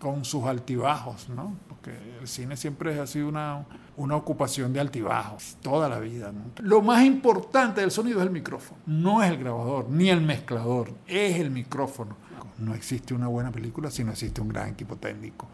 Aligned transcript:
con 0.00 0.24
sus 0.24 0.44
altibajos, 0.46 1.28
¿no? 1.28 1.54
Porque 1.68 1.92
el 2.20 2.26
cine 2.26 2.56
siempre 2.56 2.98
ha 2.98 3.06
sido 3.06 3.28
una, 3.28 3.64
una 3.96 4.16
ocupación 4.16 4.72
de 4.72 4.80
altibajos, 4.80 5.56
toda 5.62 5.88
la 5.88 6.00
vida. 6.00 6.32
Lo 6.58 6.80
más 6.82 7.04
importante 7.04 7.82
del 7.82 7.90
sonido 7.90 8.18
es 8.18 8.26
el 8.26 8.32
micrófono, 8.32 8.80
no 8.86 9.22
es 9.22 9.30
el 9.30 9.36
grabador, 9.36 9.88
ni 9.90 10.08
el 10.08 10.22
mezclador, 10.22 10.92
es 11.06 11.38
el 11.38 11.50
micrófono. 11.50 12.16
No 12.58 12.74
existe 12.74 13.14
una 13.14 13.26
buena 13.26 13.50
película 13.50 13.90
si 13.90 14.04
no 14.04 14.10
existe 14.10 14.40
un 14.40 14.48
gran 14.48 14.70
equipo 14.70 14.96
técnico. 14.96 15.48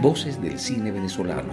Voces 0.00 0.40
del 0.40 0.58
cine 0.58 0.90
venezolano, 0.90 1.52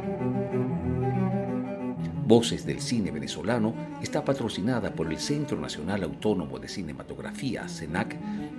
Voces 2.31 2.65
del 2.65 2.79
Cine 2.79 3.11
Venezolano 3.11 3.73
está 4.01 4.23
patrocinada 4.23 4.93
por 4.93 5.11
el 5.11 5.19
Centro 5.19 5.59
Nacional 5.59 6.01
Autónomo 6.03 6.59
de 6.59 6.69
Cinematografía, 6.69 7.67
CENAC, 7.67 8.15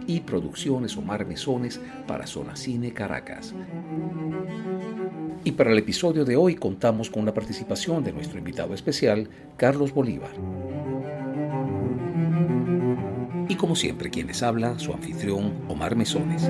y 0.07 0.21
Producciones 0.21 0.95
Omar 0.99 1.25
Mesones 1.25 1.80
para 2.07 2.27
Zona 2.27 2.55
Cine 2.55 2.93
Caracas. 2.93 3.55
Y 5.43 5.53
para 5.53 5.73
el 5.73 5.79
episodio 5.79 6.27
de 6.27 6.37
hoy 6.37 6.55
contamos 6.55 7.09
con 7.09 7.25
la 7.25 7.33
participación 7.33 8.05
de 8.05 8.13
nuestro 8.13 8.37
invitado 8.37 8.75
especial, 8.75 9.30
Carlos 9.57 9.95
Bolívar. 9.95 10.33
Y 13.49 13.55
como 13.55 13.75
siempre, 13.75 14.11
quien 14.11 14.27
les 14.27 14.43
habla, 14.43 14.79
su 14.79 14.93
anfitrión, 14.93 15.51
Omar 15.69 15.97
Mesones. 15.97 16.47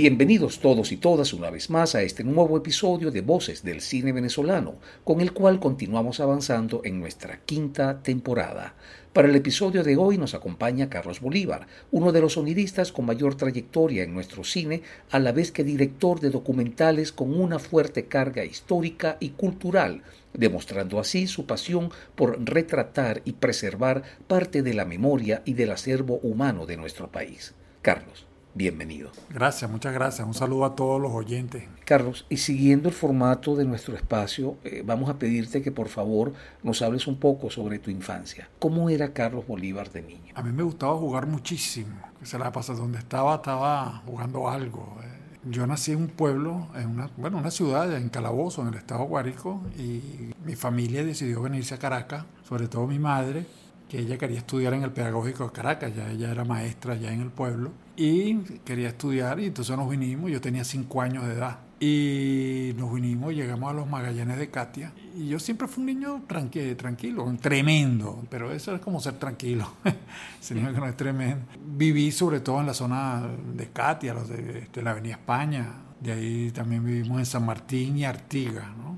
Bienvenidos 0.00 0.60
todos 0.60 0.92
y 0.92 0.96
todas 0.96 1.32
una 1.32 1.50
vez 1.50 1.70
más 1.70 1.96
a 1.96 2.02
este 2.02 2.22
nuevo 2.22 2.56
episodio 2.56 3.10
de 3.10 3.20
Voces 3.20 3.64
del 3.64 3.80
Cine 3.80 4.12
Venezolano, 4.12 4.76
con 5.02 5.20
el 5.20 5.32
cual 5.32 5.58
continuamos 5.58 6.20
avanzando 6.20 6.82
en 6.84 7.00
nuestra 7.00 7.40
quinta 7.40 8.00
temporada. 8.00 8.76
Para 9.12 9.26
el 9.26 9.34
episodio 9.34 9.82
de 9.82 9.96
hoy 9.96 10.16
nos 10.16 10.34
acompaña 10.34 10.88
Carlos 10.88 11.20
Bolívar, 11.20 11.66
uno 11.90 12.12
de 12.12 12.20
los 12.20 12.34
sonidistas 12.34 12.92
con 12.92 13.06
mayor 13.06 13.34
trayectoria 13.34 14.04
en 14.04 14.14
nuestro 14.14 14.44
cine, 14.44 14.82
a 15.10 15.18
la 15.18 15.32
vez 15.32 15.50
que 15.50 15.64
director 15.64 16.20
de 16.20 16.30
documentales 16.30 17.10
con 17.10 17.34
una 17.34 17.58
fuerte 17.58 18.04
carga 18.04 18.44
histórica 18.44 19.16
y 19.18 19.30
cultural, 19.30 20.02
demostrando 20.32 21.00
así 21.00 21.26
su 21.26 21.44
pasión 21.44 21.90
por 22.14 22.38
retratar 22.48 23.20
y 23.24 23.32
preservar 23.32 24.04
parte 24.28 24.62
de 24.62 24.74
la 24.74 24.84
memoria 24.84 25.42
y 25.44 25.54
del 25.54 25.72
acervo 25.72 26.20
humano 26.22 26.66
de 26.66 26.76
nuestro 26.76 27.10
país. 27.10 27.52
Carlos 27.82 28.27
bienvenido. 28.58 29.12
Gracias, 29.30 29.70
muchas 29.70 29.94
gracias. 29.94 30.26
Un 30.26 30.34
saludo 30.34 30.64
a 30.64 30.74
todos 30.74 31.00
los 31.00 31.12
oyentes. 31.12 31.62
Carlos, 31.84 32.26
y 32.28 32.38
siguiendo 32.38 32.88
el 32.88 32.94
formato 32.94 33.54
de 33.54 33.64
nuestro 33.64 33.94
espacio, 33.94 34.56
eh, 34.64 34.82
vamos 34.84 35.08
a 35.08 35.16
pedirte 35.16 35.62
que 35.62 35.70
por 35.70 35.88
favor 35.88 36.32
nos 36.64 36.82
hables 36.82 37.06
un 37.06 37.20
poco 37.20 37.50
sobre 37.50 37.78
tu 37.78 37.92
infancia. 37.92 38.48
¿Cómo 38.58 38.90
era 38.90 39.12
Carlos 39.12 39.46
Bolívar 39.46 39.92
de 39.92 40.02
niño? 40.02 40.34
A 40.34 40.42
mí 40.42 40.50
me 40.50 40.64
gustaba 40.64 40.96
jugar 40.96 41.26
muchísimo. 41.26 41.94
Se 42.24 42.36
la 42.36 42.50
pasa 42.50 42.74
donde 42.74 42.98
estaba, 42.98 43.36
estaba 43.36 44.02
jugando 44.04 44.50
algo. 44.50 44.98
Eh. 45.04 45.18
Yo 45.44 45.64
nací 45.68 45.92
en 45.92 45.98
un 45.98 46.08
pueblo, 46.08 46.66
en 46.74 46.88
una, 46.88 47.10
bueno, 47.16 47.38
una 47.38 47.52
ciudad, 47.52 47.96
en 47.96 48.08
Calabozo, 48.08 48.62
en 48.62 48.68
el 48.68 48.74
estado 48.74 49.04
Guárico, 49.04 49.62
y 49.78 50.32
mi 50.44 50.56
familia 50.56 51.04
decidió 51.04 51.42
venirse 51.42 51.76
a 51.76 51.78
Caracas, 51.78 52.24
sobre 52.42 52.66
todo 52.66 52.88
mi 52.88 52.98
madre, 52.98 53.46
que 53.88 53.98
ella 53.98 54.18
quería 54.18 54.38
estudiar 54.38 54.74
en 54.74 54.82
el 54.82 54.92
Pedagógico 54.92 55.44
de 55.44 55.52
Caracas, 55.52 55.94
ya 55.94 56.10
ella 56.10 56.30
era 56.30 56.44
maestra 56.44 56.94
ya 56.96 57.12
en 57.12 57.22
el 57.22 57.30
pueblo, 57.30 57.72
y 57.96 58.36
quería 58.64 58.88
estudiar, 58.88 59.40
y 59.40 59.46
entonces 59.46 59.76
nos 59.76 59.88
vinimos, 59.88 60.30
yo 60.30 60.40
tenía 60.40 60.64
cinco 60.64 61.00
años 61.00 61.26
de 61.26 61.34
edad, 61.34 61.58
y 61.80 62.72
nos 62.76 62.92
vinimos, 62.92 63.32
llegamos 63.32 63.70
a 63.70 63.72
los 63.72 63.88
Magallanes 63.88 64.38
de 64.38 64.50
Katia, 64.50 64.92
y 65.16 65.28
yo 65.28 65.38
siempre 65.38 65.68
fui 65.68 65.82
un 65.82 65.86
niño 65.86 66.22
tranquilo, 66.26 66.76
tranquilo 66.76 67.36
tremendo, 67.40 68.24
pero 68.28 68.52
eso 68.52 68.74
es 68.74 68.80
como 68.80 69.00
ser 69.00 69.14
tranquilo, 69.14 69.72
ese 70.40 70.54
que 70.54 70.60
no 70.60 70.86
es 70.86 70.96
tremendo. 70.96 71.46
Viví 71.64 72.12
sobre 72.12 72.40
todo 72.40 72.60
en 72.60 72.66
la 72.66 72.74
zona 72.74 73.26
de 73.54 73.68
Katia, 73.68 74.12
los 74.12 74.28
de, 74.28 74.68
de 74.72 74.82
la 74.82 74.90
Avenida 74.90 75.14
España, 75.14 75.66
de 76.00 76.12
ahí 76.12 76.50
también 76.50 76.84
vivimos 76.84 77.18
en 77.18 77.26
San 77.26 77.46
Martín 77.46 77.96
y 77.96 78.04
Artigas, 78.04 78.66
¿no? 78.76 78.97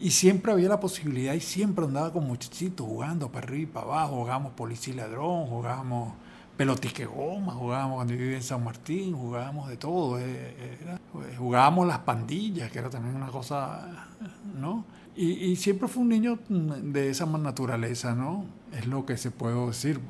Y 0.00 0.10
siempre 0.10 0.52
había 0.52 0.68
la 0.68 0.78
posibilidad 0.78 1.34
y 1.34 1.40
siempre 1.40 1.84
andaba 1.84 2.12
con 2.12 2.26
muchachitos 2.26 2.86
jugando 2.86 3.30
para 3.32 3.46
arriba 3.46 3.62
y 3.62 3.66
para 3.66 3.86
abajo. 3.86 4.16
Jugábamos 4.16 4.52
policía 4.52 4.94
y 4.94 4.96
ladrón, 4.96 5.46
jugábamos 5.46 6.14
pelotique 6.56 7.04
goma, 7.04 7.52
jugábamos 7.52 7.96
cuando 7.96 8.14
vivía 8.14 8.36
en 8.36 8.42
San 8.42 8.62
Martín, 8.62 9.14
jugábamos 9.16 9.68
de 9.68 9.76
todo. 9.76 10.18
Eh, 10.20 10.78
pues, 11.12 11.36
jugábamos 11.36 11.86
las 11.86 11.98
pandillas, 12.00 12.70
que 12.70 12.78
era 12.78 12.90
también 12.90 13.16
una 13.16 13.28
cosa, 13.28 14.08
¿no? 14.60 14.84
Y, 15.16 15.50
y, 15.50 15.56
siempre 15.56 15.88
fue 15.88 16.02
un 16.02 16.10
niño 16.10 16.38
de 16.48 17.10
esa 17.10 17.26
naturaleza, 17.26 18.14
¿no? 18.14 18.44
Es 18.72 18.86
lo 18.86 19.04
que 19.04 19.16
se 19.16 19.32
puede 19.32 19.66
decir. 19.66 20.00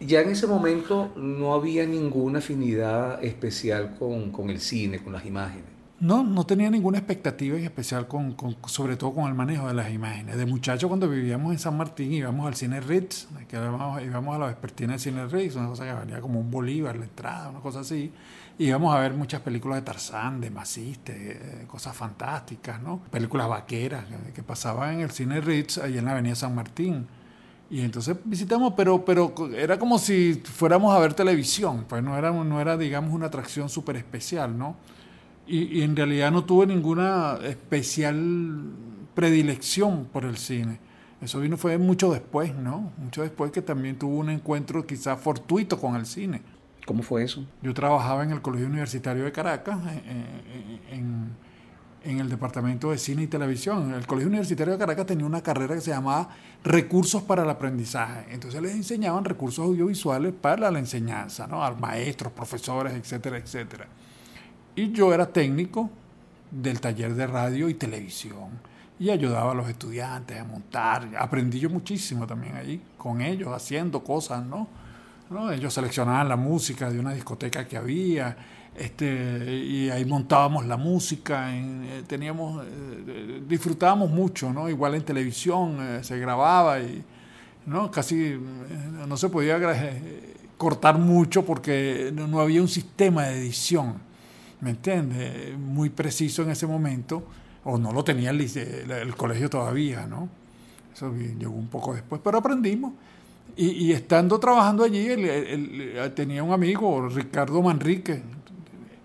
Ya 0.00 0.20
en 0.20 0.30
ese 0.30 0.46
momento 0.46 1.12
no 1.16 1.54
había 1.54 1.86
ninguna 1.86 2.38
afinidad 2.38 3.24
especial 3.24 3.96
con, 3.98 4.30
con 4.30 4.50
el 4.50 4.60
cine, 4.60 5.02
con 5.02 5.12
las 5.12 5.24
imágenes. 5.24 5.73
No, 6.00 6.24
no 6.24 6.44
tenía 6.44 6.68
ninguna 6.70 6.98
expectativa 6.98 7.56
en 7.56 7.64
especial, 7.64 8.08
con, 8.08 8.36
sobre 8.66 8.96
todo 8.96 9.14
con 9.14 9.28
el 9.28 9.34
manejo 9.34 9.68
de 9.68 9.74
las 9.74 9.92
imágenes. 9.92 10.36
De 10.36 10.44
muchacho, 10.44 10.88
cuando 10.88 11.08
vivíamos 11.08 11.52
en 11.52 11.58
San 11.58 11.76
Martín, 11.76 12.12
íbamos 12.12 12.46
al 12.48 12.56
cine 12.56 12.80
Ritz, 12.80 13.28
que 13.48 13.56
íbamos, 13.56 14.02
íbamos 14.02 14.34
a 14.34 14.38
la 14.40 14.46
vespertina 14.46 14.94
del 14.94 15.00
cine 15.00 15.26
Ritz, 15.28 15.54
una 15.54 15.68
cosa 15.68 15.84
que 15.84 15.92
valía 15.92 16.20
como 16.20 16.40
un 16.40 16.50
bolívar 16.50 16.96
la 16.96 17.04
entrada, 17.04 17.48
una 17.48 17.60
cosa 17.60 17.80
así. 17.80 18.12
Íbamos 18.58 18.94
a 18.94 18.98
ver 18.98 19.14
muchas 19.14 19.40
películas 19.40 19.78
de 19.78 19.82
Tarzán, 19.82 20.40
de 20.40 20.50
Maciste, 20.50 21.64
cosas 21.68 21.96
fantásticas, 21.96 22.82
¿no? 22.82 23.00
Películas 23.10 23.48
vaqueras 23.48 24.04
que, 24.34 24.42
pasaban 24.42 24.94
en 24.94 25.00
el 25.00 25.10
cine 25.10 25.40
Ritz, 25.40 25.78
ahí 25.78 25.96
en 25.96 26.04
la 26.06 26.12
avenida 26.12 26.34
San 26.34 26.54
Martín. 26.56 27.06
Y 27.70 27.80
entonces 27.80 28.16
visitamos, 28.24 28.74
pero, 28.76 29.04
pero 29.04 29.32
era 29.56 29.78
como 29.78 29.98
si 29.98 30.42
fuéramos 30.44 30.92
a 30.94 30.98
ver 30.98 31.14
televisión, 31.14 31.86
pues 31.88 32.02
no 32.02 32.18
era, 32.18 32.32
no 32.32 32.60
era 32.60 32.76
digamos, 32.76 33.14
una 33.14 33.26
atracción 33.26 33.68
súper 33.68 33.96
especial, 33.96 34.58
¿no? 34.58 34.76
Y, 35.46 35.82
en 35.82 35.94
realidad 35.96 36.30
no 36.30 36.44
tuve 36.44 36.66
ninguna 36.66 37.38
especial 37.44 38.62
predilección 39.14 40.08
por 40.12 40.24
el 40.24 40.36
cine. 40.36 40.78
Eso 41.20 41.40
vino 41.40 41.56
fue 41.56 41.78
mucho 41.78 42.12
después, 42.12 42.54
¿no? 42.54 42.92
Mucho 42.98 43.22
después 43.22 43.50
que 43.50 43.62
también 43.62 43.98
tuve 43.98 44.16
un 44.16 44.30
encuentro 44.30 44.86
quizás 44.86 45.18
fortuito 45.18 45.80
con 45.80 45.96
el 45.96 46.06
cine. 46.06 46.42
¿Cómo 46.86 47.02
fue 47.02 47.24
eso? 47.24 47.46
Yo 47.62 47.72
trabajaba 47.72 48.24
en 48.24 48.30
el 48.30 48.42
Colegio 48.42 48.66
Universitario 48.66 49.24
de 49.24 49.32
Caracas, 49.32 49.78
eh, 49.86 50.02
eh, 50.04 50.80
en, 50.90 51.30
en, 52.04 52.20
el 52.20 52.28
Departamento 52.28 52.90
de 52.90 52.98
Cine 52.98 53.22
y 53.22 53.26
Televisión. 53.26 53.94
El 53.94 54.06
Colegio 54.06 54.28
Universitario 54.28 54.74
de 54.74 54.78
Caracas 54.78 55.06
tenía 55.06 55.24
una 55.24 55.42
carrera 55.42 55.74
que 55.74 55.80
se 55.80 55.92
llamaba 55.92 56.28
Recursos 56.62 57.22
para 57.22 57.42
el 57.44 57.48
Aprendizaje. 57.48 58.26
Entonces 58.30 58.60
les 58.60 58.74
enseñaban 58.74 59.24
recursos 59.24 59.64
audiovisuales 59.64 60.34
para 60.38 60.70
la 60.70 60.78
enseñanza, 60.78 61.46
¿no? 61.46 61.64
A 61.64 61.70
maestros, 61.74 62.34
profesores, 62.34 62.92
etcétera, 62.92 63.38
etcétera. 63.38 63.88
Y 64.76 64.92
yo 64.92 65.14
era 65.14 65.26
técnico 65.26 65.90
del 66.50 66.80
taller 66.80 67.14
de 67.14 67.26
radio 67.26 67.68
y 67.68 67.74
televisión 67.74 68.50
y 68.98 69.10
ayudaba 69.10 69.52
a 69.52 69.54
los 69.54 69.68
estudiantes 69.68 70.38
a 70.40 70.44
montar. 70.44 71.08
Aprendí 71.18 71.60
yo 71.60 71.70
muchísimo 71.70 72.26
también 72.26 72.56
allí 72.56 72.80
con 72.96 73.20
ellos, 73.20 73.52
haciendo 73.52 74.02
cosas, 74.02 74.44
¿no? 74.44 74.68
Ellos 75.50 75.74
seleccionaban 75.74 76.28
la 76.28 76.36
música 76.36 76.90
de 76.90 77.00
una 77.00 77.12
discoteca 77.12 77.66
que 77.66 77.76
había 77.76 78.36
este, 78.76 79.54
y 79.54 79.88
ahí 79.90 80.04
montábamos 80.04 80.66
la 80.66 80.76
música, 80.76 81.48
eh, 81.54 82.02
teníamos, 82.06 82.64
eh, 82.66 83.42
disfrutábamos 83.46 84.10
mucho, 84.10 84.52
¿no? 84.52 84.68
Igual 84.68 84.96
en 84.96 85.04
televisión 85.04 85.78
eh, 85.80 86.04
se 86.04 86.18
grababa 86.18 86.80
y 86.80 87.04
¿no? 87.66 87.90
casi 87.90 88.36
no 89.08 89.16
se 89.16 89.28
podía 89.28 89.58
cortar 90.56 90.98
mucho 90.98 91.44
porque 91.44 92.12
no 92.12 92.40
había 92.40 92.60
un 92.60 92.68
sistema 92.68 93.24
de 93.24 93.38
edición 93.38 93.94
¿me 94.64 94.70
entiendes? 94.70 95.58
Muy 95.58 95.90
preciso 95.90 96.42
en 96.42 96.50
ese 96.50 96.66
momento, 96.66 97.22
o 97.64 97.76
no 97.76 97.92
lo 97.92 98.02
tenía 98.02 98.30
el, 98.30 99.14
colegio 99.14 99.50
todavía, 99.50 100.06
¿no? 100.06 100.28
Eso 100.94 101.12
llegó 101.14 101.52
un 101.52 101.68
poco 101.68 101.92
después, 101.92 102.20
pero 102.24 102.38
aprendimos. 102.38 102.94
Y, 103.56 103.92
estando 103.92 104.40
trabajando 104.40 104.82
allí, 104.82 105.06
tenía 106.14 106.42
un 106.42 106.52
amigo, 106.52 107.08
Ricardo 107.08 107.60
Manrique, 107.62 108.22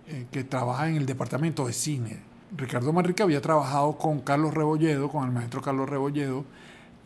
eh, 0.08 0.26
que 0.32 0.44
trabaja 0.46 0.90
en 0.90 0.96
el 0.96 1.06
departamento 1.06 1.68
de 1.68 1.74
cine. 1.74 2.18
Ricardo 2.56 2.94
Manrique 2.94 3.22
había 3.22 3.42
trabajado 3.42 3.98
con 3.98 4.22
Carlos 4.22 4.54
Rebolledo, 4.54 5.10
con 5.10 5.26
el 5.26 5.32
maestro 5.32 5.62
Carlos 5.62 5.90
Rebolledo, 5.90 6.46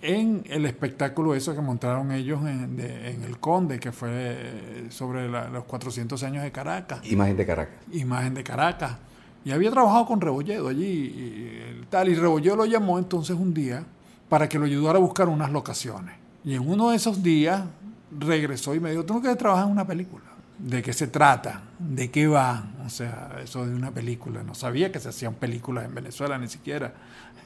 en 0.03 0.43
el 0.49 0.65
espectáculo 0.65 1.33
eso 1.33 1.55
que 1.55 1.61
montaron 1.61 2.11
ellos 2.11 2.41
en, 2.41 3.23
el 3.25 3.39
Conde, 3.39 3.79
que 3.79 3.93
fue 3.93 4.87
sobre 4.89 5.29
los 5.29 5.63
400 5.63 6.21
años 6.23 6.43
de 6.43 6.51
Caracas. 6.51 6.99
Imagen 7.09 7.37
de 7.37 7.45
Caracas. 7.45 7.75
Imagen 7.91 8.33
de 8.33 8.43
Caracas. 8.43 8.97
Y 9.45 9.51
había 9.51 9.71
trabajado 9.71 10.05
con 10.05 10.19
Rebolledo 10.19 10.67
allí 10.67 10.83
y, 10.83 11.85
tal. 11.89 12.09
Y 12.09 12.15
Rebolledo 12.15 12.57
lo 12.57 12.65
llamó 12.65 12.99
entonces 12.99 13.37
un 13.37 13.53
día 13.53 13.85
para 14.27 14.49
que 14.49 14.59
lo 14.59 14.65
ayudara 14.65 14.97
a 14.97 15.01
buscar 15.01 15.29
unas 15.29 15.51
locaciones. 15.51 16.15
Y 16.43 16.53
en 16.55 16.69
uno 16.69 16.89
de 16.89 16.97
esos 16.97 17.23
días 17.23 17.63
regresó 18.11 18.75
y 18.75 18.81
me 18.81 18.91
dijo, 18.91 19.05
no 19.07 19.21
quieres 19.21 19.37
trabajar 19.37 19.65
en 19.65 19.71
una 19.71 19.87
película. 19.87 20.25
¿De 20.59 20.81
qué 20.81 20.91
se 20.91 21.07
trata? 21.07 21.61
¿De 21.79 22.11
qué 22.11 22.27
va? 22.27 22.65
O 22.85 22.89
sea, 22.89 23.37
eso 23.41 23.65
de 23.65 23.73
una 23.73 23.91
película. 23.91 24.43
No 24.43 24.53
sabía 24.53 24.91
que 24.91 24.99
se 24.99 25.09
hacían 25.09 25.35
películas 25.35 25.85
en 25.85 25.95
Venezuela 25.95 26.37
ni 26.37 26.49
siquiera. 26.49 26.93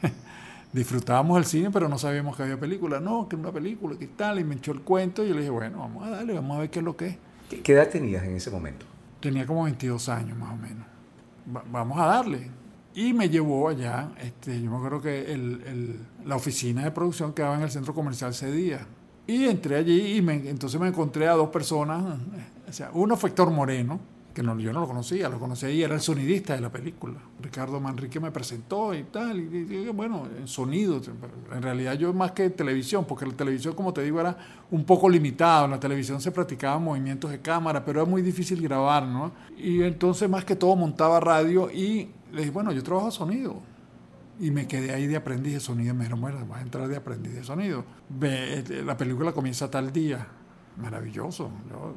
Disfrutábamos 0.78 1.40
el 1.40 1.46
cine, 1.46 1.72
pero 1.72 1.90
no 1.90 1.98
sabíamos 1.98 2.38
que 2.38 2.44
había 2.44 2.60
película. 2.60 3.00
No, 3.00 3.28
que 3.28 3.36
una 3.36 3.52
película, 3.52 3.98
¿qué 3.98 4.06
tal? 4.06 4.38
Y 4.40 4.44
me 4.44 4.54
echó 4.54 4.74
el 4.74 4.82
cuento 4.82 5.26
y 5.26 5.30
yo 5.30 5.34
le 5.34 5.40
dije, 5.40 5.50
bueno, 5.50 5.80
vamos 5.80 6.06
a 6.06 6.12
darle, 6.12 6.34
vamos 6.34 6.56
a 6.56 6.60
ver 6.60 6.70
qué 6.70 6.78
es 6.78 6.86
lo 6.86 6.96
que 6.96 7.08
es. 7.08 7.18
¿Qué 7.64 7.74
edad 7.74 7.90
tenías 7.90 8.24
en 8.24 8.36
ese 8.36 8.52
momento? 8.52 8.86
Tenía 9.20 9.48
como 9.48 9.64
22 9.64 10.08
años 10.10 10.38
más 10.38 10.54
o 10.54 10.56
menos. 10.56 10.86
vamos 11.72 11.98
a 11.98 12.06
darle. 12.06 12.52
Y 12.94 13.12
me 13.12 13.28
llevó 13.28 13.70
allá, 13.70 14.12
este, 14.22 14.62
yo 14.62 14.70
me 14.70 14.78
acuerdo 14.78 15.02
que 15.02 15.34
el, 15.34 15.64
el, 15.66 16.00
la 16.26 16.36
oficina 16.36 16.84
de 16.84 16.92
producción 16.92 17.34
quedaba 17.34 17.56
en 17.56 17.64
el 17.64 17.72
centro 17.72 17.96
comercial 17.96 18.30
ese 18.30 18.52
día. 18.52 18.86
Y 19.26 19.46
entré 19.46 19.78
allí 19.78 20.18
y 20.18 20.22
me, 20.22 20.48
entonces 20.48 20.80
me 20.80 20.90
encontré 20.90 21.28
a 21.28 21.34
dos 21.34 21.50
personas. 21.50 22.20
O 22.70 22.72
sea, 22.72 22.92
uno 22.94 23.18
fue 23.18 23.32
Héctor 23.32 23.50
Moreno, 23.50 24.00
que 24.38 24.64
yo 24.64 24.72
no 24.72 24.82
lo 24.82 24.88
conocía, 24.88 25.30
lo 25.30 25.40
conocí 25.40 25.66
ahí, 25.66 25.82
era 25.82 25.96
el 25.96 26.02
sonidista 26.02 26.54
de 26.54 26.62
la 26.62 26.72
película. 26.72 27.16
Ricardo 27.42 27.80
Manrique 27.80 28.20
me 28.20 28.30
presentó 28.30 28.94
y 28.94 29.04
tal, 29.06 29.40
y, 29.40 29.88
bueno, 29.90 30.28
en 30.38 30.48
sonido, 30.48 31.02
en 31.52 31.62
realidad 31.62 31.96
yo 31.96 32.14
más 32.14 32.34
que 32.34 32.52
televisión, 32.52 33.06
porque 33.06 33.26
la 33.26 33.34
televisión, 33.34 33.74
como 33.74 33.94
te 33.94 34.04
digo, 34.04 34.20
era 34.20 34.38
un 34.70 34.84
poco 34.84 35.10
limitado, 35.10 35.66
en 35.66 35.72
la 35.72 35.80
televisión 35.80 36.22
se 36.22 36.32
practicaban 36.32 36.84
movimientos 36.84 37.32
de 37.32 37.40
cámara, 37.40 37.84
pero 37.84 38.02
era 38.02 38.10
muy 38.10 38.22
difícil 38.22 38.62
grabar, 38.62 39.08
¿no? 39.08 39.32
Y 39.58 39.82
entonces 39.82 40.30
más 40.30 40.46
que 40.46 40.56
todo 40.56 40.76
montaba 40.76 41.20
radio 41.20 41.72
y 41.72 42.12
le 42.32 42.42
dije, 42.42 42.52
bueno, 42.52 42.72
yo 42.72 42.84
trabajo 42.84 43.10
sonido. 43.10 43.60
Y 44.40 44.52
me 44.52 44.68
quedé 44.68 44.94
ahí 44.94 45.08
de 45.08 45.16
aprendiz 45.16 45.54
de 45.54 45.60
sonido. 45.60 45.96
Me 45.96 46.02
dijeron, 46.02 46.22
bueno, 46.22 46.46
vas 46.46 46.60
a 46.60 46.62
entrar 46.62 46.88
de 46.88 46.96
aprendiz 46.96 47.34
de 47.34 47.44
sonido. 47.44 47.84
Ve, 48.08 48.64
la 48.86 48.96
película 48.96 49.32
comienza 49.32 49.72
tal 49.72 49.92
día. 49.92 50.28
Maravilloso. 50.80 51.50
Yo 51.72 51.96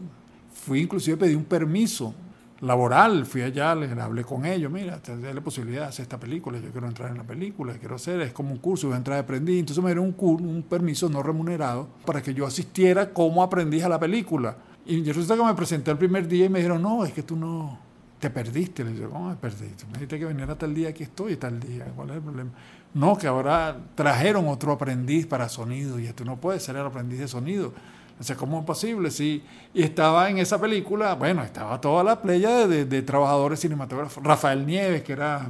fui 0.54 0.81
inclusive 0.81 1.19
pedí 1.19 1.34
un 1.34 1.44
permiso 1.44 2.14
laboral, 2.62 3.25
fui 3.27 3.43
allá, 3.43 3.75
le 3.75 3.91
hablé 4.01 4.25
con 4.25 4.45
ellos, 4.45 4.71
mira, 4.71 4.99
te 5.01 5.17
la 5.17 5.41
posibilidad 5.41 5.83
de 5.83 5.89
hacer 5.89 6.03
esta 6.03 6.19
película, 6.19 6.59
yo 6.59 6.71
quiero 6.71 6.87
entrar 6.87 7.11
en 7.11 7.19
la 7.19 7.25
película, 7.25 7.75
quiero 7.75 7.97
hacer, 7.97 8.21
es 8.21 8.33
como 8.33 8.53
un 8.53 8.59
curso, 8.59 8.89
voy 8.89 8.95
a 8.95 8.99
entrar 8.99 9.17
de 9.17 9.23
aprendiz, 9.23 9.61
entonces 9.61 9.83
me 9.83 9.91
dieron 9.91 10.15
un, 10.17 10.47
un 10.47 10.62
permiso 10.62 11.09
no 11.09 11.23
remunerado 11.23 11.89
para 12.05 12.23
que 12.23 12.35
yo 12.35 12.47
asistiera 12.47 13.12
como 13.12 13.43
aprendiz 13.43 13.85
a 13.85 13.89
la 13.89 13.99
película. 13.99 14.57
Y 14.87 15.03
resulta 15.05 15.37
que 15.37 15.45
me 15.45 15.55
presenté 15.55 15.91
el 15.91 15.99
primer 15.99 16.27
día 16.27 16.47
y 16.47 16.49
me 16.49 16.59
dijeron, 16.59 16.83
no, 16.83 17.05
es 17.05 17.12
que 17.12 17.23
tú 17.23 17.37
no, 17.37 17.79
te 18.21 18.31
perdiste. 18.31 18.85
Le 18.85 18.93
digo, 18.93 19.11
¿cómo 19.11 19.31
me 19.31 19.37
perdiste? 19.37 19.87
Me 19.87 19.95
dijiste 19.95 20.19
que 20.19 20.27
viniera 20.27 20.57
tal 20.57 20.75
día, 20.75 20.91
aquí 20.91 21.03
estoy 21.03 21.37
tal 21.37 21.59
día, 21.59 21.87
¿cuál 21.97 22.11
es 22.11 22.17
el 22.17 22.23
problema? 22.23 22.51
No, 22.93 23.17
que 23.17 23.27
ahora 23.27 23.77
trajeron 23.95 24.47
otro 24.49 24.73
aprendiz 24.73 25.27
para 25.27 25.49
sonido 25.49 25.99
y 25.99 26.07
tú 26.12 26.25
no 26.25 26.37
puedes 26.37 26.62
ser 26.62 26.77
el 26.77 26.87
aprendiz 26.87 27.19
de 27.19 27.29
sonido 27.29 27.73
o 28.20 28.22
sea, 28.22 28.37
¿cómo 28.37 28.58
es 28.61 28.67
posible? 28.67 29.11
Sí. 29.11 29.43
Y 29.72 29.82
estaba 29.82 30.28
en 30.28 30.37
esa 30.37 30.61
película, 30.61 31.14
bueno, 31.14 31.43
estaba 31.43 31.81
toda 31.81 32.05
la 32.05 32.20
playa 32.20 32.69
de, 32.69 33.02
trabajadores 33.02 33.61
cinematográficos. 33.61 34.22
Rafael 34.22 34.67
Nieves, 34.67 35.02
que 35.02 35.14
era 35.14 35.49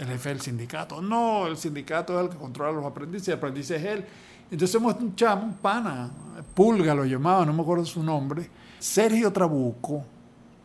el 0.00 0.06
jefe 0.08 0.30
del 0.30 0.40
sindicato. 0.40 1.00
No, 1.00 1.46
el 1.46 1.56
sindicato 1.56 2.18
es 2.18 2.24
el 2.24 2.30
que 2.30 2.36
controla 2.36 2.70
a 2.70 2.74
los 2.74 2.84
aprendices, 2.84 3.28
el 3.28 3.34
aprendiz 3.34 3.70
es 3.70 3.84
él. 3.84 4.04
Entonces 4.50 4.74
hemos 4.74 4.96
un 4.96 5.14
chamo, 5.14 5.44
un 5.44 5.54
pana, 5.54 6.10
Pulga 6.54 6.92
lo 6.92 7.04
llamaba, 7.04 7.46
no 7.46 7.52
me 7.52 7.62
acuerdo 7.62 7.84
su 7.84 8.02
nombre, 8.02 8.50
Sergio 8.80 9.32
Trabuco, 9.32 10.02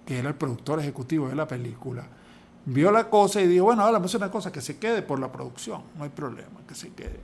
que 0.05 0.17
era 0.17 0.29
el 0.29 0.35
productor 0.35 0.79
ejecutivo 0.79 1.27
de 1.27 1.35
la 1.35 1.47
película, 1.47 2.03
vio 2.65 2.91
la 2.91 3.09
cosa 3.09 3.41
y 3.41 3.47
dijo, 3.47 3.65
bueno, 3.65 3.83
ahora 3.83 3.93
vamos 3.93 4.09
a 4.09 4.11
hacer 4.11 4.21
una 4.21 4.31
cosa, 4.31 4.51
que 4.51 4.61
se 4.61 4.77
quede 4.77 5.01
por 5.01 5.19
la 5.19 5.31
producción, 5.31 5.81
no 5.97 6.03
hay 6.03 6.09
problema, 6.09 6.61
que 6.67 6.73
se 6.73 6.93
quede. 6.93 7.19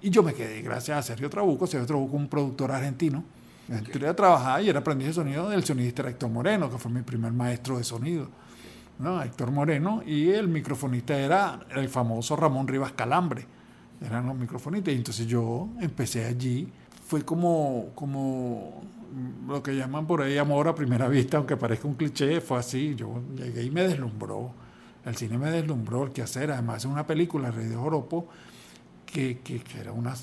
Y 0.00 0.10
yo 0.10 0.22
me 0.22 0.32
quedé, 0.34 0.62
gracias 0.62 0.98
a 0.98 1.02
Sergio 1.02 1.28
Trabuco, 1.28 1.66
Sergio 1.66 1.86
Trabuco, 1.86 2.16
un 2.16 2.28
productor 2.28 2.70
argentino, 2.70 3.24
Entré 3.68 4.08
a 4.08 4.14
trabajar 4.14 4.62
y 4.62 4.68
era 4.68 4.80
aprendiz 4.80 5.08
de 5.08 5.12
sonido 5.14 5.48
del 5.48 5.64
sonidista 5.64 6.08
Héctor 6.08 6.30
Moreno, 6.30 6.70
que 6.70 6.78
fue 6.78 6.90
mi 6.90 7.02
primer 7.02 7.32
maestro 7.32 7.78
de 7.78 7.84
sonido. 7.84 8.28
¿no? 8.98 9.22
Héctor 9.22 9.50
Moreno, 9.50 10.02
y 10.04 10.30
el 10.30 10.48
microfonista 10.48 11.18
era 11.18 11.60
el 11.74 11.88
famoso 11.88 12.36
Ramón 12.36 12.68
Rivas 12.68 12.92
Calambre. 12.92 13.46
Eran 14.04 14.26
los 14.26 14.36
microfonistas. 14.36 14.92
Y 14.92 14.96
entonces 14.96 15.26
yo 15.26 15.68
empecé 15.80 16.26
allí. 16.26 16.68
Fue 17.06 17.22
como, 17.22 17.90
como 17.94 18.82
lo 19.48 19.62
que 19.62 19.76
llaman 19.76 20.06
por 20.06 20.22
ahí 20.22 20.36
amor 20.38 20.68
a 20.68 20.74
primera 20.74 21.08
vista, 21.08 21.38
aunque 21.38 21.56
parezca 21.56 21.88
un 21.88 21.94
cliché, 21.94 22.40
fue 22.40 22.58
así. 22.58 22.94
Yo 22.94 23.22
llegué 23.34 23.62
y 23.62 23.70
me 23.70 23.82
deslumbró. 23.82 24.52
El 25.04 25.16
cine 25.16 25.38
me 25.38 25.50
deslumbró 25.50 26.04
el 26.04 26.12
que 26.12 26.22
hacer. 26.22 26.50
Además, 26.50 26.78
es 26.78 26.84
una 26.86 27.06
película, 27.06 27.50
Rey 27.50 27.66
de 27.66 27.76
Joropo, 27.76 28.28
que, 29.06 29.38
que, 29.40 29.60
que 29.60 29.80
era 29.80 29.92
una 29.92 30.14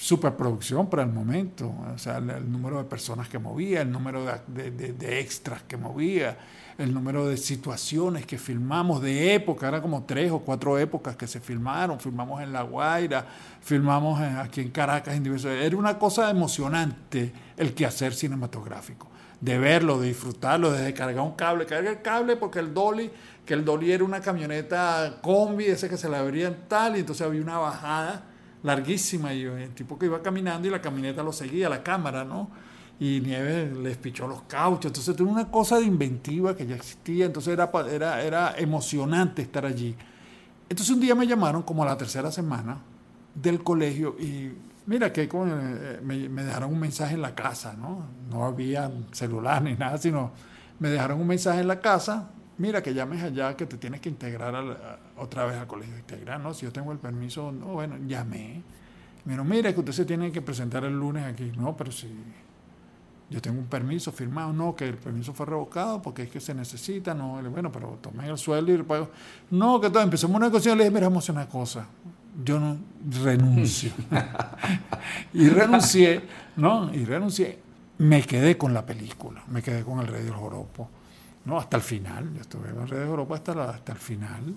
superproducción 0.00 0.88
para 0.88 1.02
el 1.02 1.10
momento, 1.10 1.74
o 1.94 1.98
sea, 1.98 2.16
el, 2.16 2.50
número 2.50 2.78
de 2.78 2.84
personas 2.84 3.28
que 3.28 3.38
movía, 3.38 3.82
el 3.82 3.92
número 3.92 4.24
de, 4.46 5.20
extras 5.20 5.62
que 5.64 5.76
movía, 5.76 6.38
el 6.78 6.94
número 6.94 7.26
de 7.26 7.36
situaciones 7.36 8.24
que 8.24 8.38
filmamos 8.38 9.02
de 9.02 9.34
época, 9.34 9.68
era 9.68 9.82
como 9.82 10.04
tres 10.04 10.32
o 10.32 10.38
cuatro 10.38 10.78
épocas 10.78 11.16
que 11.16 11.26
se 11.26 11.38
filmaron, 11.38 12.00
filmamos 12.00 12.40
en 12.40 12.50
La 12.50 12.62
Guaira, 12.62 13.26
filmamos 13.60 14.18
aquí 14.18 14.62
en 14.62 14.70
Caracas, 14.70 15.14
en 15.14 15.22
diversos, 15.22 15.50
era 15.50 15.76
una 15.76 15.98
cosa 15.98 16.30
emocionante 16.30 17.30
el 17.58 17.74
quehacer 17.74 18.14
cinematográfico, 18.14 19.06
de 19.38 19.58
verlo, 19.58 20.00
de 20.00 20.08
disfrutarlo, 20.08 20.72
de 20.72 20.82
descargar 20.82 21.22
un 21.22 21.32
cable, 21.32 21.66
cargar 21.66 21.92
el 21.92 22.00
cable 22.00 22.36
porque 22.36 22.60
el 22.60 22.72
dolly, 22.72 23.10
que 23.44 23.52
el 23.52 23.66
dolly 23.66 23.92
era 23.92 24.02
una 24.02 24.22
camioneta 24.22 25.18
combi, 25.20 25.66
ese 25.66 25.90
que 25.90 25.98
se 25.98 26.08
le 26.08 26.16
abría 26.16 26.56
tal, 26.68 26.96
y 26.96 27.00
entonces 27.00 27.26
había 27.26 27.42
una 27.42 27.58
bajada 27.58 28.29
larguísima 28.62 29.32
y 29.32 29.42
el 29.44 29.70
tipo 29.74 29.98
que 29.98 30.06
iba 30.06 30.22
caminando 30.22 30.68
y 30.68 30.70
la 30.70 30.80
camioneta 30.80 31.22
lo 31.22 31.32
seguía, 31.32 31.68
la 31.68 31.82
cámara, 31.82 32.24
¿no? 32.24 32.50
Y 32.98 33.20
Nieves 33.20 33.76
les 33.78 33.96
pichó 33.96 34.26
los 34.26 34.42
cauchos, 34.42 34.86
entonces 34.86 35.16
tuvo 35.16 35.30
una 35.30 35.50
cosa 35.50 35.78
de 35.78 35.84
inventiva 35.84 36.54
que 36.54 36.66
ya 36.66 36.76
existía, 36.76 37.24
entonces 37.24 37.54
era, 37.54 37.70
era, 37.90 38.22
era 38.22 38.54
emocionante 38.58 39.40
estar 39.40 39.64
allí. 39.64 39.94
Entonces 40.68 40.94
un 40.94 41.00
día 41.00 41.14
me 41.14 41.26
llamaron 41.26 41.62
como 41.62 41.82
a 41.82 41.86
la 41.86 41.96
tercera 41.96 42.30
semana 42.30 42.78
del 43.34 43.62
colegio 43.62 44.16
y 44.18 44.52
mira 44.86 45.12
que 45.12 45.22
eh, 45.32 46.00
me, 46.02 46.44
dejaron 46.44 46.72
un 46.72 46.78
mensaje 46.78 47.14
en 47.14 47.22
la 47.22 47.34
casa, 47.34 47.74
¿no? 47.74 48.04
No 48.30 48.44
había 48.44 48.90
celular 49.12 49.62
ni 49.62 49.74
nada, 49.74 49.96
sino 49.96 50.32
me 50.78 50.90
dejaron 50.90 51.20
un 51.20 51.26
mensaje 51.26 51.60
en 51.60 51.68
la 51.68 51.80
casa 51.80 52.30
mira 52.60 52.82
que 52.82 52.92
llames 52.92 53.22
allá 53.22 53.56
que 53.56 53.64
te 53.64 53.78
tienes 53.78 54.02
que 54.02 54.10
integrar 54.10 54.54
otra 55.20 55.44
vez 55.46 55.56
al 55.56 55.66
colegio 55.66 55.96
integral, 55.96 56.42
¿no? 56.42 56.54
Si 56.54 56.64
yo 56.64 56.72
tengo 56.72 56.92
el 56.92 56.98
permiso, 56.98 57.52
no, 57.52 57.66
bueno, 57.66 57.96
llamé. 58.06 58.62
Pero 59.24 59.44
mira 59.44 59.72
que 59.72 59.80
usted 59.80 59.92
se 59.92 60.04
tiene 60.04 60.32
que 60.32 60.42
presentar 60.42 60.84
el 60.84 60.98
lunes 60.98 61.24
aquí, 61.24 61.52
no, 61.56 61.76
pero 61.76 61.92
si 61.92 62.08
yo 63.28 63.40
tengo 63.40 63.60
un 63.60 63.66
permiso 63.66 64.10
firmado, 64.10 64.52
no, 64.52 64.74
que 64.74 64.88
el 64.88 64.96
permiso 64.96 65.32
fue 65.32 65.46
revocado 65.46 66.02
porque 66.02 66.22
es 66.22 66.30
que 66.30 66.40
se 66.40 66.54
necesita, 66.54 67.14
no, 67.14 67.40
bueno, 67.50 67.70
pero 67.70 67.98
tomé 68.00 68.28
el 68.28 68.38
sueldo 68.38 68.72
y 68.72 68.76
el 68.76 68.84
pago. 68.84 69.10
No, 69.50 69.80
que 69.80 69.90
todo, 69.90 70.02
empezamos 70.02 70.36
una 70.36 70.46
negociación, 70.46 70.78
le 70.78 70.84
dije, 70.84 70.94
mira, 70.94 71.08
vamos 71.08 71.22
a 71.22 71.32
hacer 71.32 71.34
una 71.34 71.48
cosa, 71.48 71.86
yo 72.42 72.58
no 72.58 72.78
renuncio. 73.22 73.92
y 75.34 75.48
renuncié, 75.48 76.22
¿no? 76.56 76.92
Y 76.92 77.04
renuncié. 77.04 77.58
Me 77.98 78.22
quedé 78.22 78.56
con 78.56 78.72
la 78.72 78.86
película, 78.86 79.42
me 79.48 79.62
quedé 79.62 79.84
con 79.84 80.00
el 80.00 80.06
Rey 80.06 80.24
del 80.24 80.32
Joropo 80.32 80.88
no, 81.44 81.58
hasta 81.58 81.76
el 81.76 81.82
final. 81.82 82.32
Yo 82.34 82.40
estuve 82.40 82.68
en 82.68 82.86
Red 82.86 82.98
de 82.98 83.06
Europa 83.06 83.34
hasta, 83.34 83.70
hasta 83.70 83.92
el 83.92 83.98
final, 83.98 84.54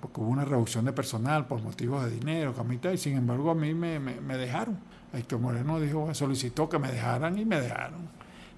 porque 0.00 0.20
hubo 0.20 0.28
una 0.28 0.44
reducción 0.44 0.84
de 0.84 0.92
personal 0.92 1.46
por 1.46 1.62
motivos 1.62 2.04
de 2.04 2.10
dinero, 2.10 2.54
camita, 2.54 2.92
y 2.92 2.98
sin 2.98 3.16
embargo 3.16 3.50
a 3.50 3.54
mí 3.54 3.74
me, 3.74 3.98
me, 3.98 4.36
dejaron. 4.36 4.78
Héctor 5.12 5.40
Moreno 5.40 5.80
dijo, 5.80 6.12
solicitó 6.14 6.68
que 6.68 6.78
me 6.78 6.90
dejaran 6.90 7.38
y 7.38 7.44
me 7.44 7.60
dejaron. 7.60 8.08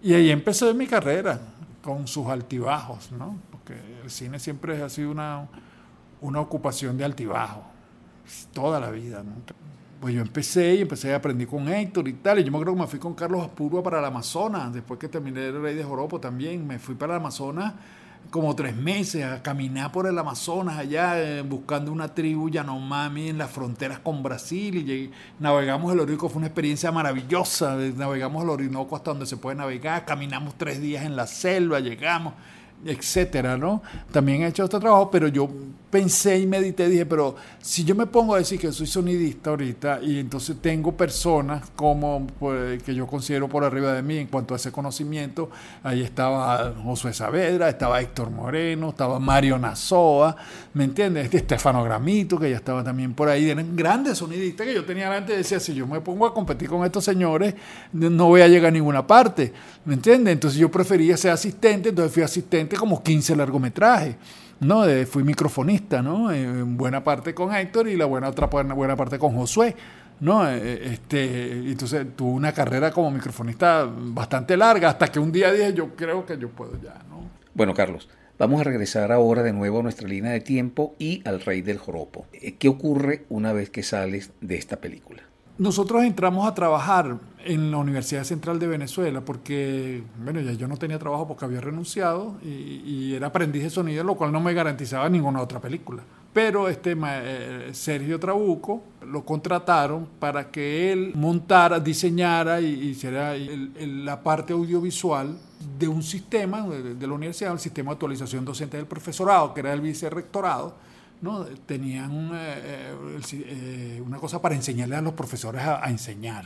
Y 0.03 0.15
ahí 0.15 0.31
empecé 0.31 0.73
mi 0.75 0.87
carrera, 0.87 1.41
con 1.83 2.07
sus 2.07 2.27
altibajos, 2.27 3.13
¿no? 3.13 3.39
Porque 3.51 3.75
el 4.03 4.11
cine 4.11 4.39
siempre 4.39 4.83
ha 4.83 4.89
sido 4.89 5.11
una, 5.11 5.47
una 6.21 6.41
ocupación 6.41 6.97
de 6.97 7.05
altibajos, 7.05 7.65
toda 8.53 8.81
la 8.81 8.91
vida, 8.91 9.23
¿no? 9.23 9.33
pues 10.01 10.15
yo 10.15 10.21
empecé 10.21 10.75
y 10.75 10.83
empecé 10.83 11.13
a 11.13 11.17
aprender 11.17 11.47
con 11.47 11.69
Héctor 11.69 12.07
y 12.09 12.13
tal. 12.15 12.39
Y 12.39 12.45
yo 12.45 12.51
me 12.51 12.59
acuerdo 12.59 12.75
que 12.75 12.81
me 12.81 12.87
fui 12.87 12.99
con 12.99 13.15
Carlos 13.15 13.45
Apurua 13.45 13.83
para 13.83 13.99
el 13.99 14.05
Amazonas, 14.05 14.73
después 14.73 15.01
que 15.01 15.09
terminé 15.09 15.47
el 15.47 15.61
Rey 15.61 15.75
de 15.75 15.85
Joropo 15.85 16.21
también. 16.21 16.67
Me 16.67 16.79
fui 16.79 16.95
para 16.95 17.15
el 17.15 17.21
Amazonas 17.21 17.75
como 18.31 18.55
tres 18.55 18.77
meses 18.77 19.25
a 19.25 19.43
caminar 19.43 19.93
por 19.93 20.07
el 20.07 20.19
Amazonas 20.19 20.79
allá 20.79 21.21
eh, 21.21 21.43
buscando 21.43 21.93
una 21.93 22.15
tribu 22.15 22.49
Yanomami 22.49 23.29
en 23.29 23.39
las 23.39 23.51
fronteras 23.51 23.99
con 23.99 24.23
Brasil 24.23 24.77
y 24.77 25.11
navegamos 25.39 25.93
el 25.93 26.01
Orinoco, 26.01 26.29
fue 26.29 26.39
una 26.39 26.49
experiencia 26.49 26.91
maravillosa, 26.93 27.77
navegamos 27.77 28.43
el 28.43 28.51
Orinoco 28.51 28.97
hasta 28.97 29.11
donde 29.11 29.27
se 29.27 29.37
puede 29.37 29.57
navegar, 29.57 30.05
caminamos 30.05 30.55
tres 30.57 30.81
días 30.81 31.05
en 31.05 31.17
la 31.17 31.27
selva, 31.27 31.81
llegamos, 31.81 32.35
etcétera, 32.85 33.57
¿no? 33.57 33.83
También 34.13 34.43
he 34.43 34.49
hecho 34.49 34.65
este 34.65 34.79
trabajo, 34.79 35.11
pero 35.11 35.29
yo 35.29 35.49
pensé 35.91 36.39
y 36.39 36.47
medité, 36.47 36.89
dije, 36.89 37.07
pero 37.07 37.37
si 37.61 37.85
yo 37.85 37.95
me 37.95 38.07
pongo 38.07 38.35
a 38.35 38.39
decir 38.39 38.61
que 38.61 38.71
soy 38.73 38.87
sonidista 38.87 39.51
ahorita 39.51 40.01
y 40.03 40.19
entonces 40.19 40.57
tengo 40.61 40.93
personas 40.93 41.71
como 41.77 42.27
pues, 42.39 42.83
que 42.83 42.95
yo 42.95 43.07
considero 43.07 43.49
por 43.49 43.65
arriba 43.65 43.93
de 43.93 44.03
mí 44.03 44.19
en 44.19 44.27
cuanto 44.27 44.53
a 44.53 44.57
ese 44.57 44.73
conocimiento, 44.73 45.49
ahí 45.83 46.03
estaba 46.03 46.75
Josué 46.83 47.15
Saavedra, 47.15 47.69
estaba 47.69 48.01
Héctor 48.01 48.31
Moreno, 48.31 48.91
estaba 48.91 49.19
Mario 49.21 49.59
Nazoa, 49.59 50.37
¿me 50.75 50.85
entiendes? 50.85 51.25
Este 51.25 51.39
Estefano 51.39 51.83
Gramito, 51.85 52.39
que 52.39 52.51
ya 52.51 52.57
estaba 52.57 52.83
también 52.83 53.15
por 53.15 53.29
ahí, 53.29 53.49
eran 53.49 53.77
grandes 53.77 54.19
sonidistas 54.19 54.67
que 54.67 54.75
yo 54.75 54.85
tenía 54.85 55.11
antes, 55.15 55.37
decía, 55.37 55.61
si 55.61 55.73
yo 55.73 55.87
me 55.87 56.01
pongo 56.01 56.27
a 56.27 56.35
competir 56.35 56.69
con 56.69 56.85
estos 56.85 57.05
señores, 57.05 57.55
no 57.93 58.27
voy 58.27 58.43
a 58.43 58.49
llegar 58.49 58.69
a 58.69 58.73
ninguna 58.73 59.07
parte, 59.07 59.53
¿me 59.85 59.95
entiendes? 59.95 60.33
Entonces 60.33 60.59
yo 60.59 60.71
prefería 60.71 61.17
ser 61.17 61.31
asistente, 61.31 61.91
entonces 61.91 62.13
fui 62.13 62.23
asistente 62.23 62.66
como 62.75 63.03
15 63.03 63.37
largometrajes. 63.37 64.17
¿no? 64.59 64.85
fui 65.07 65.23
microfonista, 65.23 66.01
¿no? 66.01 66.33
En 66.33 66.79
buena 66.79 67.05
parte 67.05 67.35
con 67.35 67.55
Héctor 67.55 67.89
y 67.89 67.97
la 67.97 68.07
buena 68.07 68.31
otra 68.31 68.47
buena 68.47 68.97
parte 68.97 69.19
con 69.19 69.37
Josué. 69.37 69.77
¿no? 70.21 70.49
Eh, 70.49 70.59
eh, 70.63 70.91
este, 70.93 71.53
entonces 71.53 72.07
tuve 72.17 72.31
una 72.31 72.53
carrera 72.53 72.91
como 72.91 73.11
microfonista 73.11 73.89
bastante 73.91 74.57
larga 74.57 74.91
hasta 74.91 75.09
que 75.09 75.19
un 75.19 75.31
día 75.31 75.53
dije 75.53 75.75
yo 75.75 75.95
creo 75.95 76.25
que 76.25 76.39
yo 76.39 76.49
puedo 76.49 76.81
ya, 76.83 77.03
¿no? 77.09 77.29
Bueno, 77.55 77.75
Carlos, 77.75 78.09
vamos 78.39 78.61
a 78.61 78.65
regresar 78.65 79.13
ahora 79.13 79.43
de 79.43 79.53
nuevo 79.53 79.81
a 79.81 79.83
nuestra 79.83 80.09
línea 80.09 80.33
de 80.33 80.41
tiempo 80.41 80.95
y 80.99 81.23
al 81.27 81.41
Rey 81.41 81.63
del 81.63 81.79
Joropo. 81.79 82.27
Eh, 82.33 82.55
¿Qué 82.55 82.69
ocurre 82.69 83.25
una 83.29 83.53
vez 83.53 83.71
que 83.71 83.83
sales 83.83 84.31
de 84.41 84.57
esta 84.57 84.77
película? 84.77 85.23
Nosotros 85.59 86.05
entramos 86.05 86.47
a 86.47 86.55
trabajar 86.55 87.17
en 87.43 87.71
la 87.71 87.79
Universidad 87.79 88.25
Central 88.25 88.59
de 88.59 88.67
Venezuela 88.67 89.23
porque, 89.23 90.03
bueno, 90.23 90.41
ya 90.41 90.53
yo 90.53 90.69
no 90.69 90.77
tenía 90.77 90.99
trabajo 90.99 91.27
porque 91.27 91.47
había 91.47 91.63
renunciado 91.63 92.37
y, 92.43 93.15
era 93.15 93.29
aprendiz 93.29 93.63
de 93.63 93.71
sonido, 93.71 94.05
lo 94.05 94.17
cual 94.17 94.33
no 94.33 94.41
me 94.41 94.53
garantizaba 94.53 95.09
ninguna 95.09 95.41
otra 95.41 95.59
película. 95.59 96.03
Pero 96.35 96.69
este 96.69 96.95
eh, 96.95 97.71
Sergio 97.73 98.21
Trabuco 98.21 98.83
lo 99.07 99.25
contrataron 99.25 100.07
para 100.19 100.51
que 100.51 100.93
él 100.93 101.13
montara, 101.15 101.81
diseñara 101.81 102.61
y 102.61 102.91
hiciera 102.91 103.35
la 103.35 104.23
parte 104.23 104.53
audiovisual 104.53 105.39
de 105.79 105.89
un 105.89 106.03
sistema 106.03 106.69
de, 106.69 107.07
la 107.07 107.15
universidad, 107.15 107.55
el 107.55 107.59
sistema 107.59 107.91
de 107.91 107.95
actualización 107.95 108.45
docente 108.45 108.77
del 108.77 108.87
profesorado, 108.87 109.55
que 109.55 109.61
era 109.61 109.73
el 109.73 109.81
vicerrectorado, 109.81 110.75
¿no? 111.23 111.45
tenían 111.67 112.31
eh, 112.35 112.95
eh, 113.33 114.03
una 114.05 114.19
cosa 114.19 114.41
para 114.41 114.55
enseñarle 114.55 114.97
a 114.97 115.03
los 115.03 115.15
profesores 115.15 115.63
a, 115.63 115.89
enseñar. 115.89 116.45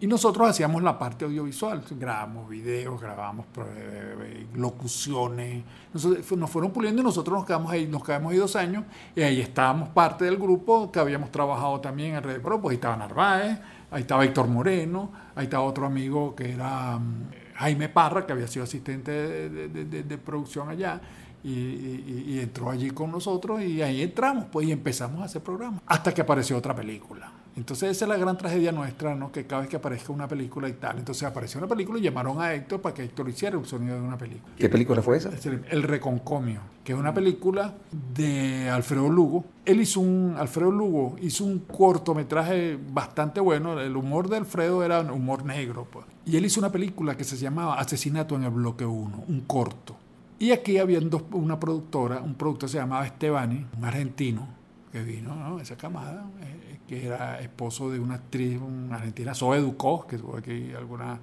Y 0.00 0.06
nosotros 0.06 0.48
hacíamos 0.48 0.80
la 0.80 0.96
parte 0.96 1.24
audiovisual, 1.24 1.82
grabamos 1.90 2.48
videos, 2.48 3.00
grabamos 3.00 3.46
eh, 3.76 4.46
locuciones, 4.54 5.64
nos 5.92 6.50
fueron 6.50 6.70
puliendo 6.70 7.02
y 7.02 7.04
nosotros 7.04 7.38
nos 7.38 7.44
quedamos 7.44 7.72
ahí, 7.72 7.88
nos 7.88 8.04
quedamos 8.04 8.30
ahí 8.32 8.38
dos 8.38 8.54
años 8.54 8.84
y 9.16 9.22
ahí 9.22 9.40
estábamos 9.40 9.88
parte 9.88 10.24
del 10.24 10.36
grupo 10.36 10.92
que 10.92 11.00
habíamos 11.00 11.32
trabajado 11.32 11.80
también 11.80 12.14
en 12.14 12.22
Red 12.22 12.40
Pro, 12.40 12.60
pues 12.60 12.72
ahí 12.72 12.76
estaba 12.76 12.96
Narváez, 12.96 13.58
ahí 13.90 14.02
estaba 14.02 14.24
Héctor 14.24 14.46
Moreno, 14.46 15.10
ahí 15.34 15.44
estaba 15.44 15.64
otro 15.64 15.86
amigo 15.86 16.32
que 16.36 16.52
era 16.52 16.96
mm, 16.96 17.30
Jaime 17.56 17.88
Parra, 17.88 18.24
que 18.24 18.32
había 18.32 18.46
sido 18.46 18.62
asistente 18.62 19.10
de 19.10 20.18
producción 20.18 20.68
allá, 20.68 21.00
y, 21.44 22.38
entró 22.40 22.70
allí 22.70 22.90
con 22.90 23.10
nosotros 23.10 23.62
y 23.62 23.82
ahí 23.82 24.02
entramos, 24.02 24.46
pues 24.50 24.66
y 24.66 24.72
empezamos 24.72 25.22
a 25.22 25.24
hacer 25.24 25.42
programas, 25.42 25.82
hasta 25.86 26.12
que 26.12 26.20
apareció 26.20 26.56
otra 26.56 26.74
película. 26.74 27.32
Entonces 27.56 27.90
esa 27.90 28.04
es 28.04 28.08
la 28.08 28.16
gran 28.16 28.38
tragedia 28.38 28.70
nuestra, 28.70 29.16
¿no? 29.16 29.32
Que 29.32 29.44
cada 29.44 29.62
vez 29.62 29.70
que 29.70 29.76
aparezca 29.76 30.12
una 30.12 30.28
película 30.28 30.68
y 30.68 30.74
tal, 30.74 30.98
entonces 30.98 31.24
apareció 31.24 31.58
una 31.58 31.66
película 31.66 31.98
y 31.98 32.02
llamaron 32.02 32.40
a 32.40 32.54
Héctor 32.54 32.80
para 32.80 32.94
que 32.94 33.02
Héctor 33.02 33.28
hiciera 33.28 33.58
un 33.58 33.64
sonido 33.64 33.96
de 33.96 34.00
una 34.00 34.16
película. 34.16 34.54
¿Qué 34.56 34.68
película 34.68 35.02
fue 35.02 35.16
esa? 35.16 35.30
El 35.68 35.82
Reconcomio, 35.82 36.60
que 36.84 36.92
es 36.92 36.98
una 36.98 37.12
película 37.12 37.74
de 38.14 38.70
Alfredo 38.70 39.08
Lugo. 39.08 39.44
Él 39.64 39.80
hizo 39.80 39.98
un, 39.98 40.36
Alfredo 40.38 40.70
Lugo 40.70 41.16
hizo 41.20 41.44
un 41.44 41.58
cortometraje 41.58 42.78
bastante 42.92 43.40
bueno, 43.40 43.80
el 43.80 43.96
humor 43.96 44.28
de 44.28 44.36
Alfredo 44.36 44.84
era 44.84 45.00
humor 45.00 45.44
negro, 45.44 45.88
pues. 45.90 46.06
Y 46.26 46.36
él 46.36 46.44
hizo 46.44 46.60
una 46.60 46.70
película 46.70 47.16
que 47.16 47.24
se 47.24 47.36
llamaba 47.36 47.80
Asesinato 47.80 48.36
en 48.36 48.44
el 48.44 48.50
Bloque 48.50 48.86
1, 48.86 49.24
un 49.26 49.40
corto 49.40 49.96
y 50.38 50.52
aquí 50.52 50.78
había 50.78 51.00
una 51.32 51.58
productora, 51.58 52.20
un 52.20 52.34
productor 52.34 52.68
se 52.68 52.78
llamaba 52.78 53.04
Estebani, 53.04 53.66
un 53.76 53.84
argentino 53.84 54.46
que 54.92 55.02
vino, 55.02 55.34
¿no? 55.34 55.60
esa 55.60 55.76
camada, 55.76 56.30
eh, 56.40 56.78
que 56.86 57.06
era 57.06 57.40
esposo 57.40 57.90
de 57.90 57.98
una 57.98 58.14
actriz, 58.14 58.60
una 58.60 58.96
argentina, 58.96 59.34
Zoe 59.34 59.60
que 60.08 60.18
tuvo 60.18 60.36
aquí 60.36 60.72
algunas, 60.72 61.18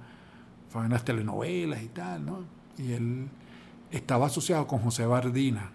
unas 0.74 1.04
telenovelas 1.04 1.82
y 1.82 1.88
tal, 1.88 2.26
¿no? 2.26 2.44
Y 2.76 2.92
él 2.92 3.28
estaba 3.90 4.26
asociado 4.26 4.66
con 4.66 4.80
José 4.80 5.06
Bardina 5.06 5.70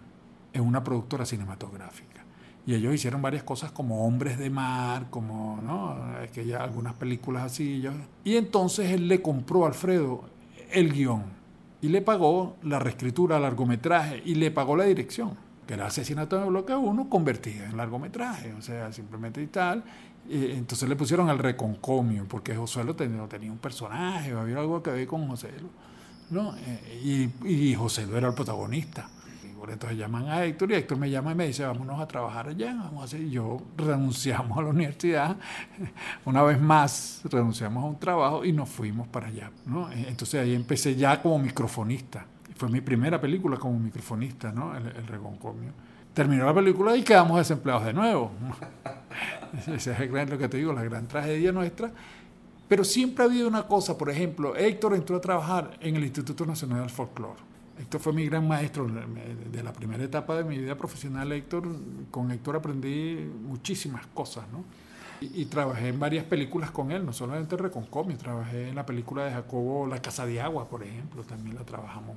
en 0.53 0.61
una 0.61 0.83
productora 0.83 1.25
cinematográfica. 1.25 2.23
Y 2.67 2.75
ellos 2.75 2.93
hicieron 2.93 3.23
varias 3.23 3.41
cosas 3.41 3.71
como 3.71 4.05
Hombres 4.05 4.37
de 4.37 4.51
Mar, 4.51 5.07
como, 5.09 5.59
¿no? 5.63 5.97
Que 6.31 6.45
ya 6.45 6.63
algunas 6.63 6.93
películas 6.93 7.43
así. 7.43 7.83
Y 8.23 8.35
entonces 8.35 8.91
él 8.91 9.07
le 9.07 9.23
compró 9.23 9.65
a 9.65 9.69
Alfredo 9.69 10.25
el 10.71 10.93
guion 10.93 11.40
y 11.81 11.89
le 11.89 12.01
pagó 12.01 12.57
la 12.63 12.79
reescritura 12.79 13.39
largometraje 13.39 14.21
y 14.25 14.35
le 14.35 14.51
pagó 14.51 14.75
la 14.75 14.83
dirección, 14.85 15.35
que 15.67 15.73
era 15.73 15.87
Asesinato 15.87 16.37
en 16.37 16.43
el 16.43 16.49
Bloque 16.49 16.75
1 16.75 17.09
convertida 17.09 17.65
en 17.65 17.77
largometraje, 17.77 18.53
o 18.53 18.61
sea, 18.61 18.91
simplemente 18.93 19.41
y 19.41 19.47
tal. 19.47 19.83
entonces 20.29 20.87
le 20.87 20.95
pusieron 20.95 21.29
el 21.29 21.39
reconcomio, 21.39 22.25
porque 22.27 22.55
José 22.55 22.83
lo 22.83 22.95
tenía, 22.95 23.27
tenía 23.27 23.51
un 23.51 23.57
personaje, 23.57 24.31
había 24.31 24.59
algo 24.59 24.83
que 24.83 24.91
ver 24.91 25.07
con 25.07 25.27
José, 25.27 25.49
¿no? 26.29 26.55
Eh, 26.55 27.31
y, 27.45 27.71
y 27.71 27.75
José 27.75 28.07
era 28.15 28.27
el 28.27 28.33
protagonista. 28.33 29.09
Entonces 29.69 29.97
llaman 29.97 30.27
a 30.27 30.43
Héctor 30.43 30.71
y 30.71 30.75
Héctor 30.75 30.97
me 30.97 31.09
llama 31.09 31.31
y 31.31 31.35
me 31.35 31.47
dice, 31.47 31.65
vámonos 31.65 31.99
a 31.99 32.07
trabajar 32.07 32.49
allá, 32.49 32.73
vamos 32.73 33.01
a 33.01 33.05
hacer. 33.05 33.21
Y 33.21 33.31
yo 33.31 33.61
renunciamos 33.77 34.57
a 34.57 34.61
la 34.61 34.69
universidad, 34.69 35.37
una 36.25 36.41
vez 36.43 36.59
más 36.59 37.21
renunciamos 37.25 37.83
a 37.83 37.87
un 37.87 37.99
trabajo 37.99 38.43
y 38.43 38.51
nos 38.51 38.69
fuimos 38.69 39.07
para 39.07 39.27
allá. 39.27 39.51
¿no? 39.65 39.91
Entonces 39.91 40.41
ahí 40.41 40.55
empecé 40.55 40.95
ya 40.95 41.21
como 41.21 41.39
microfonista. 41.39 42.25
Fue 42.55 42.69
mi 42.69 42.81
primera 42.81 43.19
película 43.19 43.57
como 43.57 43.79
microfonista, 43.79 44.51
¿no? 44.51 44.75
El, 44.75 44.87
el 44.87 45.07
Regoncomio. 45.07 45.71
Terminó 46.13 46.45
la 46.45 46.53
película 46.53 46.95
y 46.95 47.03
quedamos 47.03 47.37
desempleados 47.37 47.85
de 47.85 47.93
nuevo. 47.93 48.31
Esa 49.73 49.91
es 50.03 50.29
lo 50.29 50.37
que 50.37 50.47
te 50.47 50.57
digo, 50.57 50.71
la 50.71 50.83
gran 50.83 51.07
tragedia 51.07 51.51
nuestra. 51.51 51.91
Pero 52.67 52.83
siempre 52.83 53.23
ha 53.23 53.27
habido 53.27 53.47
una 53.47 53.63
cosa, 53.63 53.97
por 53.97 54.09
ejemplo, 54.09 54.55
Héctor 54.55 54.95
entró 54.95 55.17
a 55.17 55.21
trabajar 55.21 55.77
en 55.81 55.95
el 55.95 56.03
Instituto 56.03 56.45
Nacional 56.45 56.81
del 56.81 56.89
Folclore 56.89 57.50
Héctor 57.81 57.99
fue 57.99 58.13
mi 58.13 58.25
gran 58.25 58.47
maestro 58.47 58.87
de 58.87 59.63
la 59.63 59.73
primera 59.73 60.03
etapa 60.03 60.35
de 60.37 60.43
mi 60.43 60.57
vida 60.57 60.77
profesional. 60.77 61.31
Héctor, 61.31 61.63
con 62.11 62.31
Héctor 62.31 62.57
aprendí 62.57 63.27
muchísimas 63.43 64.05
cosas, 64.07 64.45
¿no? 64.51 64.63
Y, 65.19 65.45
trabajé 65.45 65.89
en 65.89 65.99
varias 65.99 66.25
películas 66.25 66.71
con 66.71 66.91
él, 66.91 67.05
no 67.05 67.13
solamente 67.13 67.55
Reconcomio, 67.55 68.17
trabajé 68.17 68.69
en 68.69 68.75
la 68.75 68.87
película 68.87 69.25
de 69.25 69.31
Jacobo 69.31 69.85
La 69.85 70.01
Casa 70.01 70.25
de 70.25 70.41
Agua, 70.41 70.67
por 70.67 70.83
ejemplo, 70.83 71.23
también 71.23 71.55
la 71.55 71.63
trabajamos, 71.63 72.15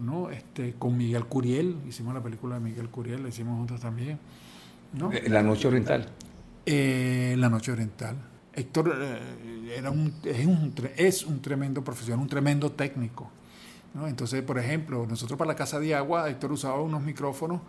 ¿no? 0.00 0.30
Este, 0.30 0.74
con 0.74 0.96
Miguel 0.96 1.24
Curiel, 1.24 1.76
hicimos 1.88 2.14
la 2.14 2.22
película 2.22 2.54
de 2.56 2.60
Miguel 2.60 2.88
Curiel, 2.88 3.24
la 3.24 3.30
hicimos 3.30 3.56
juntos 3.56 3.80
también. 3.80 4.18
¿no? 4.92 5.12
Eh, 5.12 5.28
la 5.28 5.42
Noche 5.42 5.66
Oriental. 5.66 6.08
Eh, 6.66 7.34
la 7.36 7.48
Noche 7.48 7.72
Oriental. 7.72 8.16
Héctor 8.52 8.96
eh, 8.96 9.74
era 9.76 9.90
un, 9.90 10.14
es, 10.24 10.46
un, 10.46 10.74
es 10.96 11.26
un 11.26 11.42
tremendo 11.42 11.82
profesional, 11.82 12.22
un 12.22 12.28
tremendo 12.28 12.70
técnico. 12.70 13.28
Entonces, 14.06 14.42
por 14.42 14.58
ejemplo, 14.58 15.06
nosotros 15.06 15.38
para 15.38 15.48
la 15.48 15.56
Casa 15.56 15.80
de 15.80 15.94
Agua, 15.94 16.28
Héctor 16.28 16.52
usaba 16.52 16.80
unos 16.80 17.02
micrófonos 17.02 17.60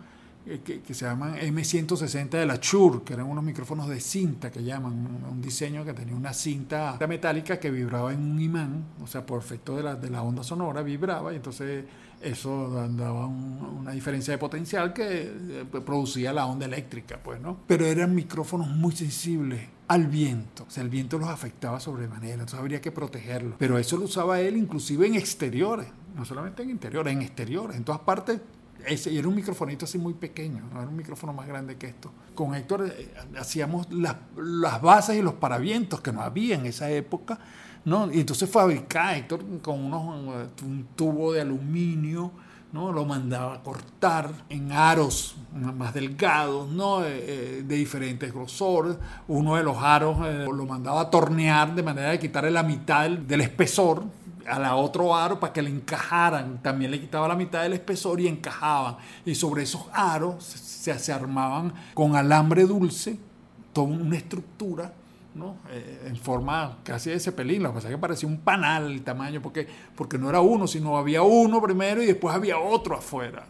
eh, 0.46 0.60
que, 0.64 0.94
se 0.94 1.04
llaman 1.04 1.36
M160 1.36 2.30
de 2.30 2.46
la 2.46 2.58
Shure, 2.60 3.02
que 3.04 3.12
eran 3.12 3.26
unos 3.26 3.44
micrófonos 3.44 3.88
de 3.88 4.00
cinta 4.00 4.50
que 4.50 4.64
llaman, 4.64 4.92
un, 5.30 5.42
diseño 5.42 5.84
que 5.84 5.92
tenía 5.92 6.14
una 6.14 6.32
cinta 6.32 6.98
metálica 7.06 7.60
que 7.60 7.70
vibraba 7.70 8.12
en 8.12 8.20
un 8.20 8.40
imán, 8.40 8.84
o 9.02 9.06
sea, 9.06 9.26
por 9.26 9.38
efecto 9.38 9.76
de 9.76 9.82
la, 9.82 9.96
de 9.96 10.08
la 10.08 10.22
onda 10.22 10.42
sonora 10.42 10.82
vibraba 10.82 11.32
y 11.32 11.36
entonces 11.36 11.84
eso 12.22 12.88
daba 12.90 13.26
una 13.26 13.92
diferencia 13.92 14.32
de 14.32 14.38
potencial 14.38 14.92
que 14.92 15.22
eh, 15.22 15.64
producía 15.84 16.32
la 16.32 16.46
onda 16.46 16.66
eléctrica, 16.66 17.18
pues, 17.22 17.40
¿no? 17.40 17.58
Pero 17.66 17.84
eran 17.84 18.14
micrófonos 18.14 18.68
muy 18.68 18.92
sensibles 18.92 19.60
al 19.88 20.06
viento, 20.06 20.64
o 20.68 20.70
sea, 20.70 20.82
el 20.82 20.88
viento 20.88 21.18
los 21.18 21.28
afectaba 21.28 21.80
sobremanera, 21.80 22.34
entonces 22.34 22.58
habría 22.58 22.80
que 22.80 22.92
protegerlos. 22.92 23.54
Pero 23.58 23.76
eso 23.76 23.96
lo 23.96 24.04
usaba 24.04 24.40
él 24.40 24.56
inclusive 24.56 25.06
en 25.06 25.16
exteriores, 25.16 25.88
no 26.14 26.24
solamente 26.24 26.62
en 26.62 26.70
interiores, 26.70 27.12
en 27.12 27.22
exteriores, 27.22 27.76
en 27.76 27.84
todas 27.84 28.00
partes. 28.00 28.40
Ese, 28.86 29.12
y 29.12 29.18
era 29.18 29.28
un 29.28 29.34
microfonito 29.34 29.84
así 29.84 29.98
muy 29.98 30.14
pequeño, 30.14 30.62
no 30.72 30.80
era 30.80 30.88
un 30.88 30.96
micrófono 30.96 31.34
más 31.34 31.46
grande 31.46 31.76
que 31.76 31.86
esto. 31.86 32.10
Con 32.34 32.54
Héctor 32.54 32.86
eh, 32.86 33.12
hacíamos 33.38 33.92
las, 33.92 34.16
las 34.36 34.80
bases 34.80 35.16
y 35.16 35.22
los 35.22 35.34
paravientos 35.34 36.00
que 36.00 36.12
no 36.12 36.22
había 36.22 36.54
en 36.54 36.64
esa 36.64 36.90
época 36.90 37.38
¿no? 37.84 38.10
Y 38.12 38.20
entonces 38.20 38.48
fabricaba 38.48 39.16
Héctor 39.16 39.40
con 39.62 39.84
unos, 39.84 40.50
un 40.62 40.86
tubo 40.94 41.32
de 41.32 41.40
aluminio, 41.40 42.30
¿no? 42.72 42.92
Lo 42.92 43.04
mandaba 43.04 43.54
a 43.54 43.62
cortar 43.62 44.30
en 44.48 44.72
aros 44.72 45.36
más 45.54 45.94
delgados, 45.94 46.68
¿no? 46.68 47.04
Eh, 47.04 47.08
eh, 47.08 47.64
de 47.66 47.76
diferentes 47.76 48.32
grosores. 48.32 48.96
Uno 49.28 49.56
de 49.56 49.62
los 49.62 49.78
aros 49.78 50.18
eh, 50.24 50.46
lo 50.46 50.66
mandaba 50.66 51.02
a 51.02 51.10
tornear 51.10 51.74
de 51.74 51.82
manera 51.82 52.10
de 52.10 52.18
quitarle 52.18 52.50
la 52.50 52.62
mitad 52.62 53.10
del, 53.10 53.40
espesor 53.40 54.04
a 54.50 54.58
la 54.58 54.76
otro 54.76 55.14
aro 55.16 55.38
para 55.38 55.52
que 55.52 55.62
le 55.62 55.70
encajaran. 55.70 56.62
También 56.62 56.90
le 56.90 57.00
quitaba 57.00 57.28
la 57.28 57.36
mitad 57.36 57.62
del 57.62 57.74
espesor 57.74 58.20
y 58.20 58.28
encajaban. 58.28 58.96
Y 59.24 59.34
sobre 59.34 59.62
esos 59.62 59.86
aros 59.92 60.44
se, 60.44 60.98
se 60.98 61.12
armaban 61.12 61.72
con 61.94 62.16
alambre 62.16 62.64
dulce, 62.64 63.18
toda 63.72 63.86
una 63.86 64.16
estructura 64.16 64.92
¿no? 65.34 65.56
Eh, 65.70 66.06
en 66.08 66.16
forma 66.16 66.78
casi 66.82 67.10
de 67.10 67.20
cepelín, 67.20 67.62
lo 67.62 67.70
que 67.70 67.74
pasa 67.76 67.88
es 67.88 67.94
que 67.94 68.00
parecía 68.00 68.28
un 68.28 68.38
panal 68.38 68.90
el 68.90 69.02
tamaño, 69.02 69.40
porque, 69.40 69.66
porque 69.94 70.18
no 70.18 70.28
era 70.28 70.40
uno, 70.40 70.66
sino 70.66 70.96
había 70.96 71.22
uno 71.22 71.62
primero 71.62 72.02
y 72.02 72.06
después 72.06 72.34
había 72.34 72.58
otro 72.58 72.96
afuera. 72.96 73.44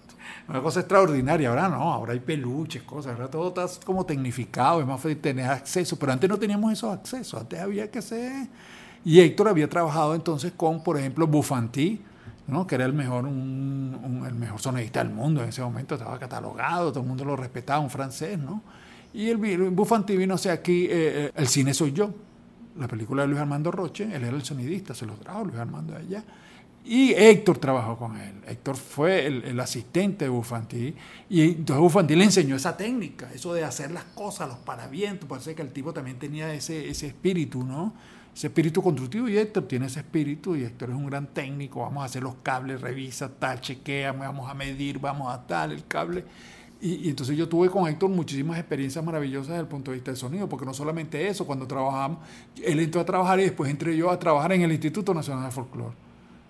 Una 0.49 0.61
cosa 0.61 0.81
extraordinaria, 0.81 1.49
ahora 1.49 1.69
no, 1.69 1.93
ahora 1.93 2.13
hay 2.13 2.21
peluches, 2.21 2.83
cosas, 2.83 3.13
ahora 3.13 3.29
todo 3.29 3.49
está 3.49 3.67
como 3.85 4.05
tecnificado, 4.05 4.81
es 4.81 4.87
más 4.87 5.01
fácil 5.01 5.19
tener 5.19 5.47
acceso, 5.47 5.99
pero 5.99 6.13
antes 6.13 6.29
no 6.29 6.39
teníamos 6.39 6.73
esos 6.73 6.93
accesos, 6.93 7.41
antes 7.41 7.61
había 7.61 7.91
que 7.91 8.03
ser... 8.03 8.49
Y 9.05 9.21
Héctor 9.21 9.49
había 9.49 9.69
trabajado 9.69 10.15
entonces 10.15 10.53
con, 10.57 10.83
por 10.83 10.99
ejemplo, 10.99 11.27
Bufanti, 11.27 12.01
¿no? 12.47 12.67
que 12.67 12.75
era 12.75 12.85
el 12.85 12.93
mejor, 12.93 13.25
un, 13.25 14.25
el 14.27 14.35
mejor 14.35 14.61
sonidista 14.61 15.03
del 15.03 15.13
mundo 15.13 15.43
en 15.43 15.49
ese 15.49 15.63
momento, 15.63 15.95
estaba 15.95 16.19
catalogado, 16.19 16.91
todo 16.91 17.03
el 17.03 17.09
mundo 17.09 17.25
lo 17.25 17.37
respetaba, 17.37 17.81
un 17.81 17.91
francés, 17.91 18.39
¿no? 18.39 18.63
Y 19.13 19.29
el, 19.29 19.39
Bufanti 19.71 20.17
vino 20.17 20.35
hacia 20.35 20.53
aquí, 20.53 20.85
eh, 20.85 20.89
eh, 20.91 21.33
El 21.35 21.49
cine 21.49 21.75
soy 21.75 21.93
yo, 21.93 22.13
la 22.79 22.87
película 22.87 23.23
de 23.23 23.29
Luis 23.29 23.41
Armando 23.41 23.71
Roche, 23.71 24.05
él 24.05 24.23
era 24.25 24.37
el 24.37 24.45
sonidista, 24.45 24.95
se 24.95 25.07
lo 25.07 25.15
trajo 25.15 25.45
Luis 25.45 25.59
Armando 25.59 25.97
allá. 25.97 26.23
Y 26.85 27.13
Héctor 27.13 27.59
trabajó 27.59 27.99
con 27.99 28.17
él. 28.17 28.35
Héctor 28.47 28.77
fue 28.77 29.27
el, 29.27 29.61
asistente 29.61 30.25
de 30.25 30.31
Bufanti. 30.31 30.95
Y 31.29 31.43
entonces 31.43 31.79
Bufanti 31.79 32.17
le 32.17 32.25
enseñó 32.25 32.57
esa 32.57 32.77
técnica, 32.77 33.31
eso 33.35 33.53
de 33.53 33.65
hacer 33.65 33.91
las 33.91 34.05
cosas, 34.05 34.49
los 34.49 34.59
paravientos. 34.59 35.29
Parece 35.29 35.55
que 35.55 35.61
el 35.61 35.73
tipo 35.73 35.93
también 35.93 36.19
tenía 36.19 36.55
ese, 36.55 36.89
ese 36.89 37.09
espíritu, 37.09 37.65
¿no? 37.65 37.93
Ese 38.35 38.47
espíritu 38.47 38.83
constructivo. 38.83 39.29
Y 39.29 39.39
Héctor 39.39 39.65
tiene 39.65 39.87
ese 39.87 40.01
espíritu. 40.01 40.57
Y 40.57 40.65
Héctor 40.65 40.91
es 40.91 40.97
un 40.97 41.07
gran 41.07 41.27
técnico. 41.27 41.81
Vamos 41.81 42.03
a 42.03 42.07
hacer 42.07 42.23
los 42.23 42.37
cables, 42.43 42.81
revisa, 42.81 43.29
tal, 43.29 43.61
chequea, 43.61 44.13
vamos 44.13 44.51
a 44.51 44.55
medir, 44.55 44.99
vamos 44.99 45.33
a 45.33 45.47
tal, 45.47 45.73
el 45.73 45.87
cable. 45.87 46.25
Y, 46.83 47.11
entonces 47.11 47.37
yo 47.37 47.47
tuve 47.49 47.69
con 47.69 47.87
Héctor 47.87 48.09
muchísimas 48.09 48.59
experiencias 48.59 49.05
maravillosas 49.05 49.49
desde 49.49 49.61
el 49.61 49.67
punto 49.67 49.91
de 49.91 49.99
vista 49.99 50.11
del 50.11 50.19
sonido, 50.19 50.49
porque 50.49 50.65
no 50.65 50.73
solamente 50.73 51.29
eso, 51.29 51.47
cuando 51.47 51.67
trabajamos, 51.67 52.21
él 52.63 52.81
entró 52.81 53.03
a 53.03 53.05
trabajar 53.05 53.39
y 53.39 53.45
después 53.45 53.71
entré 53.71 53.95
yo 53.97 54.11
a 54.11 54.19
trabajar 54.19 54.53
en 54.53 54.63
el 54.63 54.73
Instituto 54.73 55.13
Nacional 55.13 55.45
de 55.45 55.51
Folclore. 55.51 55.95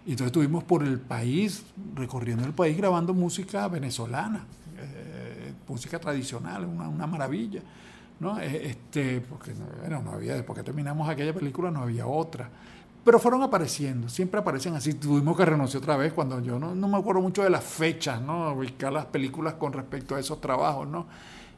Y 0.07 0.13
entonces 0.13 0.27
estuvimos 0.29 0.63
por 0.63 0.85
el 0.85 1.01
país, 1.01 1.65
recorriendo 1.97 2.45
el 2.45 2.53
país, 2.53 2.77
grabando 2.77 3.13
música 3.13 3.67
venezolana, 3.67 4.45
eh, 4.79 5.53
música 5.67 5.99
tradicional, 5.99 6.65
una, 6.65 6.89
una 6.89 7.07
maravilla. 7.09 7.63
¿No? 8.21 8.39
Eh, 8.41 8.69
este, 8.71 9.21
porque 9.23 9.53
bueno, 9.81 10.03
no 10.03 10.12
había, 10.12 10.35
después 10.35 10.59
que 10.59 10.62
terminamos 10.62 11.09
aquella 11.09 11.35
película 11.35 11.71
no 11.71 11.81
había 11.81 12.07
otra. 12.07 12.49
Pero 13.05 13.19
fueron 13.19 13.43
apareciendo, 13.43 14.09
siempre 14.09 14.41
aparecen 14.41 14.75
así. 14.75 14.95
Tuvimos 14.95 15.37
que 15.37 15.45
renunciar 15.45 15.83
otra 15.83 15.97
vez 15.97 16.12
cuando 16.12 16.41
yo 16.41 16.59
no, 16.59 16.75
no 16.75 16.87
me 16.87 16.99
acuerdo 16.99 17.23
mucho 17.23 17.43
de 17.43 17.50
las 17.50 17.65
fechas, 17.65 18.21
¿no? 18.21 18.53
Ubicar 18.53 18.93
las 18.93 19.07
películas 19.07 19.55
con 19.55 19.73
respecto 19.73 20.15
a 20.15 20.21
esos 20.21 20.41
trabajos, 20.41 20.87
¿no? 20.87 21.07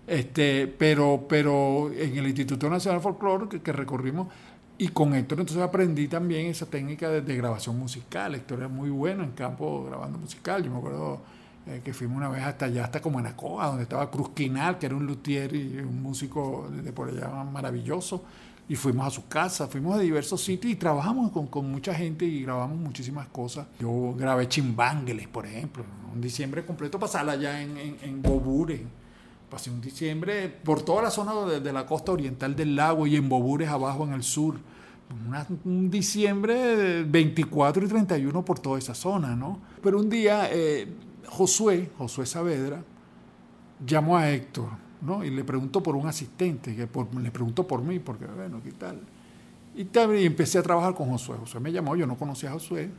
Este, 0.07 0.67
pero, 0.67 1.27
pero 1.29 1.91
en 1.93 2.17
el 2.17 2.27
Instituto 2.27 2.69
Nacional 2.71 3.01
de 3.01 3.03
Folclore 3.03 3.49
que, 3.49 3.61
que, 3.61 3.73
recorrimos, 3.73 4.29
y 4.79 4.89
con 4.89 5.15
Héctor 5.15 5.39
entonces 5.41 5.63
aprendí 5.63 6.09
también 6.09 6.47
esa 6.47 6.67
técnica 6.67 7.09
de, 7.09 7.37
grabación 7.37 7.79
musical. 7.79 8.35
Héctor 8.35 8.59
era 8.59 8.69
muy 8.69 8.91
bueno 8.91 9.23
en 9.23 9.31
campo 9.31 9.85
grabando 9.85 10.19
musical. 10.19 10.65
Yo 10.65 10.73
me 10.73 10.79
acuerdo 10.79 11.21
eh, 11.67 11.81
que 11.85 11.93
fuimos 11.93 12.17
una 12.17 12.29
vez 12.29 12.43
hasta 12.43 12.67
allá, 12.67 12.85
hasta 12.85 13.01
como 13.01 13.21
en 13.21 13.27
Acoa, 13.27 13.67
donde 13.67 13.85
estaba 13.85 14.11
Cruz 14.11 14.31
Quinal, 14.31 14.79
que 14.79 14.87
era 14.87 14.97
un 14.97 15.07
luthier 15.07 15.55
y 15.55 15.79
un 15.79 16.03
músico 16.03 16.69
de 16.71 16.93
por 16.93 17.09
allá 17.09 17.29
maravilloso 17.45 18.23
y 18.69 18.77
fuimos 18.77 19.07
a 19.07 19.11
su 19.11 19.29
casa, 19.29 19.67
fuimos 19.67 19.97
a 19.97 19.99
diversos 19.99 20.41
sitios 20.43 20.73
y 20.73 20.77
trabajamos 20.77 21.31
con, 21.31 21.47
con, 21.49 21.71
mucha 21.71 21.95
gente 21.95 22.25
y 22.25 22.43
grabamos 22.43 22.79
muchísimas 22.79 23.27
cosas. 23.29 23.67
Yo 23.79 24.15
grabé 24.17 24.49
Chimbángeles, 24.49 25.29
por 25.29 25.47
ejemplo, 25.47 25.85
un 26.15 26.21
diciembre 26.21 26.65
completo 26.65 26.99
pasarla 26.99 27.33
allá 27.33 27.61
en, 27.61 27.77
en, 27.77 27.97
en, 28.03 28.23
Bobures. 28.23 28.81
Pasé 29.51 29.71
un 29.71 29.81
diciembre 29.81 30.49
por 30.49 30.83
toda 30.83 31.03
la 31.03 31.11
zona 31.11 31.35
de, 31.45 31.61
de, 31.61 31.73
la 31.73 31.85
costa 31.85 32.13
oriental 32.13 32.57
del 32.57 32.75
lago 32.75 33.07
y 33.07 33.17
en 33.17 33.29
Bobures 33.29 33.69
abajo 33.69 34.05
en 34.05 34.15
el 34.15 34.23
sur. 34.23 34.55
un 35.65 35.91
diciembre 35.91 37.03
24 37.03 37.85
y 37.85 37.89
31 37.89 38.45
por 38.45 38.59
toda 38.59 38.79
esa 38.79 38.95
zona, 38.95 39.37
¿no? 39.37 39.61
Pero 39.83 39.99
un 39.99 40.09
día 40.09 40.49
eh, 40.51 40.89
Josué, 41.33 41.91
Josué 41.99 42.27
Saavedra, 42.27 42.83
llamó 43.85 44.17
a 44.17 44.31
Héctor 44.31 44.69
¿no? 45.03 45.25
Y 45.25 45.31
le 45.31 45.45
preguntó 45.45 45.83
por 45.83 45.97
un 45.97 46.07
asistente, 46.07 46.75
que 46.75 46.89
le 47.21 47.31
preguntó 47.31 47.67
por 47.67 47.83
mí, 47.83 47.99
porque, 47.99 48.25
bueno, 48.27 48.61
¿qué 48.63 48.73
tal? 48.73 49.01
Y, 49.75 49.87
empecé 50.25 50.59
a 50.59 50.63
trabajar 50.63 50.95
con 50.95 51.11
Josué. 51.11 51.37
Josué 51.39 51.61
me 51.61 51.73
llamó, 51.73 51.97
yo 51.97 52.07
no 52.07 52.17
conocía 52.17 52.51
a 52.51 52.53
Josué, 52.53 52.91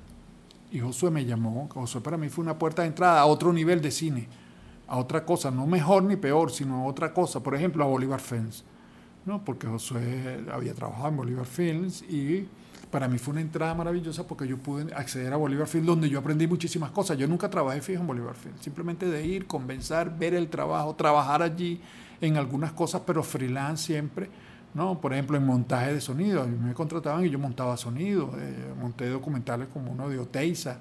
y 0.72 0.80
Josué 0.80 1.10
me 1.10 1.26
llamó. 1.26 1.70
Josué 1.74 2.02
para 2.02 2.18
mí 2.18 2.30
fue 2.30 2.44
una 2.44 2.60
puerta 2.60 2.82
de 2.82 2.90
entrada 2.90 3.22
a 3.22 3.26
otro 3.26 3.54
nivel 3.54 3.82
de 3.82 3.92
cine, 3.92 4.28
a 4.88 4.98
otra 4.98 5.26
cosa, 5.26 5.50
no 5.50 5.66
mejor 5.66 6.04
ni 6.04 6.18
peor, 6.18 6.52
sino 6.52 6.84
a 6.84 6.86
otra 6.86 7.14
cosa. 7.14 7.42
Por 7.42 7.56
ejemplo, 7.56 7.84
a 7.84 7.88
Bolívar 7.88 8.20
Films, 8.20 8.66
¿no? 9.26 9.44
Porque 9.44 9.68
Josué 9.68 10.44
había 10.52 10.74
trabajado 10.74 11.08
en 11.08 11.18
Bolívar 11.18 11.46
Films 11.46 12.02
y 12.04 12.48
para 12.94 13.08
mí 13.08 13.18
fue 13.18 13.32
una 13.32 13.42
entrada 13.42 13.74
maravillosa 13.74 14.28
porque 14.28 14.48
yo 14.48 14.60
pude 14.60 14.94
acceder 14.94 15.34
a 15.34 15.38
Bolívar 15.38 15.68
Film 15.68 15.84
donde 15.84 16.08
yo 16.08 16.20
aprendí 16.20 16.46
muchísimas 16.46 16.92
cosas. 16.92 17.18
Yo 17.18 17.28
nunca 17.28 17.50
trabajé 17.50 17.82
fijo 17.82 18.02
en 18.02 18.06
Bolívar 18.06 18.36
Film, 18.36 18.54
simplemente 18.60 19.08
de 19.08 19.26
ir, 19.26 19.48
convencer, 19.48 20.12
ver 20.12 20.36
el 20.36 20.48
trabajo, 20.48 20.94
trabajar 20.94 21.42
allí 21.42 21.82
en 22.22 22.38
algunas 22.38 22.72
cosas, 22.74 23.02
pero 23.04 23.24
freelance 23.24 23.86
siempre. 23.86 24.30
¿no? 24.76 25.02
Por 25.02 25.12
ejemplo, 25.12 25.36
en 25.36 25.44
montaje 25.44 25.92
de 25.92 26.02
sonido. 26.02 26.44
A 26.44 26.46
mí 26.46 26.56
me 26.56 26.76
contrataban 26.76 27.26
y 27.26 27.32
yo 27.32 27.40
montaba 27.40 27.76
sonido. 27.78 28.32
Eh, 28.38 28.76
monté 28.80 29.10
documentales 29.10 29.70
como 29.74 29.92
uno 29.92 30.08
de 30.08 30.20
Oteiza, 30.20 30.78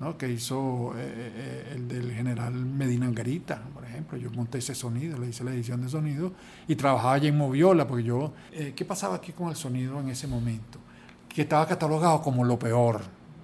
¿no? 0.00 0.18
que 0.18 0.28
hizo 0.28 0.94
eh, 0.96 1.12
eh, 1.14 1.72
el 1.76 1.86
del 1.86 2.10
general 2.10 2.54
Medina 2.54 3.06
Angarita, 3.06 3.62
por 3.72 3.84
ejemplo. 3.84 4.18
Yo 4.18 4.32
monté 4.32 4.58
ese 4.58 4.74
sonido, 4.74 5.16
le 5.16 5.28
hice 5.28 5.44
la 5.44 5.52
edición 5.52 5.80
de 5.80 5.88
sonido 5.88 6.32
y 6.66 6.74
trabajaba 6.74 7.12
allí 7.12 7.28
en 7.28 7.38
Moviola, 7.38 7.86
porque 7.86 8.02
yo... 8.02 8.32
¿Qué 8.50 8.84
pasaba 8.84 9.14
aquí 9.14 9.30
con 9.30 9.48
el 9.48 9.54
sonido 9.54 10.00
en 10.00 10.08
ese 10.08 10.26
momento? 10.26 10.80
Que 11.34 11.42
estaba 11.42 11.66
catalogado 11.66 12.20
como 12.22 12.44
lo 12.44 12.58
peor 12.58 13.00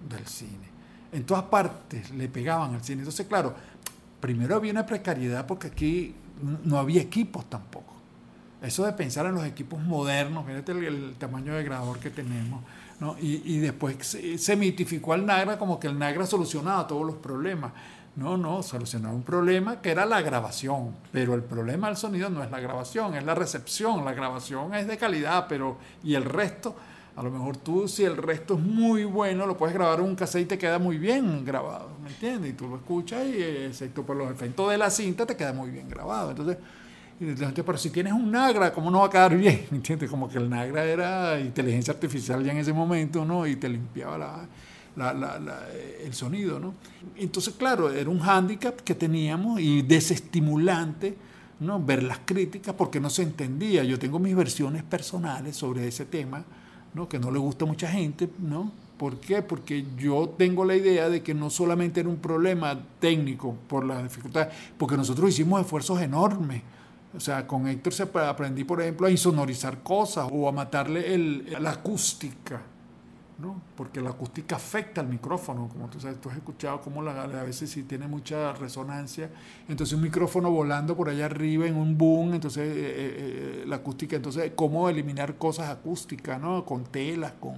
del 0.09 0.27
cine. 0.27 0.69
En 1.13 1.25
todas 1.25 1.45
partes 1.45 2.11
le 2.11 2.29
pegaban 2.29 2.75
al 2.75 2.85
cine. 2.85 3.01
Entonces, 3.01 3.27
claro, 3.27 3.55
primero 4.21 4.57
había 4.57 4.73
una 4.73 4.85
precariedad 4.85 5.47
porque 5.47 5.69
aquí 5.69 6.15
no 6.65 6.79
había 6.79 7.01
equipos 7.01 7.49
tampoco. 7.49 7.95
Eso 8.61 8.85
de 8.85 8.93
pensar 8.93 9.25
en 9.27 9.35
los 9.35 9.45
equipos 9.45 9.81
modernos, 9.81 10.45
fíjate 10.45 10.73
el, 10.73 11.15
tamaño 11.17 11.55
de 11.55 11.63
grabador 11.63 11.99
que 12.01 12.11
tenemos, 12.11 12.63
¿no? 12.99 13.17
y, 13.21 13.55
y, 13.55 13.59
después 13.59 13.97
se, 14.01 14.37
se, 14.37 14.57
mitificó 14.57 15.13
al 15.13 15.25
Nagra 15.25 15.57
como 15.57 15.79
que 15.79 15.87
el 15.87 15.97
Nagra 15.97 16.27
solucionaba 16.27 16.87
todos 16.87 17.07
los 17.07 17.17
problemas. 17.17 17.73
No, 18.17 18.37
no, 18.37 18.65
solucionaba 18.65 19.15
un 19.15 19.23
problema 19.23 19.81
que 19.81 19.93
era 19.93 20.05
la 20.05 20.21
grabación, 20.23 20.97
pero 21.13 21.35
el 21.35 21.43
problema 21.45 21.87
del 21.87 21.97
sonido 21.97 22.29
no 22.31 22.43
es 22.43 22.51
la 22.51 22.59
grabación, 22.59 23.15
es 23.15 23.23
la 23.23 23.37
recepción. 23.37 24.05
La 24.05 24.13
grabación 24.13 24.75
es 24.75 24.89
de 24.89 24.97
calidad, 24.99 25.47
pero 25.49 25.79
y 26.03 26.17
el 26.17 26.25
resto 26.25 26.75
a 27.19 27.23
lo 27.23 27.33
mejor 27.33 27.57
tú, 27.57 27.89
si 27.89 28.05
el 28.05 28.17
resto 28.17 28.55
es 28.55 28.61
muy 28.61 29.03
bueno, 29.03 29.45
lo 29.45 29.57
puedes 29.57 29.75
grabar 29.75 29.99
en 29.99 30.05
un 30.05 30.15
cassette 30.15 30.43
y 30.43 30.47
te 30.47 30.57
queda 30.57 30.79
muy 30.79 30.99
bien 30.99 31.45
grabado, 31.45 31.91
¿me 32.01 32.11
entiendes? 32.11 32.53
Y 32.53 32.55
tú 32.55 32.69
lo 32.69 32.77
escuchas 32.77 33.27
y, 33.27 33.43
excepto 33.43 34.07
por 34.07 34.15
los 34.15 34.31
efectos 34.31 34.71
de 34.71 34.79
la 34.79 34.89
cinta, 34.89 35.27
te 35.27 35.37
queda 35.37 35.53
muy 35.53 35.71
bien 35.71 35.89
grabado. 35.89 36.31
Entonces, 36.31 36.59
pero 37.19 37.77
si 37.77 37.91
tienes 37.91 38.13
un 38.13 38.31
Nagra, 38.31 38.73
¿cómo 38.73 38.89
no 38.89 39.01
va 39.01 39.07
a 39.07 39.11
quedar 39.11 39.37
bien? 39.37 39.67
¿Me 39.73 39.79
entiendes? 39.79 40.09
Como 40.09 40.29
que 40.29 40.39
el 40.39 40.49
Nagra 40.49 40.85
era 40.85 41.41
inteligencia 41.41 41.93
artificial 41.93 42.45
ya 42.45 42.53
en 42.53 42.59
ese 42.59 42.73
momento, 42.73 43.25
¿no? 43.25 43.45
Y 43.49 43.57
te 43.57 43.69
limpiaba 43.69 44.47
el 44.97 46.15
sonido, 46.15 46.61
¿no? 46.61 46.75
Entonces, 47.17 47.53
claro, 47.59 47.91
era 47.91 48.09
un 48.09 48.21
hándicap 48.21 48.77
que 48.83 48.95
teníamos 48.95 49.59
y 49.61 49.83
desestimulante, 49.83 51.17
¿no? 51.59 51.85
Ver 51.85 52.05
las 52.05 52.21
críticas 52.25 52.77
porque 52.77 53.01
no 53.01 53.11
se 53.11 53.25
entendía. 53.25 53.83
Yo 53.83 53.99
tengo 53.99 54.21
mis 54.21 54.37
versiones 54.37 54.85
personales 54.85 55.57
sobre 55.57 55.89
ese 55.89 56.05
tema 56.05 56.45
¿no? 56.95 57.09
que 57.09 57.19
no 57.19 57.31
le 57.31 57.39
gusta 57.39 57.65
a 57.65 57.69
mucha 57.69 57.89
gente, 57.89 58.29
¿no? 58.39 58.71
¿Por 58.99 59.19
qué? 59.19 59.43
Porque 59.43 59.85
yo 59.97 60.35
tengo 60.37 60.65
la 60.65 60.75
idea 60.75 61.09
de 61.09 61.23
que 61.23 61.33
no 61.33 61.51
solamente 61.51 62.01
era 62.01 62.09
un 62.09 62.17
problema 62.17 62.79
técnico 62.99 63.55
por 63.69 63.85
la 63.85 64.03
dificultad, 64.03 64.49
porque 64.77 64.97
nosotros 64.97 65.31
hicimos 65.31 65.61
esfuerzos 65.61 66.01
enormes. 66.01 66.63
O 67.17 67.21
sea, 67.21 67.47
con 67.47 67.69
Héctor 67.69 67.93
se 67.93 68.03
aprendí, 68.03 68.65
por 68.65 68.83
ejemplo, 68.83 69.07
a 69.07 69.11
insonorizar 69.11 69.83
cosas 69.83 70.29
o 70.31 70.49
a 70.49 70.53
matarle 70.53 71.15
el, 71.15 71.57
la 71.61 71.71
acústica 71.71 72.61
¿no? 73.39 73.63
porque 73.77 74.01
la 74.01 74.11
acústica 74.11 74.57
afecta 74.57 75.01
al 75.01 75.09
micrófono, 75.09 75.69
como 75.69 75.89
tú 75.89 76.01
sabes, 76.01 76.21
tú 76.21 76.29
has 76.29 76.37
escuchado 76.37 76.81
cómo 76.81 77.03
la, 77.03 77.23
a 77.23 77.45
veces 77.45 77.71
si 77.71 77.85
tiene 77.85 78.09
mucha 78.09 78.53
resonancia, 78.55 79.31
entonces 79.69 79.95
un 79.95 80.03
micrófono 80.03 80.51
volando 80.51 80.97
por 80.97 81.09
allá 81.09 81.27
arriba 81.27 81.67
en 81.67 81.77
un 81.77 81.97
boom, 81.97 82.35
entonces 82.35 82.67
eh, 82.67 82.73
eh, 82.77 83.63
eh, 83.63 83.65
la 83.67 83.77
acústica, 83.77 84.17
entonces 84.17 84.53
cómo 84.57 84.89
eliminar 84.89 85.37
cosas 85.37 85.71
acústicas, 85.71 86.41
¿no? 86.41 86.65
con 86.65 86.85
telas, 86.85 87.33
con... 87.39 87.55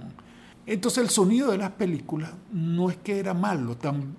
Entonces 0.67 1.03
el 1.03 1.09
sonido 1.09 1.51
de 1.51 1.57
las 1.57 1.71
películas 1.71 2.31
no 2.51 2.91
es 2.91 2.97
que 2.97 3.17
era 3.17 3.33
malo, 3.33 3.75
tan, 3.75 4.15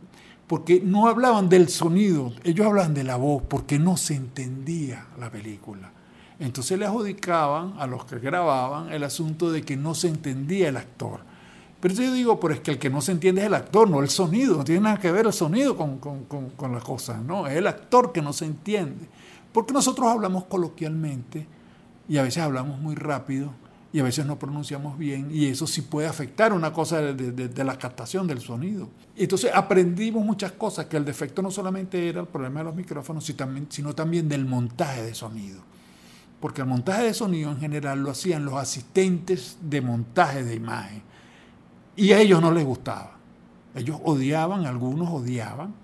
porque 0.48 0.80
no 0.84 1.06
hablaban 1.06 1.48
del 1.48 1.68
sonido, 1.68 2.32
ellos 2.42 2.66
hablaban 2.66 2.92
de 2.92 3.04
la 3.04 3.14
voz, 3.14 3.44
porque 3.48 3.78
no 3.78 3.96
se 3.96 4.16
entendía 4.16 5.06
la 5.18 5.30
película. 5.30 5.92
Entonces 6.40 6.76
le 6.76 6.86
adjudicaban 6.86 7.74
a 7.78 7.86
los 7.86 8.04
que 8.04 8.18
grababan 8.18 8.92
el 8.92 9.04
asunto 9.04 9.52
de 9.52 9.62
que 9.62 9.76
no 9.76 9.94
se 9.94 10.08
entendía 10.08 10.68
el 10.68 10.76
actor 10.76 11.31
Pero 11.82 11.94
yo 11.94 12.12
digo, 12.12 12.38
pero 12.38 12.54
es 12.54 12.60
que 12.60 12.70
el 12.70 12.78
que 12.78 12.88
no 12.88 13.00
se 13.00 13.10
entiende 13.10 13.40
es 13.40 13.48
el 13.48 13.54
actor, 13.54 13.90
no 13.90 14.00
el 14.00 14.08
sonido. 14.08 14.56
No 14.56 14.62
tiene 14.62 14.82
nada 14.82 15.00
que 15.00 15.10
ver 15.10 15.26
el 15.26 15.32
sonido 15.32 15.76
con, 15.76 15.98
con, 15.98 16.50
con, 16.50 16.72
las 16.72 16.84
cosas, 16.84 17.20
¿no? 17.20 17.48
Es 17.48 17.56
el 17.56 17.66
actor 17.66 18.12
que 18.12 18.22
no 18.22 18.32
se 18.32 18.44
entiende. 18.44 19.08
Porque 19.52 19.72
nosotros 19.72 20.06
hablamos 20.06 20.44
coloquialmente 20.44 21.44
y 22.08 22.18
a 22.18 22.22
veces 22.22 22.40
hablamos 22.40 22.78
muy 22.78 22.94
rápido 22.94 23.50
y 23.92 23.98
a 23.98 24.04
veces 24.04 24.24
no 24.24 24.38
pronunciamos 24.38 24.96
bien 24.96 25.30
y 25.32 25.46
eso 25.46 25.66
sí 25.66 25.82
puede 25.82 26.06
afectar 26.06 26.52
una 26.52 26.72
cosa 26.72 27.00
de, 27.00 27.32
de, 27.32 27.48
de, 27.48 27.64
la 27.64 27.76
captación 27.76 28.28
del 28.28 28.40
sonido. 28.40 28.88
Entonces 29.16 29.50
aprendimos 29.52 30.24
muchas 30.24 30.52
cosas, 30.52 30.86
que 30.86 30.96
el 30.96 31.04
defecto 31.04 31.42
no 31.42 31.50
solamente 31.50 32.08
era 32.08 32.20
el 32.20 32.28
problema 32.28 32.60
de 32.60 32.66
los 32.66 32.76
micrófonos, 32.76 33.24
sino 33.70 33.92
también 33.92 34.28
del 34.28 34.44
montaje 34.44 35.02
de 35.02 35.14
sonido. 35.16 35.60
Porque 36.38 36.60
el 36.60 36.68
montaje 36.68 37.02
de 37.02 37.12
sonido 37.12 37.50
en 37.50 37.58
general 37.58 38.04
lo 38.04 38.12
hacían 38.12 38.44
los 38.44 38.54
asistentes 38.54 39.58
de 39.60 39.80
montaje 39.80 40.44
de 40.44 40.54
imagen 40.54 41.11
y 41.96 42.12
a 42.12 42.20
ellos 42.20 42.40
no 42.40 42.50
les 42.52 42.64
gustaba. 42.64 43.16
Ellos 43.74 43.98
odiaban, 44.04 44.66
algunos 44.66 45.08
odiaban 45.10 45.74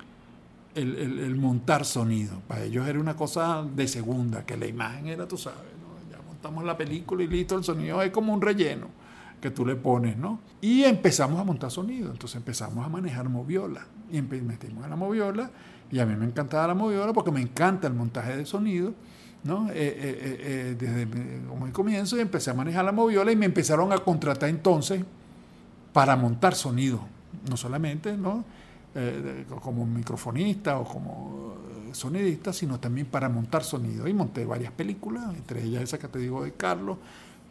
el, 0.74 1.34
montar 1.36 1.84
sonido. 1.84 2.40
Para 2.46 2.64
ellos 2.64 2.86
era 2.86 3.00
una 3.00 3.16
cosa 3.16 3.62
de 3.62 3.88
segunda, 3.88 4.44
que 4.44 4.56
la 4.56 4.66
imagen 4.66 5.08
era, 5.08 5.26
tú 5.26 5.36
sabes, 5.36 5.58
¿no? 5.58 6.10
ya 6.10 6.22
montamos 6.26 6.64
la 6.64 6.76
película 6.76 7.22
y 7.22 7.28
listo, 7.28 7.56
el 7.56 7.64
sonido 7.64 8.02
es 8.02 8.10
como 8.10 8.32
un 8.32 8.40
relleno 8.40 8.86
que 9.40 9.50
tú 9.50 9.64
le 9.64 9.76
pones, 9.76 10.16
¿no? 10.16 10.40
Y 10.60 10.82
empezamos 10.82 11.38
a 11.40 11.44
montar 11.44 11.70
sonido, 11.70 12.10
entonces 12.10 12.36
empezamos 12.36 12.84
a 12.84 12.88
manejar 12.88 13.28
moviola. 13.28 13.86
Y 14.10 14.20
metimos 14.20 14.84
en 14.84 14.90
la 14.90 14.96
moviola, 14.96 15.50
y 15.90 16.00
a 16.00 16.06
mí 16.06 16.16
me 16.16 16.24
encantaba 16.24 16.66
la 16.66 16.74
moviola 16.74 17.12
porque 17.12 17.30
me 17.30 17.40
encanta 17.40 17.86
el 17.86 17.94
montaje 17.94 18.36
de 18.36 18.46
sonido. 18.46 18.94
¿no? 19.44 19.68
Eh, 19.70 19.74
eh, 19.76 20.38
eh, 20.40 20.76
desde 20.76 21.06
como 21.48 21.66
el 21.66 21.72
comienzo 21.72 22.16
y 22.16 22.20
empecé 22.20 22.50
a 22.50 22.54
manejar 22.54 22.84
la 22.84 22.90
moviola 22.90 23.30
y 23.30 23.36
me 23.36 23.46
empezaron 23.46 23.92
a 23.92 23.98
contratar 23.98 24.48
entonces 24.48 25.04
para 25.92 26.16
montar 26.16 26.54
sonido, 26.54 27.00
no 27.48 27.56
solamente 27.56 28.16
¿no? 28.16 28.44
Eh, 28.94 29.44
como 29.62 29.86
microfonista 29.86 30.78
o 30.78 30.84
como 30.84 31.56
sonidista, 31.92 32.52
sino 32.52 32.80
también 32.80 33.06
para 33.06 33.28
montar 33.28 33.62
sonido. 33.62 34.08
Y 34.08 34.12
monté 34.12 34.44
varias 34.44 34.72
películas, 34.72 35.34
entre 35.36 35.62
ellas 35.62 35.82
esa 35.82 35.98
que 35.98 36.08
te 36.08 36.18
digo 36.18 36.42
de 36.42 36.52
Carlos, 36.52 36.98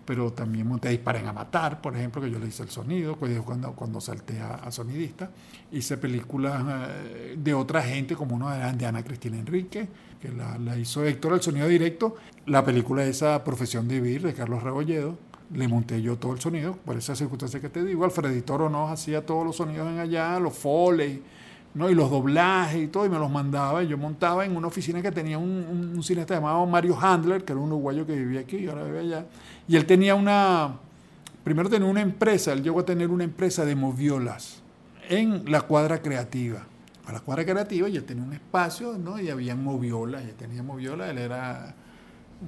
pero 0.06 0.32
también 0.32 0.68
monté 0.68 0.90
Disparen 0.90 1.28
a 1.28 1.34
Matar, 1.34 1.82
por 1.82 1.96
ejemplo, 1.96 2.22
que 2.22 2.32
yo 2.32 2.40
le 2.40 2.48
hice 2.48 2.64
el 2.64 2.70
sonido, 2.70 3.18
cuando, 3.18 3.74
cuando 3.74 4.02
salté 4.02 4.40
a, 4.40 4.56
a 4.56 4.72
sonidista. 4.72 5.30
Hice 5.72 5.98
películas 5.98 6.64
eh, 6.68 7.36
de 7.38 7.54
otra 7.54 7.82
gente, 7.82 8.16
como 8.16 8.36
una 8.36 8.72
de 8.72 8.86
Ana 8.86 9.04
Cristina 9.04 9.38
Enrique, 9.38 9.88
que 10.22 10.30
la, 10.30 10.58
la 10.58 10.78
hizo 10.78 11.04
Héctor, 11.04 11.34
el 11.34 11.42
sonido 11.42 11.68
directo. 11.68 12.16
La 12.46 12.64
película 12.64 13.04
esa 13.04 13.44
Profesión 13.44 13.88
de 13.88 14.00
Vivir, 14.00 14.24
de 14.24 14.34
Carlos 14.34 14.64
Rebolledo, 14.64 15.18
le 15.54 15.68
monté 15.68 16.02
yo 16.02 16.18
todo 16.18 16.34
el 16.34 16.40
sonido, 16.40 16.74
por 16.74 16.98
esa 16.98 17.16
circunstancia 17.16 17.60
que 17.60 17.70
te 17.70 17.84
digo. 17.84 18.04
Alfredito 18.04 18.54
Oronoz 18.56 18.92
hacía 18.92 19.26
todos 19.26 19.46
los 19.46 19.56
sonidos 19.56 19.88
en 19.88 20.00
allá, 20.00 20.40
los 20.40 20.54
foley, 20.54 21.22
¿no? 21.74 21.90
y 21.90 21.96
los 21.96 22.10
doblajes 22.10 22.84
y 22.84 22.88
todo, 22.88 23.06
y 23.06 23.10
me 23.10 23.18
los 23.18 23.32
mandaba. 23.32 23.84
Y 23.84 23.88
yo 23.88 23.98
montaba 23.98 24.46
en 24.46 24.56
una 24.56 24.68
oficina 24.68 25.02
que 25.02 25.12
tenía 25.12 25.38
un, 25.38 26.02
cineasta 26.04 26.36
llamado 26.36 26.66
Mario 26.66 26.98
Handler, 27.00 27.44
que 27.46 27.54
era 27.54 27.62
un 27.62 27.72
uruguayo 27.72 28.06
que 28.06 28.16
vivía 28.16 28.42
aquí 28.42 28.58
y 28.58 28.68
ahora 28.68 28.84
vive 28.84 29.00
allá. 29.00 29.26
Y 29.68 29.76
él 29.76 29.86
tenía 29.86 30.16
una. 30.16 30.78
Primero 31.44 31.70
tenía 31.70 31.88
una 31.88 32.02
empresa, 32.02 32.52
él 32.52 32.62
llegó 32.62 32.82
a 32.82 32.86
tener 32.86 33.10
una 33.10 33.24
empresa 33.24 33.64
de 33.64 33.74
moviolas 33.74 34.62
en 35.08 35.50
la 35.50 35.62
cuadra 35.62 36.02
creativa. 36.02 36.64
A 37.06 37.14
la 37.14 37.22
cuadra 37.22 37.46
creativa 37.46 37.88
y 37.88 37.96
él 37.96 38.04
tenía 38.04 38.22
un 38.22 38.34
espacio, 38.34 38.98
¿no? 38.98 39.18
Y 39.18 39.30
había 39.30 39.56
moviolas, 39.56 40.26
y 40.26 40.34
tenía 40.34 40.62
moviolas, 40.62 41.10
él 41.10 41.20
era 41.20 41.74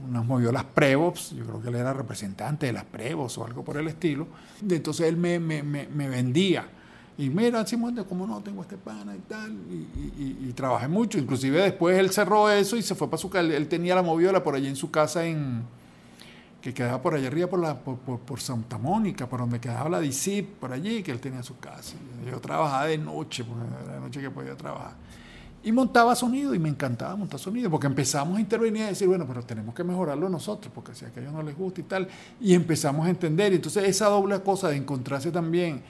unas 0.08 0.26
moviolas 0.26 0.64
Prevops, 0.66 1.32
yo 1.32 1.46
creo 1.46 1.62
que 1.62 1.70
él 1.70 1.76
era 1.76 1.94
representante 1.94 2.68
de 2.68 2.74
las 2.74 2.86
Prevops 2.86 3.38
o 3.38 3.46
algo 3.46 3.64
por 3.64 3.78
el 3.78 3.88
estilo. 3.88 4.28
Entonces 4.68 5.08
él 5.08 5.18
me, 5.18 5.40
me, 5.40 5.64
me, 5.64 6.10
vendía. 6.10 6.68
Y 7.18 7.30
mira, 7.30 7.66
Simón, 7.66 8.04
como 8.08 8.26
no, 8.26 8.42
tengo 8.42 8.62
este 8.62 8.78
pana 8.78 9.16
y 9.16 9.20
tal. 9.20 9.52
Y, 9.72 10.54
trabajé 10.54 10.88
mucho. 10.88 11.18
Inclusive 11.18 11.62
después 11.62 11.98
él 11.98 12.12
cerró 12.12 12.50
eso 12.50 12.78
y 12.78 12.82
se 12.82 12.96
fue 12.96 13.10
para 13.10 13.18
su 13.18 13.30
casa. 13.30 13.46
Él 13.46 13.68
tenía 13.68 13.96
la 13.96 14.04
moviola 14.04 14.44
por 14.44 14.56
allí 14.56 14.68
en 14.68 14.76
su 14.76 14.90
casa 14.92 15.26
en 15.26 15.64
que 16.62 16.74
quedaba 16.74 17.02
por 17.02 17.14
allá 17.14 17.28
arriba 17.28 17.48
por, 17.48 17.60
la, 17.60 17.80
por, 17.80 17.98
por, 18.00 18.20
por 18.20 18.42
Santa 18.42 18.78
Mónica, 18.78 19.28
por 19.28 19.40
donde 19.40 19.60
quedaba 19.60 19.90
la 19.90 20.00
DICIP, 20.00 20.60
por 20.60 20.74
allí, 20.74 21.02
que 21.04 21.12
él 21.12 21.20
tenía 21.20 21.42
su 21.42 21.58
casa. 21.58 21.96
Yo 22.30 22.40
trabajaba 22.40 22.86
de 22.86 22.98
noche, 22.98 23.44
porque 23.46 23.64
era 23.84 23.94
de 23.94 24.00
noche 24.02 24.22
que 24.22 24.30
podía 24.30 24.56
trabajar. 24.56 24.96
Y 25.70 25.72
montaba 25.72 26.16
sonido 26.16 26.56
y 26.56 26.58
me 26.58 26.68
encantaba 26.68 27.16
montar 27.16 27.40
sonido, 27.40 27.70
porque 27.70 27.86
empezamos 27.86 28.40
a 28.40 28.42
intervenir 28.42 28.82
y 28.82 28.86
a 28.86 28.88
decir, 28.88 29.08
bueno, 29.08 29.28
pero 29.28 29.44
tenemos 29.44 29.76
que 29.76 29.84
mejorarlo 29.84 30.28
nosotros, 30.28 30.74
porque 30.74 30.96
si 30.96 31.06
a 31.06 31.10
aquellos 31.10 31.32
no 31.32 31.44
les 31.44 31.56
gusta 31.56 31.82
y 31.82 31.84
tal. 31.84 32.08
Y 32.42 32.56
empezamos 32.56 33.06
a 33.06 33.12
entender. 33.12 33.54
Entonces 33.54 33.84
esa 33.84 34.08
doble 34.08 34.42
cosa 34.42 34.70
de 34.70 34.78
encontrarse 34.78 35.30
también 35.30 35.84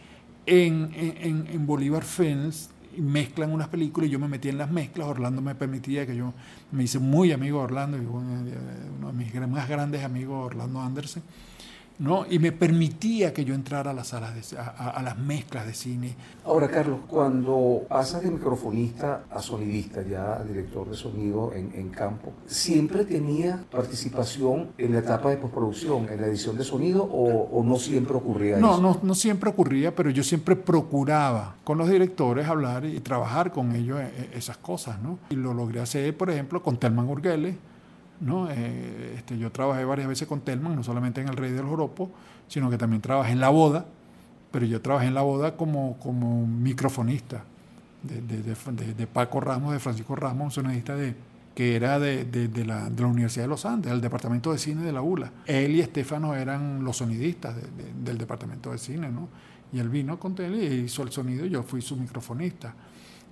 en, 0.46 0.92
en, 0.94 1.48
en 1.50 1.66
Bolívar 1.66 2.04
Films, 2.04 2.72
mezclan 2.98 3.54
unas 3.54 3.70
películas 3.70 4.10
y 4.10 4.12
yo 4.12 4.20
me 4.20 4.28
metí 4.28 4.50
en 4.50 4.58
las 4.58 4.70
mezclas. 4.70 5.08
Orlando 5.08 5.42
me 5.42 5.56
permitía 5.56 6.06
que 6.06 6.14
yo 6.14 6.34
me 6.74 6.84
hice 6.84 7.00
muy 7.00 7.32
amigo 7.32 7.60
de 7.60 7.64
Orlando, 7.64 7.98
uno 7.98 8.44
de 8.44 9.14
mis 9.14 9.34
más 9.48 9.70
grandes 9.70 10.04
amigos, 10.04 10.48
Orlando 10.48 10.82
Anderson. 10.82 11.24
¿No? 12.00 12.26
y 12.30 12.40
me 12.40 12.52
permitía 12.52 13.34
que 13.34 13.46
yo 13.46 13.54
entrara 13.54 13.92
a 13.92 13.94
las 13.94 14.08
salas 14.08 14.34
de, 14.34 14.58
a, 14.58 14.90
a, 14.90 15.04
las 15.04 15.18
mezclas 15.18 15.68
de 15.68 15.74
cine. 15.74 16.16
Ahora, 16.46 16.70
Carlos, 16.70 17.02
cuando 17.08 17.84
pasas 17.88 18.24
de 18.24 18.32
microfonista 18.32 19.24
a 19.30 19.42
sonidista, 19.42 20.02
ya 20.02 20.42
director 20.44 20.90
de 20.90 20.96
sonido 20.96 21.52
en, 21.54 21.72
en 21.76 21.90
campo, 21.90 22.32
¿siempre 22.48 23.04
tenía 23.04 23.64
participación 23.70 24.70
en 24.78 24.94
la 24.94 25.00
etapa 25.00 25.30
de 25.30 25.38
postproducción, 25.38 26.08
en 26.10 26.22
la 26.22 26.28
edición 26.28 26.58
de 26.58 26.64
sonido, 26.64 27.04
o, 27.04 27.50
o 27.52 27.64
no 27.64 27.76
siempre 27.76 28.16
ocurría 28.16 28.58
no, 28.58 28.72
eso? 28.72 28.82
No, 28.82 29.00
no 29.04 29.14
siempre 29.14 29.50
ocurría, 29.50 29.94
pero 29.94 30.10
yo 30.10 30.24
siempre 30.24 30.56
procuraba 30.56 31.56
con 31.64 31.78
los 31.78 31.90
directores 31.90 32.48
hablar 32.48 32.86
y 32.86 33.00
trabajar 33.02 33.52
con 33.52 33.76
ellos 33.76 34.00
esas 34.34 34.58
cosas, 34.58 35.02
¿no? 35.02 35.20
Y 35.30 35.36
lo 35.36 35.54
logré 35.54 35.82
hacer, 35.82 36.16
por 36.16 36.30
ejemplo, 36.30 36.64
con 36.64 36.78
Telman 36.78 37.08
Urgeles, 37.08 37.56
¿no? 38.20 38.50
Eh, 38.50 39.16
este, 39.18 39.38
yo 39.38 39.52
trabajé 39.52 39.86
varias 39.86 40.08
veces 40.08 40.28
con 40.28 40.42
Telman, 40.42 40.76
no 40.76 40.84
solamente 40.84 41.22
en 41.22 41.30
El 41.30 41.38
Rey 41.38 41.52
del 41.52 41.66
Joropo, 41.66 42.12
sino 42.48 42.70
que 42.70 42.78
también 42.78 43.02
trabajé 43.02 43.32
en 43.32 43.40
La 43.40 43.50
Boda, 43.50 43.86
pero 44.52 44.66
yo 44.66 44.82
trabajé 44.82 45.08
en 45.08 45.14
La 45.14 45.22
Boda 45.22 45.56
como, 45.56 45.98
como 46.00 46.46
microfonista 46.46 47.44
de, 48.04 48.22
de, 48.22 48.44
de, 48.44 48.94
de, 48.94 49.08
Paco 49.08 49.40
Ramos, 49.40 49.74
de 49.74 49.80
Francisco 49.80 50.16
Ramos, 50.16 50.46
un 50.58 50.64
sonidista 50.64 50.96
de, 50.96 51.16
que 51.54 51.76
era 51.76 52.00
de, 52.00 52.26
la, 52.66 52.90
de 52.90 53.02
la 53.02 53.08
Universidad 53.08 53.44
de 53.44 53.50
los 53.50 53.66
Andes, 53.66 53.92
del 53.92 54.02
Departamento 54.02 54.52
de 54.52 54.58
Cine 54.58 54.84
de 54.84 54.94
la 54.94 55.02
ULA. 55.02 55.32
Él 55.46 55.76
y 55.76 55.82
Estefano 55.82 56.36
eran 56.36 56.84
los 56.84 56.98
sonidistas 56.98 57.56
del 58.04 58.18
Departamento 58.18 58.72
de 58.72 58.78
Cine, 58.78 59.10
¿no? 59.10 59.28
Y 59.72 59.80
él 59.80 59.90
vino 59.90 60.20
con 60.20 60.36
él 60.42 60.56
y 60.56 60.86
hizo 60.86 61.04
el 61.04 61.12
sonido, 61.12 61.46
yo 61.46 61.62
fui 61.64 61.82
su 61.82 61.96
microfonista. 61.96 62.74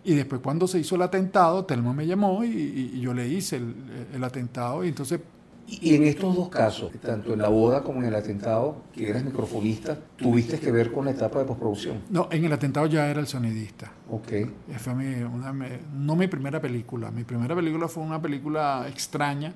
Y 0.03 0.15
después 0.15 0.41
cuando 0.41 0.67
se 0.67 0.79
hizo 0.79 0.95
el 0.95 1.01
atentado, 1.01 1.65
Telmo 1.65 1.93
me 1.93 2.07
llamó 2.07 2.43
y, 2.43 2.99
yo 2.99 3.13
le 3.13 3.27
hice 3.27 3.57
el, 3.57 3.75
el, 4.13 4.23
atentado 4.23 4.83
y 4.86 4.89
entonces... 4.89 5.19
Y 5.67 5.95
en 5.95 6.03
estos 6.03 6.33
dos 6.33 6.47
casos, 6.47 6.93
tanto 7.01 7.33
en 7.33 7.39
la 7.39 7.49
boda 7.49 7.83
como 7.83 7.99
en 7.99 8.05
el 8.05 8.15
atentado, 8.15 8.83
que 8.93 9.10
eras 9.10 9.25
microfonista, 9.25 9.99
¿tuviste 10.15 10.60
que 10.60 10.71
ver 10.71 10.93
con 10.93 11.03
la 11.03 11.12
etapa 11.12 11.39
de 11.39 11.45
postproducción? 11.45 12.03
No, 12.10 12.29
en 12.31 12.45
el 12.45 12.53
atentado 12.53 12.86
ya 12.86 13.10
era 13.10 13.19
el 13.19 13.27
sonidista. 13.27 13.91
Ok. 14.10 14.31
Fue 14.77 14.95
mi, 14.95 15.23
una, 15.23 15.53
no 15.93 16.15
mi 16.15 16.27
primera 16.27 16.62
película, 16.62 17.12
mi 17.12 17.25
primera 17.25 17.53
película 17.53 17.89
fue 17.89 18.01
una 18.01 18.21
película 18.21 18.86
extraña, 18.88 19.53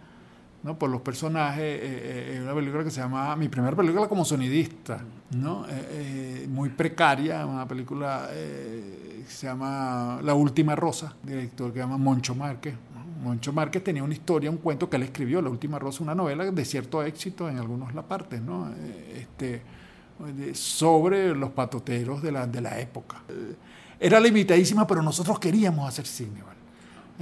¿no? 0.64 0.78
por 0.78 0.90
los 0.90 1.02
personajes, 1.02 1.64
eh, 1.64 2.36
eh, 2.36 2.40
una 2.44 2.54
película 2.54 2.84
que 2.84 2.92
se 2.92 3.02
llama, 3.02 3.36
mi 3.36 3.50
primera 3.50 3.76
película 3.76 4.08
como 4.08 4.24
sonidista, 4.24 5.04
¿no? 5.32 5.66
Eh, 5.70 6.48
muy 6.50 6.70
precaria, 6.70 7.46
una 7.46 7.68
película 7.68 8.30
que 8.32 9.26
se 9.28 9.48
llama 9.48 10.20
La 10.24 10.34
Última 10.34 10.76
Rosa, 10.76 11.16
director 11.24 11.72
que 11.72 11.80
se 11.80 11.84
llama 11.84 11.98
Moncho 11.98 12.36
Márquez. 12.36 12.76
Moncho 13.24 13.54
Márquez 13.54 13.84
tenía 13.84 14.04
una 14.04 14.14
historia, 14.14 14.50
un 14.50 14.58
cuento 14.58 14.90
que 14.90 14.96
él 14.98 15.04
escribió, 15.04 15.42
La 15.42 15.50
Última 15.50 15.78
Rosa, 15.78 16.04
una 16.04 16.16
novela 16.16 16.50
de 16.50 16.66
cierto 16.66 17.04
éxito 17.04 17.50
en 17.50 17.58
algunas 17.58 17.92
partes, 18.06 18.42
¿no? 18.42 18.72
Este, 19.16 19.62
sobre 20.54 21.36
los 21.36 21.52
patoteros 21.52 22.22
de 22.22 22.32
la, 22.32 22.48
de 22.48 22.62
la 22.62 22.80
época. 22.80 23.22
Era 24.00 24.20
limitadísima, 24.20 24.88
pero 24.88 25.02
nosotros 25.02 25.40
queríamos 25.40 25.88
hacer 25.88 26.06
cine, 26.08 26.42
¿vale? 26.42 26.61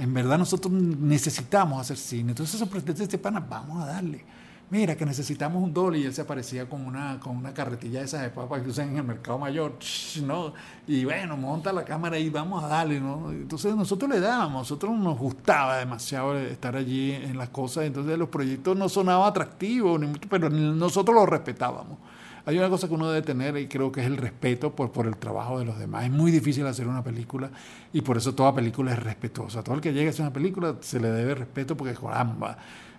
En 0.00 0.14
verdad 0.14 0.38
nosotros 0.38 0.72
necesitamos 0.72 1.80
hacer 1.80 1.96
cine. 1.96 2.30
Entonces 2.30 2.54
esos 2.54 2.68
presidentes 2.68 3.08
de 3.08 3.18
pana, 3.18 3.40
vamos 3.40 3.82
a 3.84 3.86
darle. 3.86 4.24
Mira, 4.70 4.96
que 4.96 5.04
necesitamos 5.04 5.60
un 5.62 5.74
dólar 5.74 6.00
y 6.00 6.04
él 6.04 6.14
se 6.14 6.20
aparecía 6.20 6.68
con 6.68 6.86
una, 6.86 7.18
con 7.18 7.36
una 7.36 7.52
carretilla 7.52 7.98
de 7.98 8.04
esas 8.04 8.22
de 8.22 8.30
papas 8.30 8.62
que 8.62 8.70
usan 8.70 8.90
en 8.90 8.98
el 8.98 9.02
mercado 9.02 9.36
mayor, 9.36 9.74
¿no? 10.22 10.54
Y 10.86 11.04
bueno, 11.04 11.36
monta 11.36 11.72
la 11.72 11.84
cámara 11.84 12.18
y 12.18 12.30
vamos 12.30 12.62
a 12.62 12.68
darle, 12.68 13.00
¿no? 13.00 13.30
Entonces 13.32 13.74
nosotros 13.74 14.08
le 14.08 14.20
dábamos, 14.20 14.62
nosotros 14.62 14.96
nos 14.96 15.18
gustaba 15.18 15.76
demasiado 15.76 16.38
estar 16.38 16.76
allí 16.76 17.10
en 17.12 17.36
las 17.36 17.48
cosas, 17.48 17.84
entonces 17.84 18.16
los 18.16 18.28
proyectos 18.28 18.76
no 18.76 18.88
sonaban 18.88 19.28
atractivos, 19.28 20.00
pero 20.30 20.48
nosotros 20.48 21.16
los 21.16 21.28
respetábamos. 21.28 21.98
Hay 22.46 22.58
una 22.58 22.68
cosa 22.68 22.88
que 22.88 22.94
uno 22.94 23.08
debe 23.08 23.24
tener 23.24 23.56
y 23.56 23.68
creo 23.68 23.92
que 23.92 24.00
es 24.00 24.06
el 24.06 24.16
respeto 24.16 24.74
por, 24.74 24.92
por 24.92 25.06
el 25.06 25.16
trabajo 25.16 25.58
de 25.58 25.64
los 25.64 25.78
demás. 25.78 26.04
Es 26.04 26.10
muy 26.10 26.30
difícil 26.30 26.66
hacer 26.66 26.86
una 26.86 27.02
película 27.02 27.50
y 27.92 28.00
por 28.00 28.16
eso 28.16 28.34
toda 28.34 28.54
película 28.54 28.92
es 28.92 28.98
respetuosa. 28.98 29.62
Todo 29.62 29.74
el 29.74 29.80
que 29.80 29.92
llegue 29.92 30.08
a 30.08 30.10
hacer 30.10 30.22
una 30.22 30.32
película 30.32 30.76
se 30.80 31.00
le 31.00 31.10
debe 31.10 31.34
respeto 31.34 31.76
porque, 31.76 31.94
caramba, 31.94 32.56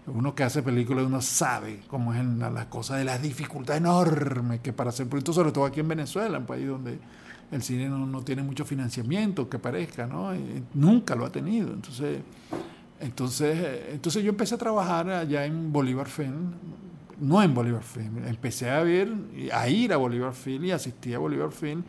uno 0.08 0.34
que 0.34 0.44
hace 0.44 0.64
películas, 0.64 1.06
uno 1.06 1.22
sabe 1.22 1.82
cómo 1.88 2.14
es 2.14 2.24
la, 2.26 2.70
cosa 2.70 2.98
de 2.98 3.06
las 3.06 3.22
dificultades 3.22 3.82
enormes 3.82 4.60
que 4.62 4.74
para 4.74 4.90
hacer 4.90 5.08
proyectos, 5.08 5.36
sobre 5.36 5.52
todo 5.52 5.66
aquí 5.66 5.80
en 5.80 5.88
Venezuela, 5.88 6.40
un 6.40 6.46
país 6.46 6.68
donde 6.68 7.00
el 7.52 7.62
cine 7.62 7.90
no, 7.90 8.22
tiene 8.22 8.42
mucho 8.42 8.66
financiamiento, 8.66 9.50
que 9.50 9.60
parezca, 9.60 10.08
¿no? 10.08 10.32
nunca 10.74 11.16
lo 11.16 11.26
ha 11.26 11.32
tenido. 11.32 11.74
Entonces, 11.74 12.20
entonces, 13.00 13.90
entonces 13.92 14.24
yo 14.24 14.30
empecé 14.30 14.56
a 14.56 14.58
trabajar 14.58 15.10
allá 15.10 15.46
en 15.46 15.72
Bolívar 15.72 16.08
Film, 16.08 16.54
no 17.22 17.42
en 17.42 17.54
Bolívar 17.54 17.84
Film, 17.84 18.26
empecé 18.28 18.70
a 18.70 18.82
ver, 18.82 19.14
a 19.54 19.70
ir 19.70 19.94
a 19.94 19.98
Bolívar 19.98 20.34
Film 20.34 20.66
y 20.66 20.72
asistí 20.72 21.14
a 21.14 21.20
Bolívar 21.20 21.52
Film 21.52 21.84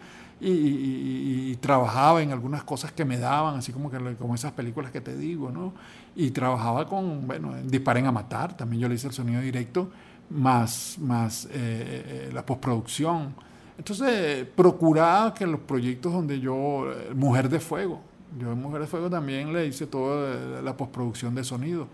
y, 0.44 1.56
trabajaba 1.56 2.22
en 2.22 2.32
algunas 2.32 2.64
cosas 2.64 2.92
que 2.92 3.04
me 3.04 3.18
daban, 3.18 3.56
así 3.56 3.72
como, 3.72 3.90
que, 3.90 3.98
como 4.16 4.34
esas 4.34 4.52
películas 4.52 4.90
que 4.90 5.00
te 5.00 5.16
digo, 5.16 5.50
¿no? 5.50 5.72
Y 6.16 6.30
trabajaba 6.32 6.86
con, 6.86 7.26
bueno, 7.26 7.54
Disparen 7.64 8.06
a 8.06 8.12
Matar, 8.12 8.56
también 8.56 8.82
yo 8.82 8.88
le 8.88 8.96
hice 8.96 9.06
el 9.06 9.12
sonido 9.12 9.40
directo, 9.40 9.88
más, 10.30 10.96
más 10.98 11.44
eh, 11.46 11.50
eh, 11.52 12.30
la 12.32 12.44
postproducción. 12.44 13.34
Entonces, 13.78 14.46
procuraba 14.56 15.32
que 15.32 15.46
los 15.46 15.60
proyectos 15.60 16.12
donde 16.12 16.40
yo, 16.40 16.90
eh, 16.90 17.14
Mujer 17.14 17.48
de 17.48 17.60
Fuego, 17.60 18.00
yo 18.38 18.50
en 18.52 18.60
Mujer 18.60 18.80
de 18.80 18.86
Fuego 18.88 19.08
también 19.08 19.52
le 19.52 19.66
hice 19.66 19.86
toda 19.86 20.60
la 20.60 20.76
postproducción 20.76 21.34
de 21.34 21.44
sonido, 21.44 21.86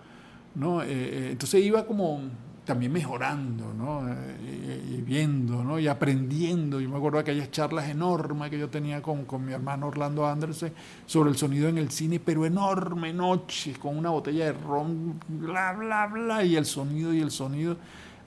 ¿no? 0.54 0.82
entonces 0.82 1.62
iba 1.64 1.84
como 1.84 2.20
también 2.68 2.92
mejorando, 2.92 3.72
¿no? 3.72 4.02
Y, 4.44 5.00
viendo, 5.00 5.64
¿no? 5.64 5.78
Y 5.78 5.88
aprendiendo. 5.88 6.78
Yo 6.82 6.90
me 6.90 6.98
acuerdo 6.98 7.16
de 7.16 7.22
aquellas 7.22 7.50
charlas 7.50 7.88
enormes 7.88 8.50
que 8.50 8.58
yo 8.58 8.68
tenía 8.68 9.00
con, 9.00 9.24
con, 9.24 9.42
mi 9.42 9.54
hermano 9.54 9.86
Orlando 9.86 10.26
Anderson 10.26 10.72
sobre 11.06 11.30
el 11.30 11.36
sonido 11.38 11.70
en 11.70 11.78
el 11.78 11.90
cine, 11.90 12.20
pero 12.20 12.44
enorme, 12.44 13.14
noches, 13.14 13.78
con 13.78 13.96
una 13.96 14.10
botella 14.10 14.44
de 14.44 14.52
ron, 14.52 15.18
bla, 15.28 15.72
bla, 15.72 16.08
bla, 16.08 16.44
y 16.44 16.56
el 16.56 16.66
sonido 16.66 17.14
y 17.14 17.20
el 17.20 17.30
sonido, 17.30 17.78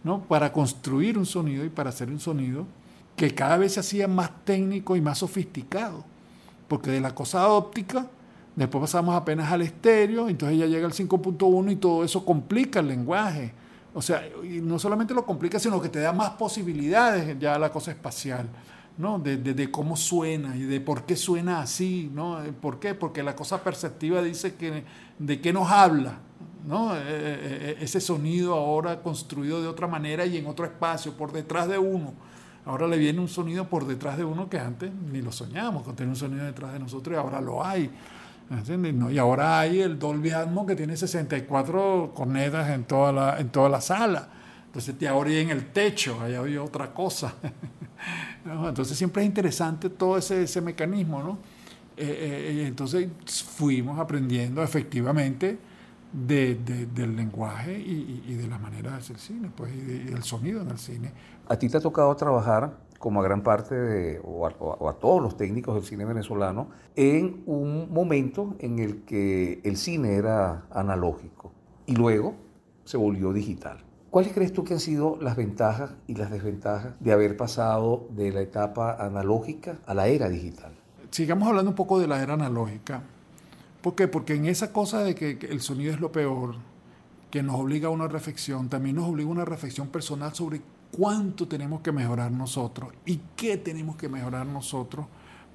¿no? 0.04 0.24
Para 0.24 0.52
construir 0.52 1.20
un 1.20 1.28
sonido 1.28 1.64
y 1.64 1.70
para 1.70 1.90
hacer 1.90 2.10
un 2.10 2.20
sonido 2.20 2.66
que 3.16 3.36
cada 3.36 3.58
vez 3.58 3.74
se 3.74 3.82
hacía 3.82 4.08
más 4.08 4.44
técnico 4.44 4.96
y 4.96 5.02
más 5.02 5.20
sofisticado. 5.20 6.04
Porque 6.68 6.90
de 6.90 7.00
la 7.00 7.14
cosa 7.14 7.48
óptica, 7.48 8.08
después 8.56 8.82
pasamos 8.82 9.14
apenas 9.14 9.52
al 9.52 9.62
estéreo, 9.62 10.28
entonces 10.28 10.58
ya 10.58 10.66
llega 10.66 10.88
el 10.88 10.94
5.1 10.94 11.72
y 11.74 11.76
todo 11.76 12.04
eso 12.04 12.26
complica 12.26 12.80
el 12.80 12.88
lenguaje 12.88 13.61
o 13.94 14.02
sea, 14.02 14.24
y 14.44 14.62
no 14.62 14.80
solamente 14.80 15.14
lo 15.14 15.26
complica, 15.26 15.60
sino 15.60 15.82
que 15.82 15.90
te 15.90 16.00
da 16.00 16.14
más 16.14 16.32
posibilidades 16.32 17.38
ya 17.40 17.60
la 17.60 17.72
cosa 17.72 17.92
espacial, 17.92 18.48
¿no? 18.98 19.20
De, 19.20 19.70
cómo 19.72 19.98
suena 19.98 20.56
y 20.56 20.62
de 20.62 20.80
por 20.80 21.06
qué 21.06 21.16
suena 21.16 21.62
así, 21.62 22.10
¿no? 22.14 22.40
¿Por 22.62 22.80
qué? 22.80 22.96
Porque 22.96 23.22
la 23.22 23.36
cosa 23.36 23.64
perceptiva 23.64 24.22
dice 24.22 24.56
que 24.56 24.84
de 25.20 25.42
qué 25.42 25.52
nos 25.52 25.70
habla, 25.70 26.20
¿no? 26.66 26.96
E, 26.96 27.00
e, 27.02 27.78
e, 27.80 27.84
ese 27.84 28.00
sonido 28.00 28.54
ahora 28.54 29.02
construido 29.02 29.62
de 29.62 29.68
otra 29.68 29.88
manera 29.88 30.26
y 30.26 30.38
en 30.38 30.48
otro 30.48 30.66
espacio, 30.66 31.14
por 31.14 31.34
detrás 31.34 31.68
de 31.68 31.78
uno. 31.78 32.14
Ahora 32.66 32.88
le 32.88 32.98
viene 32.98 33.20
un 33.20 33.28
sonido 33.28 33.68
por 33.68 33.88
detrás 33.88 34.18
de 34.18 34.24
uno 34.24 34.48
que 34.50 34.60
antes 34.60 34.92
ni 35.12 35.22
lo 35.22 35.32
soñábamos 35.32 35.84
con 35.84 35.96
tener 35.96 36.10
un 36.10 36.16
sonido 36.16 36.46
detrás 36.46 36.74
de 36.74 36.80
nosotros 36.80 37.16
y 37.16 37.18
ahora 37.18 37.42
lo 37.42 37.66
hay. 37.66 37.90
Y 39.12 39.18
ahora 39.18 39.60
hay 39.60 39.80
el 39.80 39.98
Dolby 39.98 40.32
Atmos 40.32 40.68
que 40.68 40.76
tiene 40.76 40.98
64 40.98 42.12
cornetas 42.14 42.70
en 42.70 42.84
toda 42.84 43.14
la, 43.14 43.40
en 43.40 43.50
toda 43.50 43.70
la 43.70 43.80
sala. 43.80 44.28
Entonces 44.66 44.98
te 44.98 45.08
ahora 45.08 45.32
en 45.32 45.50
el 45.50 45.72
techo, 45.72 46.20
ahí 46.22 46.36
había 46.36 46.62
otra 46.62 46.94
cosa. 46.94 47.34
Entonces 48.46 48.98
siempre 48.98 49.24
es 49.24 49.28
interesante 49.28 49.90
todo 49.90 50.18
ese, 50.18 50.44
ese 50.44 50.60
mecanismo, 50.60 51.24
¿no? 51.24 51.38
Eh, 51.98 52.64
eh, 52.64 52.68
entonces 52.68 53.10
fuimos 53.56 54.00
aprendiendo 54.00 54.64
efectivamente 54.64 55.60
de, 56.12 56.56
del 56.56 57.16
lenguaje 57.16 57.78
y, 57.78 58.34
de 58.34 58.48
la 58.48 58.58
manera 58.58 58.92
de 58.92 58.98
hacer 58.98 59.18
cine, 59.20 59.52
pues, 59.56 59.72
y, 59.76 59.80
del 59.82 60.24
sonido 60.24 60.62
en 60.62 60.72
el 60.72 60.80
cine. 60.80 61.12
¿A 61.48 61.58
ti 61.58 61.70
te 61.70 61.78
ha 61.78 61.82
tocado 61.82 62.16
trabajar 62.16 62.74
como 63.02 63.20
a 63.20 63.24
gran 63.24 63.42
parte 63.42 63.76
de, 63.76 64.22
o, 64.24 64.48
a, 64.48 64.94
todos 64.94 65.22
los 65.22 65.36
técnicos 65.36 65.74
del 65.74 65.84
cine 65.84 66.06
venezolano, 66.06 66.68
en 66.96 67.42
un 67.48 67.92
momento 67.92 68.56
en 68.60 68.80
el 68.80 69.02
que 69.04 69.60
el 69.64 69.76
cine 69.76 70.14
era 70.14 70.68
analógico 70.70 71.52
y 71.88 71.96
luego 71.96 72.36
se 72.86 72.98
volvió 72.98 73.34
digital. 73.34 73.84
¿Cuáles 74.12 74.34
crees 74.34 74.54
tú 74.54 74.64
que 74.64 74.76
han 74.76 74.80
sido 74.80 75.18
las 75.20 75.36
ventajas 75.36 75.96
y 76.06 76.16
las 76.16 76.30
desventajas 76.30 76.94
de 77.00 77.12
haber 77.12 77.36
pasado 77.36 78.08
de 78.12 78.32
la 78.32 78.42
etapa 78.42 78.96
analógica 79.00 79.80
a 79.88 79.94
la 79.94 80.08
era 80.08 80.30
digital? 80.30 80.72
Sigamos 81.10 81.48
hablando 81.48 81.72
un 81.72 81.76
poco 81.76 82.00
de 82.00 82.08
la 82.08 82.22
era 82.22 82.36
analógica. 82.36 83.02
¿Por 83.82 83.96
qué? 83.96 84.08
Porque 84.08 84.36
en 84.36 84.46
esa 84.46 84.72
cosa 84.72 85.04
de 85.04 85.16
que, 85.16 85.40
el 85.50 85.62
sonido 85.62 85.92
es 85.92 86.00
lo 86.00 86.12
peor, 86.12 86.56
que 87.32 87.42
nos 87.42 87.56
obliga 87.56 87.88
a 87.88 87.92
una 87.92 88.08
reflexión, 88.08 88.70
también 88.70 88.98
nos 88.98 89.10
obliga 89.10 89.30
a 89.30 89.32
una 89.32 89.46
reflexión 89.46 89.88
personal 89.88 90.36
sobre 90.36 90.62
cuánto 90.96 91.48
tenemos 91.48 91.82
que 91.82 91.92
mejorar 91.92 92.32
nosotros 92.32 92.90
y 93.06 93.20
qué 93.36 93.58
tenemos 93.58 93.96
que 93.96 94.10
mejorar 94.10 94.46
nosotros 94.46 95.06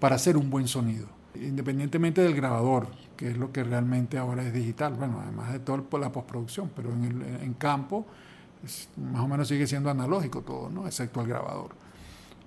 para 0.00 0.16
hacer 0.16 0.36
un 0.36 0.50
buen 0.50 0.68
sonido, 0.68 1.06
independientemente 1.34 2.22
del 2.22 2.34
grabador, 2.34 2.88
que 3.16 3.30
es 3.30 3.36
lo 3.36 3.52
que 3.52 3.64
realmente 3.64 4.18
ahora 4.18 4.42
es 4.42 4.52
digital, 4.52 4.94
bueno, 4.94 5.20
además 5.22 5.52
de 5.52 5.58
toda 5.60 5.82
la 6.00 6.12
postproducción, 6.12 6.70
pero 6.74 6.92
en, 6.92 7.04
el, 7.04 7.22
en 7.42 7.54
campo 7.54 8.06
más 9.12 9.22
o 9.22 9.28
menos 9.28 9.48
sigue 9.48 9.66
siendo 9.66 9.90
analógico 9.90 10.42
todo, 10.42 10.70
¿no? 10.70 10.86
excepto 10.86 11.20
el 11.20 11.28
grabador. 11.28 11.70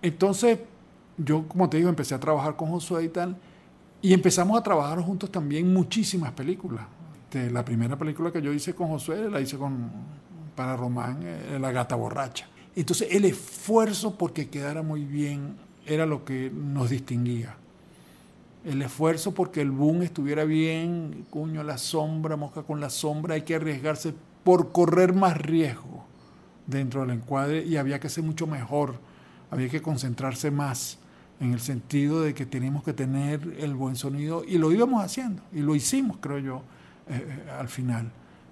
Entonces, 0.01 0.59
yo, 1.17 1.47
como 1.47 1.69
te 1.69 1.77
digo, 1.77 1.89
empecé 1.89 2.15
a 2.15 2.19
trabajar 2.19 2.55
con 2.55 2.69
Josué 2.69 3.05
y 3.05 3.09
tal, 3.09 3.37
y 4.01 4.13
empezamos 4.13 4.57
a 4.57 4.63
trabajar 4.63 4.99
juntos 5.01 5.31
también 5.31 5.73
muchísimas 5.73 6.31
películas. 6.31 6.85
De 7.31 7.51
la 7.51 7.63
primera 7.63 7.95
película 7.97 8.31
que 8.31 8.41
yo 8.41 8.51
hice 8.51 8.73
con 8.73 8.87
Josué 8.87 9.29
la 9.29 9.39
hice 9.39 9.57
con, 9.57 9.91
para 10.55 10.75
Román, 10.75 11.19
eh, 11.21 11.57
La 11.59 11.71
gata 11.71 11.95
borracha. 11.95 12.47
Entonces 12.75 13.09
el 13.11 13.25
esfuerzo 13.25 14.17
porque 14.17 14.49
quedara 14.49 14.81
muy 14.81 15.03
bien 15.03 15.57
era 15.85 16.05
lo 16.05 16.23
que 16.23 16.51
nos 16.53 16.89
distinguía. 16.89 17.55
El 18.63 18.81
esfuerzo 18.81 19.33
porque 19.33 19.61
el 19.61 19.71
boom 19.71 20.03
estuviera 20.03 20.43
bien, 20.43 21.25
cuño, 21.29 21.63
la 21.63 21.77
sombra, 21.77 22.35
mosca 22.35 22.63
con 22.63 22.79
la 22.79 22.89
sombra, 22.89 23.35
hay 23.35 23.41
que 23.43 23.55
arriesgarse 23.55 24.13
por 24.43 24.71
correr 24.71 25.13
más 25.13 25.37
riesgo 25.37 26.05
dentro 26.67 27.01
del 27.01 27.11
encuadre 27.11 27.63
y 27.65 27.77
había 27.77 27.99
que 27.99 28.09
ser 28.09 28.23
mucho 28.23 28.47
mejor, 28.47 28.95
había 29.49 29.69
que 29.69 29.81
concentrarse 29.81 30.51
más 30.51 30.99
en 31.39 31.53
el 31.53 31.59
sentido 31.59 32.21
de 32.21 32.33
que 32.33 32.45
teníamos 32.45 32.83
que 32.83 32.93
tener 32.93 33.55
el 33.59 33.73
buen 33.73 33.95
sonido 33.95 34.43
y 34.45 34.57
lo 34.57 34.71
íbamos 34.71 35.03
haciendo 35.03 35.41
y 35.53 35.59
lo 35.59 35.75
hicimos, 35.75 36.17
creo 36.19 36.39
yo, 36.39 36.61
eh, 37.09 37.25
eh, 37.27 37.51
al 37.57 37.69
final. 37.69 38.11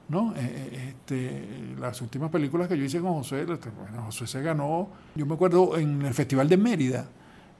¿No? 0.10 0.34
Eh, 0.36 0.40
eh, 0.40 0.90
este, 0.90 1.76
las 1.80 2.02
últimas 2.02 2.30
películas 2.32 2.68
que 2.68 2.78
yo 2.78 2.84
hice 2.84 3.00
con 3.00 3.14
José, 3.14 3.46
José 4.06 4.28
se 4.28 4.42
ganó, 4.42 4.90
yo 5.16 5.26
me 5.26 5.34
acuerdo 5.34 5.78
en 5.78 6.02
el 6.04 6.14
Festival 6.14 6.48
de 6.48 6.58
Mérida, 6.58 7.08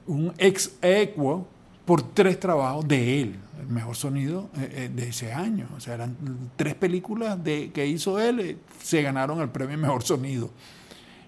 un 0.06 0.32
ex 0.38 0.76
equo 0.80 1.46
por 1.84 2.02
tres 2.14 2.40
trabajos 2.40 2.86
de 2.86 3.22
él, 3.22 3.36
el 3.60 3.66
mejor 3.66 3.96
sonido 3.96 4.50
eh, 4.56 4.90
de 4.94 5.08
ese 5.08 5.32
año. 5.32 5.68
O 5.76 5.80
sea, 5.80 5.94
eran 5.94 6.16
tres 6.56 6.74
películas 6.74 7.42
de, 7.42 7.70
que 7.72 7.86
hizo 7.86 8.18
él, 8.18 8.58
se 8.82 9.02
ganaron 9.02 9.40
el 9.40 9.48
premio 9.48 9.76
Mejor 9.78 10.02
Sonido. 10.02 10.50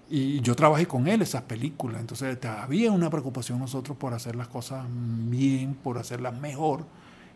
Y 0.09 0.41
yo 0.41 0.55
trabajé 0.55 0.87
con 0.87 1.07
él 1.07 1.21
esas 1.21 1.43
películas, 1.43 2.01
entonces 2.01 2.37
había 2.45 2.91
una 2.91 3.09
preocupación 3.09 3.59
nosotros 3.59 3.95
por 3.97 4.13
hacer 4.13 4.35
las 4.35 4.49
cosas 4.49 4.85
bien, 4.89 5.73
por 5.73 5.97
hacerlas 5.97 6.37
mejor 6.37 6.85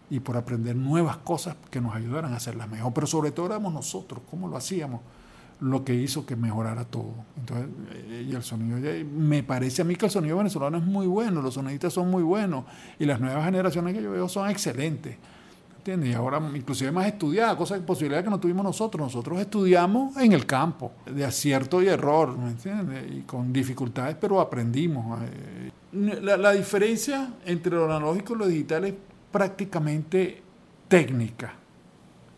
y 0.09 0.19
por 0.19 0.37
aprender 0.37 0.75
nuevas 0.75 1.17
cosas 1.17 1.55
que 1.69 1.81
nos 1.81 1.95
ayudaran 1.95 2.33
a 2.33 2.37
hacerlas 2.37 2.69
mejor. 2.69 2.93
Pero 2.93 3.07
sobre 3.07 3.31
todo 3.31 3.47
éramos 3.47 3.73
nosotros, 3.73 4.21
cómo 4.29 4.47
lo 4.47 4.57
hacíamos, 4.57 5.01
lo 5.61 5.83
que 5.83 5.95
hizo 5.95 6.25
que 6.25 6.35
mejorara 6.35 6.85
todo. 6.85 7.13
Entonces, 7.37 7.67
eh, 7.93 8.27
y 8.29 8.35
el 8.35 8.43
sonido, 8.43 8.77
me 9.15 9.43
parece 9.43 9.81
a 9.81 9.85
mí 9.85 9.95
que 9.95 10.05
el 10.05 10.11
sonido 10.11 10.37
venezolano 10.37 10.77
es 10.77 10.83
muy 10.83 11.07
bueno, 11.07 11.41
los 11.41 11.53
sonidistas 11.53 11.93
son 11.93 12.11
muy 12.11 12.23
buenos 12.23 12.65
y 12.99 13.05
las 13.05 13.19
nuevas 13.19 13.45
generaciones 13.45 13.93
que 13.93 14.01
yo 14.01 14.11
veo 14.11 14.29
son 14.29 14.49
excelentes. 14.49 15.17
¿Entiendes? 15.77 16.09
Y 16.09 16.13
ahora 16.13 16.41
inclusive 16.55 16.91
más 16.91 17.05
estudiadas, 17.05 17.55
cosas, 17.55 17.79
posibilidades 17.81 18.23
que 18.23 18.31
no 18.31 18.39
tuvimos 18.39 18.63
nosotros. 18.63 19.05
Nosotros 19.05 19.39
estudiamos 19.39 20.17
en 20.17 20.33
el 20.33 20.47
campo, 20.47 20.91
de 21.05 21.23
acierto 21.23 21.79
y 21.81 21.87
error, 21.87 22.35
¿me 22.35 22.49
entiendes? 22.49 23.05
Y 23.11 23.21
con 23.21 23.53
dificultades, 23.53 24.17
pero 24.19 24.41
aprendimos. 24.41 25.19
Eh. 25.21 25.71
La, 25.93 26.37
la 26.37 26.51
diferencia 26.53 27.33
entre 27.45 27.75
lo 27.75 27.85
analógico 27.85 28.33
y 28.33 28.37
lo 28.39 28.47
digital 28.47 28.85
es 28.85 28.93
prácticamente 29.35 30.41
técnica, 30.87 31.55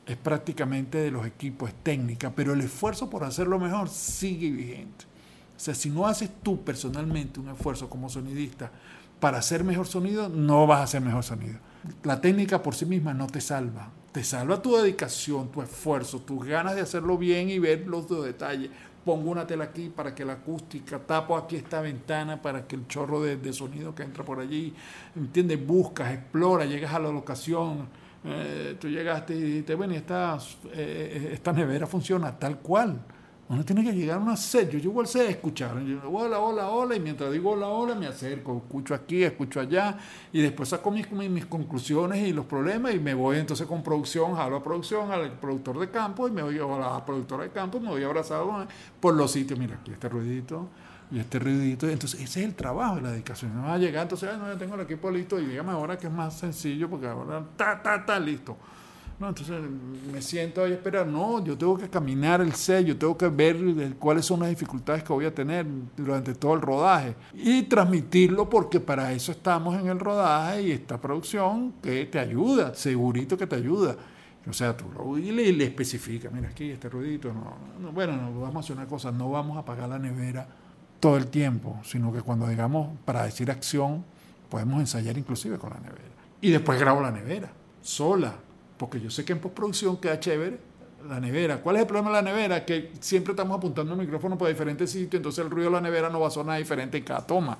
es 0.03 0.17
prácticamente 0.17 0.97
de 0.97 1.11
los 1.11 1.27
equipos, 1.27 1.69
es 1.69 1.75
técnica, 1.83 2.31
pero 2.35 2.53
el 2.53 2.61
esfuerzo 2.61 3.07
por 3.07 3.23
hacerlo 3.23 3.59
mejor 3.59 3.87
sigue 3.87 4.49
vigente. 4.49 5.05
O 5.55 5.59
sea, 5.59 5.75
si 5.75 5.91
no 5.91 6.07
haces 6.07 6.31
tú 6.41 6.63
personalmente 6.63 7.39
un 7.39 7.49
esfuerzo 7.49 7.87
como 7.87 8.09
sonidista 8.09 8.71
para 9.19 9.37
hacer 9.37 9.63
mejor 9.63 9.85
sonido, 9.85 10.27
no 10.27 10.65
vas 10.65 10.79
a 10.79 10.83
hacer 10.85 11.01
mejor 11.01 11.23
sonido. 11.23 11.59
La 12.01 12.19
técnica 12.19 12.63
por 12.63 12.73
sí 12.73 12.87
misma 12.87 13.13
no 13.13 13.27
te 13.27 13.41
salva. 13.41 13.91
Te 14.11 14.23
salva 14.23 14.59
tu 14.59 14.75
dedicación, 14.75 15.51
tu 15.51 15.61
esfuerzo, 15.61 16.21
tus 16.21 16.43
ganas 16.47 16.73
de 16.73 16.81
hacerlo 16.81 17.15
bien 17.19 17.51
y 17.51 17.59
ver 17.59 17.85
los 17.85 18.09
detalles. 18.09 18.71
Pongo 19.07 19.31
una 19.31 19.47
tela 19.47 19.63
aquí 19.63 19.87
para 19.87 20.13
que 20.13 20.25
la 20.25 20.33
acústica, 20.33 20.99
tapo 20.99 21.37
aquí 21.37 21.55
esta 21.55 21.79
ventana 21.79 22.41
para 22.41 22.67
que 22.67 22.75
el 22.75 22.87
chorro 22.87 23.21
de, 23.21 23.53
sonido 23.53 23.95
que 23.95 24.03
entra 24.03 24.25
por 24.25 24.37
allí, 24.37 24.73
¿entiendes? 25.15 25.65
Buscas, 25.65 26.11
explora, 26.11 26.65
llegas 26.65 26.93
a 26.93 26.99
la 26.99 27.09
locación, 27.09 27.87
eh, 28.25 28.75
tú 28.77 28.89
llegaste 28.89 29.33
y 29.33 29.41
dijiste, 29.41 29.75
bueno, 29.75 29.93
esta, 29.93 30.37
eh, 30.73 31.29
esta 31.31 31.53
nevera 31.53 31.87
funciona 31.87 32.37
tal 32.37 32.59
cual. 32.59 32.99
Uno 33.49 33.63
tiene 33.63 33.81
que 33.81 33.93
llegar 33.93 34.17
a 34.17 34.21
una 34.21 34.35
sed. 34.35 34.69
Yo 34.69 34.79
llego 34.79 34.99
al 34.99 35.07
set 35.07 35.27
a 35.27 35.29
escuchar. 35.29 35.81
Yo, 35.81 36.01
hola, 36.11 36.39
hola, 36.39 36.69
hola. 36.69 36.95
Y 36.95 36.99
mientras 36.99 37.31
digo 37.31 37.51
hola, 37.51 37.67
hola, 37.67 37.95
me 37.95 38.07
acerco. 38.07 38.57
Escucho 38.57 38.93
aquí, 38.93 39.23
escucho 39.23 39.61
allá. 39.61 39.97
Y 40.33 40.41
después 40.41 40.67
saco 40.69 40.91
mis, 40.91 41.09
mis 41.11 41.45
conclusiones 41.45 42.27
y 42.27 42.33
los 42.33 42.45
problemas. 42.45 42.93
Y 42.93 42.99
me 42.99 43.13
voy 43.13 43.37
entonces 43.37 43.65
con 43.65 43.81
producción, 43.83 44.35
jalo 44.35 44.57
a 44.57 44.63
producción, 44.63 45.11
al 45.11 45.31
productor 45.39 45.79
de 45.79 45.89
campo. 45.89 46.27
Y 46.27 46.31
me 46.31 46.43
voy 46.43 46.59
a 46.59 46.77
la 46.77 47.05
productora 47.05 47.43
de 47.43 47.51
campo. 47.51 47.79
Me 47.79 47.87
voy 47.87 48.03
abrazado 48.03 48.67
por 48.99 49.13
los 49.13 49.31
sitios. 49.31 49.57
Mira, 49.57 49.75
aquí 49.75 49.91
este 49.91 50.09
ruidito 50.09 50.67
y 51.09 51.19
este 51.19 51.39
ruidito. 51.39 51.87
Entonces, 51.87 52.19
ese 52.19 52.41
es 52.41 52.45
el 52.47 52.55
trabajo 52.55 52.99
la 52.99 53.11
dedicación. 53.11 53.55
No 53.55 53.63
va 53.63 53.75
a 53.75 53.77
llegar, 53.77 54.03
entonces, 54.03 54.29
no, 54.37 54.47
yo 54.47 54.57
tengo 54.57 54.75
el 54.75 54.81
equipo 54.81 55.09
listo. 55.09 55.39
Y 55.39 55.45
dígame 55.45 55.71
ahora 55.71 55.97
que 55.97 56.07
es 56.07 56.13
más 56.13 56.37
sencillo 56.37 56.89
porque 56.89 57.07
ahora, 57.07 57.45
ta, 57.55 57.81
ta, 57.81 58.05
ta, 58.05 58.19
listo. 58.19 58.57
No, 59.19 59.29
entonces 59.29 59.59
me 60.13 60.21
siento 60.21 60.63
ahí 60.63 60.73
a. 60.73 61.03
No, 61.03 61.43
yo 61.43 61.57
tengo 61.57 61.75
que 61.75 61.89
caminar 61.89 62.39
el 62.39 62.53
set, 62.53 62.85
yo 62.85 62.95
tengo 62.95 63.17
que 63.17 63.27
ver 63.27 63.57
cuáles 63.97 64.25
son 64.25 64.41
las 64.41 64.49
dificultades 64.49 65.03
que 65.03 65.11
voy 65.11 65.25
a 65.25 65.33
tener 65.33 65.65
durante 65.95 66.35
todo 66.35 66.53
el 66.53 66.61
rodaje 66.61 67.15
y 67.33 67.63
transmitirlo 67.63 68.47
porque 68.47 68.79
para 68.79 69.11
eso 69.11 69.31
estamos 69.31 69.79
en 69.79 69.87
el 69.87 69.99
rodaje 69.99 70.61
y 70.61 70.71
esta 70.71 71.01
producción 71.01 71.73
que 71.81 72.05
te 72.05 72.19
ayuda, 72.19 72.75
segurito 72.75 73.35
que 73.35 73.47
te 73.47 73.55
ayuda. 73.55 73.95
O 74.47 74.53
sea, 74.53 74.77
tú 74.77 74.85
lo 74.95 75.17
y 75.17 75.31
le, 75.31 75.51
le 75.51 75.65
especifica, 75.65 76.29
mira 76.29 76.49
aquí 76.49 76.69
este 76.69 76.87
ruidito. 76.87 77.33
No, 77.33 77.91
bueno, 77.91 78.15
no, 78.15 78.39
vamos 78.39 78.57
a 78.57 78.59
hacer 78.59 78.77
una 78.77 78.85
cosa, 78.85 79.11
no 79.11 79.31
vamos 79.31 79.57
a 79.57 79.61
apagar 79.61 79.89
la 79.89 79.97
nevera 79.97 80.47
todo 80.99 81.17
el 81.17 81.27
tiempo, 81.27 81.79
sino 81.83 82.13
que 82.13 82.21
cuando 82.21 82.47
digamos 82.47 82.89
para 83.03 83.23
decir 83.23 83.49
acción, 83.49 84.05
podemos 84.47 84.79
ensayar 84.79 85.17
inclusive 85.17 85.57
con 85.57 85.71
la 85.71 85.79
nevera. 85.79 86.03
Y 86.39 86.51
después 86.51 86.79
grabo 86.79 87.01
la 87.01 87.11
nevera, 87.11 87.49
sola, 87.81 88.35
porque 88.77 88.99
yo 88.99 89.09
sé 89.09 89.25
que 89.25 89.33
en 89.33 89.39
postproducción 89.39 89.97
queda 89.97 90.19
chévere 90.19 90.59
la 91.07 91.19
nevera. 91.19 91.61
¿Cuál 91.61 91.77
es 91.77 91.81
el 91.83 91.87
problema 91.87 92.09
de 92.09 92.15
la 92.15 92.21
nevera? 92.21 92.65
Que 92.65 92.91
siempre 92.99 93.31
estamos 93.31 93.57
apuntando 93.57 93.93
el 93.93 93.99
micrófono 93.99 94.37
por 94.37 94.47
diferentes 94.47 94.91
sitios, 94.91 95.15
entonces 95.15 95.43
el 95.43 95.49
ruido 95.49 95.69
de 95.69 95.75
la 95.75 95.81
nevera 95.81 96.09
no 96.09 96.19
va 96.19 96.27
a 96.27 96.31
sonar 96.31 96.57
diferente 96.57 96.97
en 96.97 97.03
cada 97.03 97.25
toma. 97.25 97.57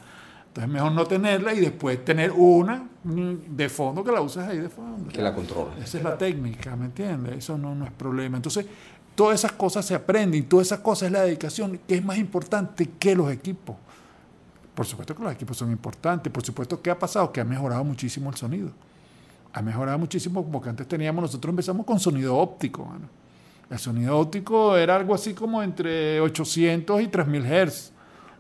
Entonces 0.48 0.64
es 0.66 0.70
mejor 0.70 0.92
no 0.92 1.06
tenerla 1.06 1.54
y 1.54 1.60
después 1.60 2.04
tener 2.04 2.32
una 2.32 2.88
de 3.04 3.70
fondo 3.70 4.04
que 4.04 4.12
la 4.12 4.22
uses 4.22 4.44
ahí 4.44 4.58
de 4.58 4.70
fondo. 4.70 5.10
Que 5.10 5.22
la 5.22 5.34
controla. 5.34 5.74
Esa 5.82 5.98
es 5.98 6.04
la 6.04 6.18
técnica, 6.18 6.76
¿me 6.76 6.86
entiendes? 6.86 7.38
Eso 7.38 7.58
no, 7.58 7.76
no 7.76 7.86
es 7.86 7.92
problema. 7.92 8.38
Entonces, 8.38 8.66
todas 9.16 9.40
esas 9.40 9.52
cosas 9.54 9.86
se 9.86 9.96
aprenden, 9.96 10.48
todas 10.48 10.68
esas 10.68 10.80
cosas 10.80 11.08
es 11.08 11.12
la 11.12 11.22
dedicación, 11.22 11.80
que 11.88 11.96
es 11.96 12.04
más 12.04 12.18
importante 12.18 12.90
que 13.00 13.16
los 13.16 13.32
equipos. 13.32 13.76
Por 14.74 14.86
supuesto 14.86 15.16
que 15.16 15.24
los 15.24 15.34
equipos 15.34 15.58
son 15.58 15.72
importantes, 15.72 16.32
por 16.32 16.46
supuesto 16.46 16.82
que 16.82 16.92
ha 16.92 17.00
pasado, 17.00 17.32
que 17.32 17.42
ha 17.42 17.46
mejorado 17.46 17.84
muchísimo 17.84 18.30
el 18.30 18.36
sonido 18.36 18.72
ha 19.54 19.62
mejorado 19.62 19.98
muchísimo 19.98 20.46
porque 20.50 20.70
antes 20.70 20.88
teníamos, 20.88 21.22
nosotros 21.22 21.52
empezamos 21.52 21.86
con 21.86 22.00
sonido 22.00 22.36
óptico. 22.38 22.88
El 23.70 23.80
sonido 23.80 24.18
óptico 24.18 24.78
era 24.78 24.96
algo 24.96 25.14
así 25.14 25.34
como 25.34 25.62
entre 25.62 26.22
800 26.22 27.02
y 27.02 27.08
3000 27.08 27.44
Hz. 27.44 27.92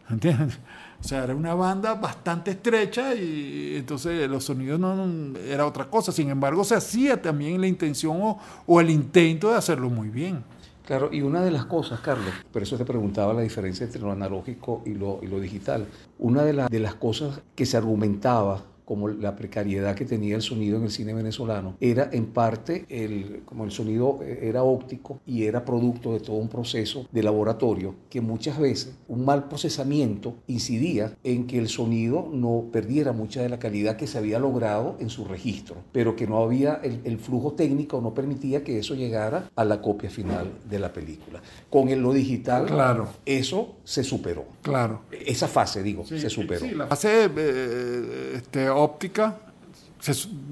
¿Entiendes? 0.09 0.59
O 0.99 1.03
sea, 1.03 1.25
era 1.25 1.35
una 1.35 1.53
banda 1.53 1.93
bastante 1.93 2.51
estrecha 2.51 3.13
y 3.13 3.75
entonces 3.77 4.29
los 4.29 4.43
sonidos 4.43 4.79
no, 4.79 5.37
era 5.37 5.65
otra 5.65 5.85
cosa. 5.85 6.11
Sin 6.11 6.29
embargo, 6.29 6.63
se 6.63 6.75
hacía 6.75 7.21
también 7.21 7.59
la 7.61 7.67
intención 7.67 8.37
o, 8.65 8.81
el 8.81 8.89
intento 8.89 9.51
de 9.51 9.57
hacerlo 9.57 9.89
muy 9.89 10.09
bien. 10.09 10.43
Claro, 10.85 11.09
y 11.11 11.21
una 11.21 11.41
de 11.41 11.51
las 11.51 11.65
cosas, 11.65 11.99
Carlos, 11.99 12.33
por 12.51 12.61
eso 12.61 12.77
te 12.77 12.85
preguntaba 12.85 13.33
la 13.33 13.41
diferencia 13.41 13.85
entre 13.85 14.01
lo 14.01 14.11
analógico 14.11 14.81
y 14.85 14.93
lo, 14.93 15.19
y 15.21 15.27
lo 15.27 15.39
digital. 15.39 15.85
Una 16.17 16.43
de, 16.43 16.65
de 16.69 16.79
las 16.79 16.95
cosas 16.95 17.41
que 17.55 17.65
se 17.65 17.75
argumentaba 17.75 18.63
como 18.87 19.09
la 19.09 19.35
precariedad 19.35 19.95
que 19.95 20.05
tenía 20.05 20.37
el 20.37 20.41
sonido 20.41 20.77
en 20.77 20.83
el 20.83 20.91
cine 20.91 21.13
venezolano, 21.13 21.75
era 21.81 22.09
en 22.13 22.27
parte 22.27 22.85
el, 22.87 23.41
como 23.43 23.65
el 23.65 23.71
sonido 23.71 24.19
era 24.23 24.63
óptico 24.63 25.19
y 25.25 25.43
era 25.43 25.65
producto 25.65 26.13
de 26.13 26.21
todo 26.21 26.37
un 26.37 26.47
proceso 26.47 27.05
de 27.11 27.21
laboratorio, 27.21 27.95
que 28.09 28.21
muchas 28.21 28.57
veces 28.57 28.95
un 29.09 29.25
mal 29.25 29.49
procesamiento 29.49 30.35
incidía 30.47 31.13
en 31.25 31.47
que 31.47 31.57
el 31.57 31.67
sonido 31.67 32.29
no 32.31 32.69
perdiera 32.71 33.11
mucha 33.11 33.41
de 33.41 33.49
la 33.49 33.59
calidad 33.59 33.97
que 33.97 34.07
se 34.07 34.19
había 34.19 34.39
logrado 34.39 34.95
en 34.99 35.09
su 35.09 35.25
registro, 35.25 35.75
pero 35.91 36.15
que 36.15 36.25
no 36.25 36.41
había 36.41 36.75
el, 36.75 37.17
flujo 37.17 37.53
técnico, 37.53 37.99
no 37.99 38.13
permitía 38.13 38.63
que 38.63 38.79
eso 38.79 38.95
llegara 38.95 39.49
a 39.55 39.65
la 39.65 39.81
copia 39.81 40.09
final 40.09 40.49
de 40.69 40.79
la 40.79 40.93
película. 40.93 41.41
Con 41.69 41.89
el, 41.89 41.99
lo 41.99 42.13
digital, 42.13 42.67
claro. 42.67 43.09
eso 43.25 43.75
se 43.83 44.03
superó. 44.03 44.45
Claro. 44.61 45.01
Esa 45.11 45.49
fase, 45.49 45.83
digo, 45.83 46.05
se 46.05 46.29
superó. 46.29 46.65
Sí, 46.65 46.71
la 46.71 46.87
fase 46.87 47.29
eh, 47.35 48.33
este, 48.35 48.69
óptica 48.77 49.37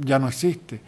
ya 0.01 0.19
no 0.19 0.27
existe. 0.27 0.81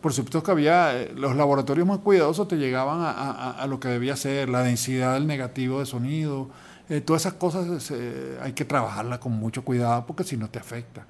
Por 0.00 0.12
supuesto 0.12 0.42
que 0.42 0.50
había, 0.50 1.00
eh, 1.00 1.12
los 1.14 1.36
laboratorios 1.36 1.86
más 1.86 1.98
cuidadosos 1.98 2.48
te 2.48 2.56
llegaban 2.56 3.00
a, 3.02 3.64
lo 3.68 3.78
que 3.78 3.88
debía 3.88 4.16
ser, 4.16 4.48
la 4.48 4.62
densidad 4.62 5.14
del 5.14 5.26
negativo 5.26 5.78
de 5.78 5.86
sonido, 5.86 6.50
eh, 6.88 7.00
todas 7.00 7.22
esas 7.22 7.34
cosas 7.34 7.90
eh, 7.92 8.36
hay 8.42 8.52
que 8.52 8.64
trabajarlas 8.64 9.20
con 9.20 9.32
mucho 9.32 9.64
cuidado 9.64 10.04
porque 10.04 10.24
si 10.24 10.36
no 10.36 10.50
te 10.50 10.58
afecta. 10.58 11.06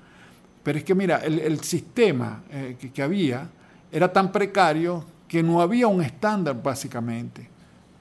Pero 0.62 0.78
es 0.78 0.84
que 0.84 0.94
mira, 0.94 1.16
el, 1.24 1.58
sistema 1.60 2.42
que, 2.78 2.92
que, 2.92 3.02
había 3.02 3.48
era 3.90 4.12
tan 4.12 4.30
precario 4.30 5.04
que 5.26 5.42
no 5.42 5.60
había 5.60 5.88
un 5.88 6.02
estándar 6.02 6.62
básicamente. 6.62 7.48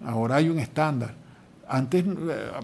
Ahora 0.06 0.36
hay 0.36 0.50
un 0.50 0.60
estándar. 0.60 1.16
Antes 1.68 2.06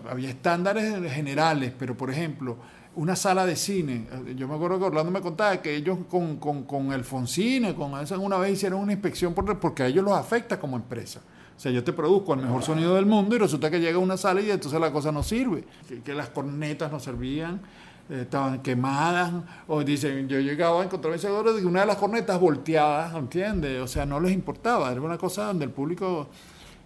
había 0.08 0.30
estándares 0.30 1.12
generales, 1.12 1.74
pero 1.80 1.98
por 1.98 2.12
ejemplo, 2.12 2.58
una 2.98 3.16
sala 3.16 3.46
de 3.46 3.56
cine. 3.56 4.08
Yo 4.36 4.48
me 4.48 4.56
acuerdo 4.56 4.80
que 4.80 4.86
Orlando 4.86 5.12
me 5.12 5.22
contaba 5.22 5.62
que 5.62 5.76
ellos 5.76 6.00
con, 6.10 6.38
con, 6.38 6.64
con 6.64 6.88
con 6.88 8.02
eso, 8.02 8.20
una 8.20 8.38
vez 8.38 8.54
hicieron 8.54 8.82
una 8.82 8.92
inspección 8.92 9.34
porque 9.34 9.84
a 9.84 9.88
ellos 9.88 10.04
los 10.04 10.14
afecta 10.14 10.60
como 10.60 10.76
empresa. 10.76 11.22
O 11.56 11.60
sea, 11.60 11.72
yo 11.72 11.84
te 11.84 11.94
produzco 11.94 12.34
el 12.34 12.42
mejor 12.42 12.64
sonido 12.64 12.96
del 12.96 13.06
mundo 13.06 13.36
y 13.36 13.40
resulta 13.40 13.70
que 13.70 13.80
llega 13.80 14.00
una 14.00 14.18
sala 14.18 14.42
y 14.42 14.50
entonces 14.50 14.80
la 14.80 14.92
cosa 14.92 15.12
no 15.12 15.22
sirve. 15.22 15.64
Que, 16.04 16.14
las 16.14 16.30
cornetas 16.30 16.92
no 16.92 17.00
servían, 17.00 17.62
eh, 18.10 18.22
estaban 18.22 18.64
quemadas. 18.64 19.32
O 19.68 19.84
dicen, 19.84 20.28
yo 20.28 20.40
llegaba 20.40 20.82
a 20.82 20.86
encontrar 20.86 21.18
seguro 21.20 21.54
de 21.54 21.66
una 21.66 21.82
de 21.82 21.86
las 21.86 21.98
cornetas 21.98 22.40
volteadas, 22.40 23.14
¿entiendes? 23.16 23.80
O 23.80 23.88
sea, 23.88 24.08
no 24.08 24.20
les 24.20 24.34
importaba. 24.34 24.92
Era 24.92 25.02
una 25.02 25.18
cosa 25.18 25.46
donde 25.46 25.66
el 25.66 25.72
público... 25.72 26.30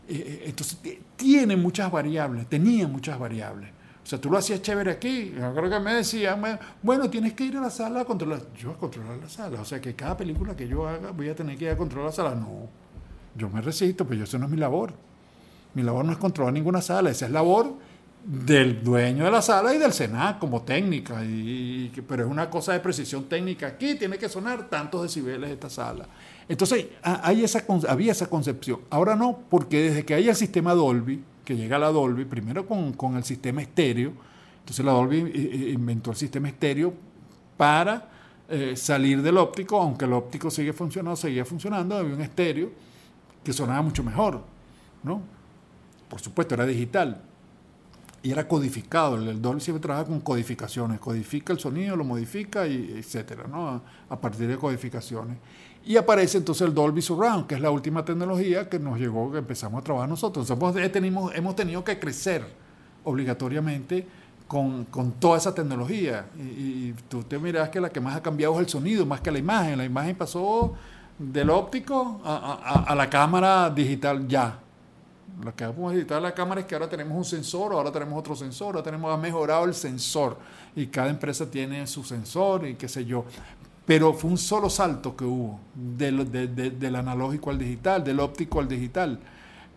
Eh, 0.09 0.13
eh, 0.13 0.43
entonces, 0.47 0.77
tiene 1.15 1.55
muchas 1.55 1.89
variables, 1.89 2.47
tenía 2.47 2.87
muchas 2.87 3.17
variables. 3.17 3.69
O 4.03 4.07
sea, 4.07 4.19
tú 4.19 4.29
lo 4.29 4.37
hacías 4.37 4.61
chévere 4.61 4.91
aquí. 4.91 5.33
Yo 5.37 5.53
creo 5.53 5.69
que 5.69 5.79
me 5.79 5.93
decían, 5.93 6.41
bueno, 6.81 7.09
tienes 7.09 7.33
que 7.33 7.45
ir 7.45 7.57
a 7.57 7.61
la 7.61 7.69
sala 7.69 8.01
a 8.01 8.05
controlar. 8.05 8.41
Yo 8.57 8.71
a 8.71 8.77
controlar 8.77 9.17
la 9.17 9.29
sala. 9.29 9.61
O 9.61 9.65
sea, 9.65 9.79
que 9.79 9.95
cada 9.95 10.17
película 10.17 10.55
que 10.55 10.67
yo 10.67 10.87
haga 10.87 11.11
voy 11.11 11.29
a 11.29 11.35
tener 11.35 11.57
que 11.57 11.65
ir 11.65 11.71
a 11.71 11.77
controlar 11.77 12.09
la 12.09 12.15
sala. 12.15 12.35
No, 12.35 12.67
yo 13.35 13.49
me 13.49 13.61
resisto, 13.61 14.05
pero 14.05 14.23
eso 14.23 14.39
no 14.39 14.45
es 14.45 14.51
mi 14.51 14.57
labor. 14.57 14.93
Mi 15.73 15.83
labor 15.83 16.03
no 16.03 16.11
es 16.11 16.17
controlar 16.17 16.53
ninguna 16.53 16.81
sala. 16.81 17.11
Esa 17.11 17.27
es 17.27 17.31
labor 17.31 17.75
del 18.23 18.83
dueño 18.83 19.25
de 19.25 19.31
la 19.31 19.41
sala 19.41 19.73
y 19.73 19.77
del 19.77 19.93
Senado 19.93 20.39
como 20.39 20.63
técnica. 20.63 21.21
Pero 22.07 22.25
es 22.25 22.29
una 22.29 22.49
cosa 22.49 22.73
de 22.73 22.79
precisión 22.79 23.25
técnica. 23.25 23.67
Aquí 23.67 23.95
tiene 23.95 24.17
que 24.17 24.29
sonar 24.29 24.67
tantos 24.67 25.03
decibeles 25.03 25.49
esta 25.51 25.69
sala. 25.69 26.07
Entonces, 26.49 26.87
hay 27.03 27.43
esa, 27.43 27.63
había 27.87 28.11
esa 28.11 28.27
concepción. 28.27 28.81
Ahora 28.89 29.15
no, 29.15 29.39
porque 29.49 29.83
desde 29.83 30.05
que 30.05 30.15
hay 30.15 30.27
el 30.27 30.35
sistema 30.35 30.73
Dolby, 30.73 31.23
que 31.43 31.55
llega 31.55 31.77
la 31.79 31.89
Dolby, 31.91 32.25
primero 32.25 32.65
con, 32.65 33.15
el 33.15 33.23
sistema 33.23 33.61
estéreo, 33.61 34.13
entonces 34.59 34.85
la 34.85 34.91
Dolby 34.91 35.17
eh, 35.17 35.31
eh, 35.33 35.71
inventó 35.73 36.11
el 36.11 36.17
sistema 36.17 36.47
estéreo 36.47 36.93
para 37.57 38.09
eh, 38.49 38.75
salir 38.75 39.21
del 39.21 39.37
óptico, 39.37 39.79
aunque 39.79 40.05
el 40.05 40.13
óptico 40.13 40.51
sigue 40.51 40.73
funcionando, 40.73 41.15
seguía 41.15 41.45
funcionando, 41.45 41.97
había 41.97 42.13
un 42.13 42.21
estéreo 42.21 42.69
que 43.43 43.53
sonaba 43.53 43.81
mucho 43.81 44.03
mejor, 44.03 44.43
¿no? 45.03 45.21
Por 46.09 46.19
supuesto, 46.19 46.55
era 46.55 46.65
digital 46.65 47.21
y 48.23 48.31
era 48.31 48.47
codificado. 48.47 49.15
El 49.15 49.41
Dolby 49.41 49.61
siempre 49.61 49.81
trabaja 49.81 50.05
con 50.05 50.19
codificaciones, 50.19 50.99
codifica 50.99 51.53
el 51.53 51.59
sonido, 51.59 51.95
lo 51.95 52.03
modifica, 52.03 52.67
y 52.67 52.95
etcétera, 52.97 53.45
¿no? 53.47 53.81
A 54.09 54.19
partir 54.19 54.47
de 54.47 54.57
codificaciones. 54.57 55.37
Y 55.83 55.97
aparece 55.97 56.37
entonces 56.37 56.67
el 56.67 56.73
Dolby 56.73 57.01
Surround, 57.01 57.47
que 57.47 57.55
es 57.55 57.61
la 57.61 57.71
última 57.71 58.05
tecnología 58.05 58.69
que 58.69 58.77
nos 58.77 58.99
llegó, 58.99 59.31
que 59.31 59.39
empezamos 59.39 59.81
a 59.81 59.83
trabajar 59.83 60.07
nosotros. 60.07 60.49
Entonces, 60.49 60.95
hemos, 60.95 61.33
hemos 61.33 61.55
tenido 61.55 61.83
que 61.83 61.99
crecer 61.99 62.45
obligatoriamente 63.03 64.07
con, 64.47 64.85
con 64.85 65.13
toda 65.13 65.37
esa 65.37 65.55
tecnología. 65.55 66.25
Y, 66.37 66.93
tú 67.09 67.23
te 67.23 67.39
miras 67.39 67.69
que 67.69 67.79
la 67.79 67.89
que 67.89 67.99
más 67.99 68.15
ha 68.17 68.21
cambiado 68.21 68.53
es 68.55 68.59
el 68.59 68.69
sonido, 68.69 69.05
más 69.05 69.21
que 69.21 69.31
la 69.31 69.39
imagen. 69.39 69.77
La 69.77 69.85
imagen 69.85 70.15
pasó 70.15 70.75
del 71.17 71.49
óptico 71.49 72.21
a, 72.23 72.83
a, 72.87 72.95
la 72.95 73.09
cámara 73.09 73.69
digital 73.69 74.27
ya. 74.27 74.59
Lo 75.41 75.55
que 75.55 75.65
vamos 75.65 75.91
a 75.91 75.95
digital 75.95 76.21
la 76.21 76.33
cámara 76.33 76.61
es 76.61 76.67
que 76.67 76.75
ahora 76.75 76.89
tenemos 76.89 77.17
un 77.17 77.25
sensor, 77.25 77.71
ahora 77.71 77.91
tenemos 77.91 78.19
otro 78.19 78.35
sensor, 78.35 78.75
ahora 78.75 78.83
tenemos, 78.83 79.11
ha 79.11 79.17
mejorado 79.17 79.65
el 79.65 79.73
sensor 79.73 80.37
y 80.75 80.87
cada 80.87 81.09
empresa 81.09 81.49
tiene 81.49 81.87
su 81.87 82.03
sensor 82.03 82.67
y 82.67 82.75
qué 82.75 82.87
sé 82.87 83.05
yo. 83.05 83.25
Pero 83.91 84.13
fue 84.13 84.31
un 84.31 84.37
solo 84.37 84.69
salto 84.69 85.17
que 85.17 85.25
hubo 85.25 85.59
del, 85.75 86.31
del 86.31 86.95
analógico 86.95 87.49
al 87.49 87.57
digital, 87.57 88.01
del 88.01 88.21
óptico 88.21 88.61
al 88.61 88.69
digital. 88.69 89.19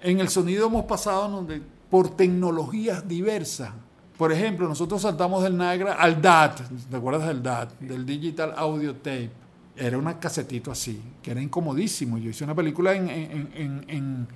En 0.00 0.20
el 0.20 0.28
sonido 0.28 0.68
hemos 0.68 0.84
pasado 0.84 1.44
por 1.90 2.10
tecnologías 2.10 3.08
diversas. 3.08 3.72
Por 4.16 4.30
ejemplo, 4.30 4.68
nosotros 4.68 5.02
saltamos 5.02 5.42
del 5.42 5.56
Nagra 5.56 5.94
al 5.94 6.22
DAT, 6.22 6.60
¿te 6.88 6.96
acuerdas 6.96 7.26
del 7.26 7.42
DAT? 7.42 7.80
Del 7.80 8.06
Digital 8.06 8.54
Audio 8.56 8.94
Tape. 8.94 9.32
Era 9.76 9.98
un 9.98 10.04
casetito 10.12 10.70
así, 10.70 11.02
que 11.20 11.32
era 11.32 11.42
incomodísimo. 11.42 12.16
Yo 12.16 12.30
hice 12.30 12.44
una 12.44 12.54
película 12.54 12.94
en, 12.94 13.10
en, 13.10 13.50
en, 13.52 13.84
en 13.88 14.28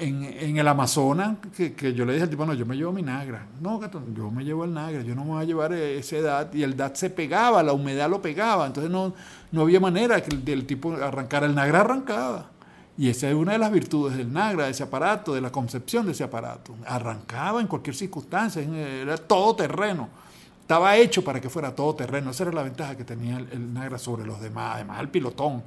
el 0.00 0.68
Amazonas 0.68 1.36
que, 1.56 1.74
que, 1.74 1.92
yo 1.92 2.04
le 2.04 2.12
dije 2.12 2.24
al 2.24 2.30
tipo, 2.30 2.46
no, 2.46 2.54
yo 2.54 2.64
me 2.66 2.76
llevo 2.76 2.92
mi 2.92 3.02
Nagra. 3.02 3.46
No, 3.60 3.80
yo 4.14 4.30
me 4.30 4.44
llevo 4.44 4.64
el 4.64 4.74
Nagra, 4.74 5.02
yo 5.02 5.14
no 5.14 5.24
me 5.24 5.30
voy 5.30 5.42
a 5.42 5.44
llevar 5.44 5.72
ese 5.72 6.22
DAT. 6.22 6.54
Y 6.54 6.62
el 6.62 6.76
DAT 6.76 6.96
se 6.96 7.10
pegaba, 7.10 7.62
la 7.62 7.72
humedad 7.72 8.08
lo 8.08 8.22
pegaba, 8.22 8.66
entonces 8.66 8.90
no, 8.90 9.14
no 9.52 9.62
había 9.62 9.80
manera 9.80 10.22
que 10.22 10.34
el, 10.34 10.48
el 10.48 10.66
tipo 10.66 10.92
arrancara. 10.92 11.46
El 11.46 11.54
Nagra 11.54 11.80
arrancaba. 11.80 12.50
Y 12.98 13.08
esa 13.08 13.28
es 13.28 13.34
una 13.34 13.52
de 13.52 13.58
las 13.58 13.70
virtudes 13.70 14.16
del 14.16 14.32
Nagra, 14.32 14.64
de 14.64 14.72
ese 14.72 14.82
aparato, 14.82 15.32
de 15.32 15.40
la 15.40 15.52
concepción 15.52 16.04
de 16.04 16.12
ese 16.12 16.24
aparato. 16.24 16.74
Arrancaba 16.84 17.60
en 17.60 17.68
cualquier 17.68 17.94
circunstancia, 17.94 18.60
era 18.60 19.16
todo 19.16 19.54
terreno. 19.54 20.08
Estaba 20.68 20.96
hecho 20.96 21.22
para 21.22 21.40
que 21.40 21.48
fuera 21.48 21.74
todo 21.74 21.94
terreno. 21.94 22.30
Esa 22.30 22.42
era 22.42 22.52
la 22.52 22.62
ventaja 22.62 22.96
que 22.96 23.04
tenía 23.04 23.38
el, 23.38 23.72
Nagra 23.72 23.98
sobre 23.98 24.26
los 24.26 24.40
demás, 24.40 24.74
además 24.74 25.00
el 25.00 25.08
pilotón. 25.08 25.62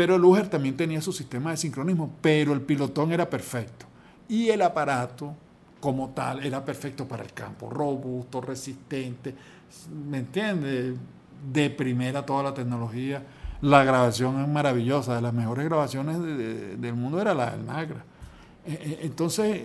Pero 0.00 0.16
el 0.16 0.24
Uger 0.24 0.48
también 0.48 0.78
tenía 0.78 1.02
su 1.02 1.12
sistema 1.12 1.50
de 1.50 1.58
sincronismo, 1.58 2.10
pero 2.22 2.54
el 2.54 2.62
pilotón 2.62 3.12
era 3.12 3.28
perfecto. 3.28 3.84
Y 4.30 4.48
el 4.48 4.62
aparato, 4.62 5.34
como 5.78 6.08
tal, 6.08 6.42
era 6.42 6.64
perfecto 6.64 7.06
para 7.06 7.22
el 7.22 7.34
campo, 7.34 7.68
robusto, 7.68 8.40
resistente, 8.40 9.34
¿me 10.08 10.16
entiendes? 10.20 10.94
De 11.52 11.68
primera 11.68 12.24
toda 12.24 12.44
la 12.44 12.54
tecnología 12.54 13.22
la 13.60 13.84
grabación 13.84 14.40
es 14.40 14.48
maravillosa, 14.48 15.16
de 15.16 15.20
las 15.20 15.34
mejores 15.34 15.66
grabaciones 15.66 16.18
del 16.18 16.94
mundo 16.94 17.20
era 17.20 17.34
la 17.34 17.50
del 17.50 17.66
Nagra. 17.66 18.02
Eh, 18.64 18.78
eh, 18.80 18.98
entonces, 19.02 19.64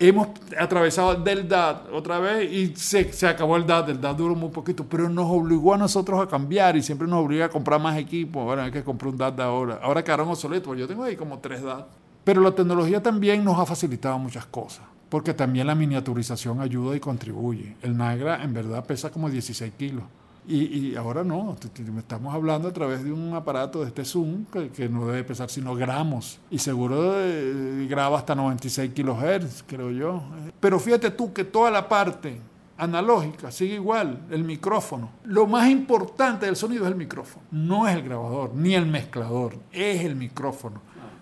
hemos 0.00 0.28
atravesado 0.58 1.14
del 1.14 1.46
DAT 1.46 1.92
otra 1.92 2.18
vez 2.18 2.50
y 2.50 2.74
se, 2.74 3.12
se, 3.12 3.28
acabó 3.28 3.56
el 3.56 3.66
DAT, 3.66 3.90
el 3.90 4.00
DAT 4.00 4.16
duró 4.16 4.34
muy 4.34 4.48
poquito, 4.48 4.86
pero 4.88 5.08
nos 5.10 5.30
obligó 5.30 5.74
a 5.74 5.78
nosotros 5.78 6.20
a 6.20 6.26
cambiar 6.26 6.76
y 6.76 6.82
siempre 6.82 7.06
nos 7.06 7.22
obliga 7.22 7.44
a 7.44 7.48
comprar 7.50 7.78
más 7.80 7.98
equipo. 7.98 8.44
Bueno, 8.44 8.62
hay 8.62 8.70
que 8.70 8.82
comprar 8.82 9.12
un 9.12 9.18
DAT 9.18 9.36
de 9.36 9.42
ahora. 9.42 9.78
Ahora 9.82 10.02
quedaron 10.02 10.28
obsoletos, 10.28 10.76
yo 10.76 10.88
tengo 10.88 11.04
ahí 11.04 11.16
como 11.16 11.38
tres 11.38 11.62
DAT. 11.62 11.86
Pero 12.24 12.40
la 12.40 12.52
tecnología 12.52 13.02
también 13.02 13.44
nos 13.44 13.58
ha 13.58 13.66
facilitado 13.66 14.18
muchas 14.18 14.46
cosas, 14.46 14.84
porque 15.10 15.34
también 15.34 15.66
la 15.66 15.74
miniaturización 15.74 16.60
ayuda 16.60 16.96
y 16.96 17.00
contribuye. 17.00 17.76
El 17.82 17.96
Nagra 17.96 18.42
en 18.42 18.54
verdad 18.54 18.84
pesa 18.84 19.10
como 19.10 19.28
16 19.28 19.72
kilos. 19.78 20.04
Y, 20.52 20.96
ahora 20.96 21.22
no, 21.22 21.56
estamos 21.96 22.34
hablando 22.34 22.66
a 22.68 22.72
través 22.72 23.04
de 23.04 23.12
un 23.12 23.34
aparato 23.34 23.82
de 23.82 23.86
este 23.86 24.04
Zoom 24.04 24.46
que, 24.46 24.88
no 24.88 25.06
debe 25.06 25.22
pesar 25.22 25.48
sino 25.48 25.76
gramos 25.76 26.40
y 26.50 26.58
seguro 26.58 27.12
eh, 27.20 27.86
graba 27.88 28.18
hasta 28.18 28.34
96 28.34 28.92
kilohertz, 28.92 29.62
creo 29.64 29.92
yo. 29.92 30.22
Pero 30.58 30.80
fíjate 30.80 31.12
tú 31.12 31.32
que 31.32 31.44
toda 31.44 31.70
la 31.70 31.88
parte 31.88 32.40
analógica 32.76 33.52
sigue 33.52 33.74
igual, 33.74 34.22
el 34.28 34.42
micrófono. 34.42 35.10
Lo 35.22 35.46
más 35.46 35.68
importante 35.68 36.46
del 36.46 36.56
sonido 36.56 36.84
es 36.84 36.90
el 36.90 36.96
micrófono, 36.96 37.44
no 37.52 37.86
es 37.86 37.94
el 37.94 38.02
grabador 38.02 38.52
ni 38.52 38.74
el 38.74 38.86
mezclador, 38.86 39.54
es 39.70 40.04
el 40.04 40.16
micrófono 40.16 40.80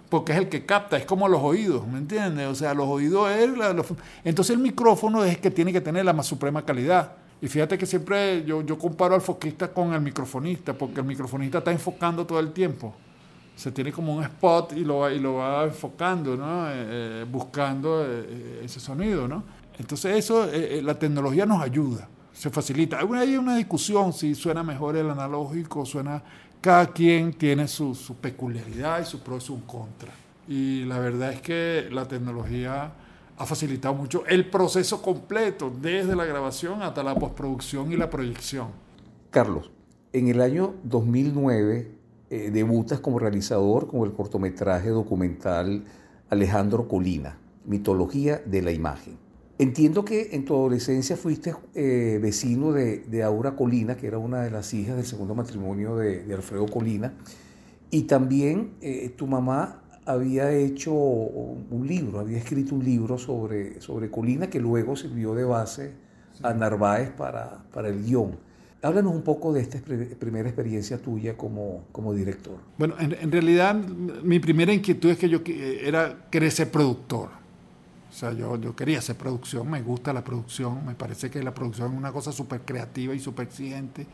porque 0.09 0.33
es 0.33 0.39
el 0.39 0.49
que 0.49 0.65
capta, 0.65 0.97
es 0.97 1.05
como 1.05 1.29
los 1.29 1.43
oídos, 1.43 1.87
¿me 1.87 1.99
entiendes? 1.99 2.47
O 2.47 2.55
sea, 2.55 2.73
los 2.73 2.89
oídos 2.89 3.31
es... 3.31 3.51
entonces 4.25 4.57
el 4.57 4.63
micrófono 4.63 5.23
es 5.23 5.37
que 5.37 5.51
tiene 5.51 5.71
que 5.71 5.83
tener 5.83 6.03
la 6.07 6.15
más 6.15 6.27
suprema 6.27 6.65
calidad. 6.65 7.13
Y 7.41 7.49
fíjate 7.49 7.79
que 7.79 7.87
siempre 7.87 8.45
yo, 8.45 8.63
yo 8.63 8.77
comparo 8.79 9.15
al 9.15 9.21
foquista 9.21 9.69
con 9.73 9.93
el 9.93 10.01
microfonista, 10.01 10.73
porque 10.73 11.01
el 11.01 11.07
microfonista 11.07 11.59
está 11.59 11.71
enfocando 11.71 12.27
todo 12.27 12.41
el 12.41 12.53
tiempo. 12.53 12.95
Se 13.55 13.73
tiene 13.73 13.93
como 13.93 14.17
un 14.17 14.23
spot 14.25 14.73
y 14.77 14.85
lo 14.85 15.11
y 15.11 15.19
lo 15.19 15.35
va 15.35 15.65
enfocando, 15.65 16.37
¿no? 16.37 16.69
Eh, 16.69 16.73
eh, 16.75 17.27
buscando 17.31 18.05
eh, 18.05 18.63
ese 18.65 18.81
sonido. 18.81 19.27
¿no? 19.27 19.45
Entonces 19.79 20.17
eso, 20.17 20.49
la 20.83 20.99
tecnología 20.99 21.47
nos 21.47 21.63
ayuda, 21.63 22.09
se 22.33 22.51
facilita. 22.51 22.99
Hay 22.99 23.37
una 23.37 23.57
discusión 23.57 24.13
si 24.13 24.35
suena 24.35 24.63
mejor 24.63 24.97
el 24.97 25.11
analógico, 25.11 25.85
suena... 25.85 26.23
Cada 26.61 26.89
quien 26.89 27.35
tiene 27.35 27.69
su, 27.69 27.95
su 27.95 28.17
peculiaridad 28.17 29.01
y 29.01 29.05
su 29.05 29.21
pro 29.21 29.37
y 29.37 29.41
su 29.41 29.65
contra. 29.65 30.11
Y 30.49 30.85
la 30.87 30.99
verdad 30.99 31.33
es 31.33 31.41
que 31.41 31.89
la 31.93 32.09
tecnología 32.09 32.91
ha 33.39 33.47
facilitado 33.47 33.95
mucho 33.95 34.27
el 34.27 34.51
proceso 34.51 35.01
completo, 35.01 35.73
desde 35.81 36.17
la 36.17 36.25
grabación 36.25 36.83
hasta 36.83 37.03
la 37.03 37.15
postproducción 37.15 37.93
y 37.93 37.97
la 37.97 38.11
proyección. 38.11 38.69
Carlos, 39.31 39.71
en 40.13 40.29
el 40.29 40.41
año 40.41 40.75
2009 40.85 41.93
eh, 42.31 42.51
debutas 42.51 43.01
como 43.01 43.19
realizador 43.19 43.87
con 43.87 44.03
el 44.03 44.13
cortometraje 44.13 44.91
documental 44.91 45.85
Alejandro 46.29 46.89
Colina, 46.89 47.39
Mitología 47.65 48.43
de 48.45 48.63
la 48.63 48.73
Imagen. 48.73 49.17
Entiendo 49.59 50.05
que 50.05 50.31
en 50.33 50.45
tu 50.45 50.55
adolescencia 50.55 51.17
fuiste 51.17 51.55
eh, 51.75 52.19
vecino 52.21 52.73
de, 52.73 53.23
Aura 53.25 53.57
Colina, 53.57 53.97
que 53.97 54.07
era 54.07 54.19
una 54.19 54.43
de 54.43 54.51
las 54.51 54.73
hijas 54.75 54.97
del 54.97 55.07
segundo 55.07 55.35
matrimonio 55.35 55.97
de, 55.97 56.33
Alfredo 56.35 56.67
Colina, 56.67 57.15
y 57.91 58.03
también 58.03 58.75
eh, 58.81 59.13
tu 59.17 59.27
mamá 59.27 59.83
había 60.09 60.51
hecho 60.53 60.93
un 60.93 61.85
libro, 61.87 62.19
había 62.19 62.39
escrito 62.39 62.75
un 62.75 62.83
libro 62.83 63.19
sobre, 63.19 63.81
sobre 63.83 64.11
Colina 64.11 64.49
que 64.49 64.59
luego 64.59 64.97
sirvió 64.97 65.35
de 65.35 65.45
base 65.45 65.93
a 66.43 66.55
Narváez 66.55 67.11
para, 67.11 67.63
para 67.73 67.89
el 67.89 68.03
guion. 68.03 68.37
Háblanos 68.81 69.15
un 69.15 69.23
poco 69.23 69.53
de 69.53 69.61
esta 69.61 69.79
primera 70.19 70.49
experiencia 70.49 70.97
tuya 70.97 71.37
como, 71.37 71.85
como 71.93 72.15
director. 72.15 72.57
Bueno, 72.79 72.95
en, 72.99 73.31
realidad 73.31 73.75
mi 73.75 74.39
primera 74.39 74.73
inquietud 74.73 75.11
es 75.11 75.19
que 75.19 75.29
yo 75.29 75.41
era 75.45 76.27
querer 76.31 76.53
ser 76.53 76.71
productor. 76.71 77.29
O 78.09 78.13
sea, 78.13 78.33
yo, 78.33 78.57
yo 78.57 78.75
quería 78.75 79.01
hacer 79.01 79.17
producción, 79.17 79.71
me 79.71 79.83
gusta 79.83 80.15
la 80.15 80.25
producción, 80.25 80.87
me 80.87 80.95
parece 80.95 81.29
que 81.29 81.43
la 81.43 81.53
producción 81.53 81.93
es 81.93 81.99
una 81.99 82.13
cosa 82.13 82.33
súper 82.33 82.63
creativa 82.63 83.15
y 83.15 83.19
súper 83.19 83.49
exigente, 83.49 84.07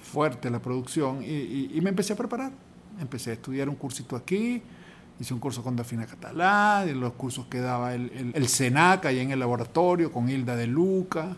fuerte 0.00 0.48
la 0.48 0.60
producción, 0.60 1.22
y, 1.22 1.70
y 1.74 1.80
me 1.82 1.90
empecé 1.90 2.14
a 2.14 2.16
preparar. 2.16 2.52
Empecé 2.98 3.30
a 3.30 3.32
estudiar 3.34 3.68
un 3.68 3.74
cursito 3.74 4.16
aquí, 4.16 4.62
Hice 5.18 5.32
un 5.32 5.40
curso 5.40 5.62
con 5.62 5.76
Dafina 5.76 6.06
Catalá, 6.06 6.84
de 6.84 6.94
los 6.94 7.14
cursos 7.14 7.46
que 7.46 7.60
daba 7.60 7.94
el, 7.94 8.32
el, 8.34 8.48
SENAC 8.48 9.06
ahí 9.06 9.20
en 9.20 9.30
el 9.30 9.38
laboratorio, 9.38 10.12
con 10.12 10.28
Hilda 10.28 10.56
de 10.56 10.66
Luca, 10.66 11.36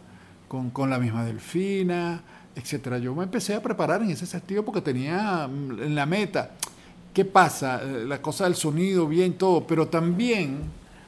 con, 0.48 0.70
con 0.70 0.90
la 0.90 0.98
misma 0.98 1.24
Delfina, 1.24 2.20
etcétera. 2.56 2.98
Yo 2.98 3.14
me 3.14 3.22
empecé 3.22 3.54
a 3.54 3.62
preparar 3.62 4.02
en 4.02 4.10
ese 4.10 4.26
sentido 4.26 4.64
porque 4.64 4.80
tenía 4.80 5.46
mm, 5.46 5.82
en 5.82 5.94
la 5.94 6.06
meta. 6.06 6.50
¿Qué 7.14 7.24
pasa? 7.24 7.80
Eh, 7.84 8.04
la 8.04 8.20
cosa 8.20 8.44
del 8.44 8.56
sonido, 8.56 9.06
bien, 9.06 9.34
todo, 9.34 9.64
pero 9.64 9.86
también 9.86 10.58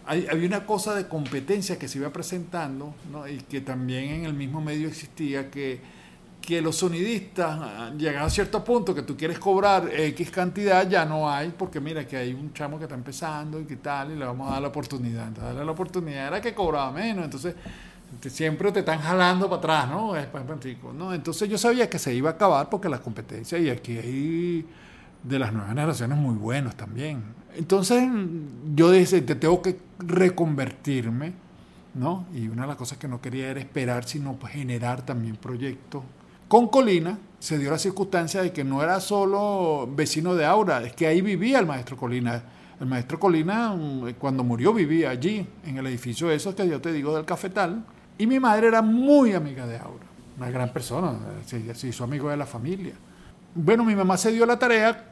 hay, 0.07 0.27
había 0.31 0.47
una 0.47 0.65
cosa 0.65 0.95
de 0.95 1.09
competencia 1.09 1.79
que 1.79 1.89
se 1.89 1.99
iba 1.99 2.11
presentando 2.11 2.95
¿no? 3.11 3.27
y 3.27 3.39
que 3.39 3.61
también 3.61 4.11
en 4.11 4.25
el 4.27 4.35
mismo 4.35 4.61
medio 4.61 4.87
existía 4.87 5.51
que 5.51 5.81
que 6.41 6.61
los 6.61 6.77
sonidistas, 6.77 7.59
ah, 7.61 7.93
llegan 7.97 8.25
a 8.25 8.31
cierto 8.31 8.65
punto 8.65 8.95
que 8.95 9.03
tú 9.03 9.17
quieres 9.17 9.39
cobrar 9.39 9.89
X 9.93 10.31
cantidad, 10.31 10.89
ya 10.89 11.05
no 11.05 11.31
hay, 11.31 11.53
porque 11.57 11.81
mira 11.81 12.07
que 12.07 12.17
hay 12.17 12.33
un 12.33 12.53
chamo 12.53 12.79
que 12.79 12.85
está 12.85 12.95
empezando 12.95 13.61
y 13.61 13.65
que 13.65 13.77
tal, 13.77 14.13
y 14.13 14.17
le 14.17 14.25
vamos 14.25 14.49
a 14.49 14.53
dar 14.53 14.63
la 14.63 14.69
oportunidad. 14.69 15.29
Entonces, 15.29 15.45
darle 15.45 15.65
la 15.65 15.73
oportunidad 15.73 16.29
era 16.29 16.41
que 16.41 16.55
cobraba 16.55 16.91
menos, 16.93 17.25
entonces 17.25 17.55
siempre 18.29 18.73
te 18.73 18.81
están 18.81 18.99
jalando 18.99 19.49
para 19.49 19.59
atrás, 19.59 19.89
¿no? 19.91 20.15
¿no? 20.93 21.15
Entonces 21.15 21.49
yo 21.49 21.59
sabía 21.59 21.89
que 21.89 21.99
se 21.99 22.15
iba 22.15 22.31
a 22.31 22.33
acabar 22.33 22.69
porque 22.69 22.89
la 22.89 22.99
competencia, 22.99 23.59
y 23.59 23.71
aquí 23.71 23.97
hay 23.99 24.67
de 25.23 25.39
las 25.39 25.53
nuevas 25.53 25.71
generaciones 25.71 26.19
muy 26.19 26.35
buenos 26.35 26.75
también. 26.75 27.23
Entonces 27.55 28.03
yo 28.75 28.91
dije, 28.91 29.21
te 29.21 29.35
tengo 29.35 29.61
que 29.63 29.79
reconvertirme, 29.99 31.35
¿no? 31.95 32.27
Y 32.35 32.49
una 32.49 32.63
de 32.63 32.69
las 32.69 32.77
cosas 32.77 32.99
que 32.99 33.09
no 33.09 33.21
quería 33.21 33.51
era 33.51 33.61
esperar, 33.61 34.05
sino 34.05 34.39
generar 34.49 35.03
también 35.03 35.37
proyectos 35.37 36.03
con 36.51 36.67
Colina 36.67 37.17
se 37.39 37.59
dio 37.59 37.71
la 37.71 37.79
circunstancia 37.79 38.43
de 38.43 38.53
que 38.53 38.65
no 38.65 38.83
era 38.83 38.99
solo 38.99 39.89
vecino 39.95 40.35
de 40.35 40.45
Aura, 40.45 40.83
es 40.83 40.93
que 40.95 41.07
ahí 41.07 41.21
vivía 41.21 41.61
el 41.61 41.67
maestro 41.67 41.97
Colina. 41.97 42.43
El 42.81 42.87
maestro 42.87 43.21
Colina, 43.21 43.73
mm, 43.73 44.15
cuando 44.19 44.43
murió, 44.43 44.75
vivía 44.75 45.11
allí, 45.11 45.47
en 45.65 45.77
el 45.77 45.87
edificio 45.87 46.29
esos 46.29 46.57
que 46.57 46.69
yo 46.69 46.81
te 46.81 46.93
digo 46.93 47.15
del 47.15 47.25
cafetal. 47.25 47.85
Y 48.19 48.27
mi 48.27 48.41
madre 48.41 48.67
era 48.67 48.83
muy 48.83 49.33
amiga 49.33 49.65
de 49.65 49.79
Aura, 49.79 50.05
una 50.39 50.51
gran 50.51 50.73
persona, 50.73 51.17
se, 51.47 51.87
hizo 51.87 52.03
amigo 52.03 52.29
de 52.29 52.37
la 52.37 52.47
familia. 52.47 52.95
Bueno, 53.55 53.85
mi 53.85 53.95
mamá 53.95 54.17
se 54.17 54.33
dio 54.33 54.45
la 54.45 54.59
tarea, 54.59 55.05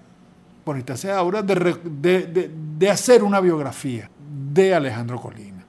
por 0.64 0.76
instancia 0.76 1.12
de 1.12 1.18
Aura, 1.18 1.40
de, 1.40 2.90
hacer 2.90 3.22
una 3.22 3.38
biografía 3.38 4.10
de 4.52 4.74
Alejandro 4.74 5.20
Colina. 5.20 5.64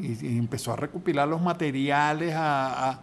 Y, 0.00 0.38
empezó 0.38 0.72
a 0.72 0.76
recopilar 0.76 1.26
los 1.26 1.42
materiales, 1.42 2.32
a 2.36 3.00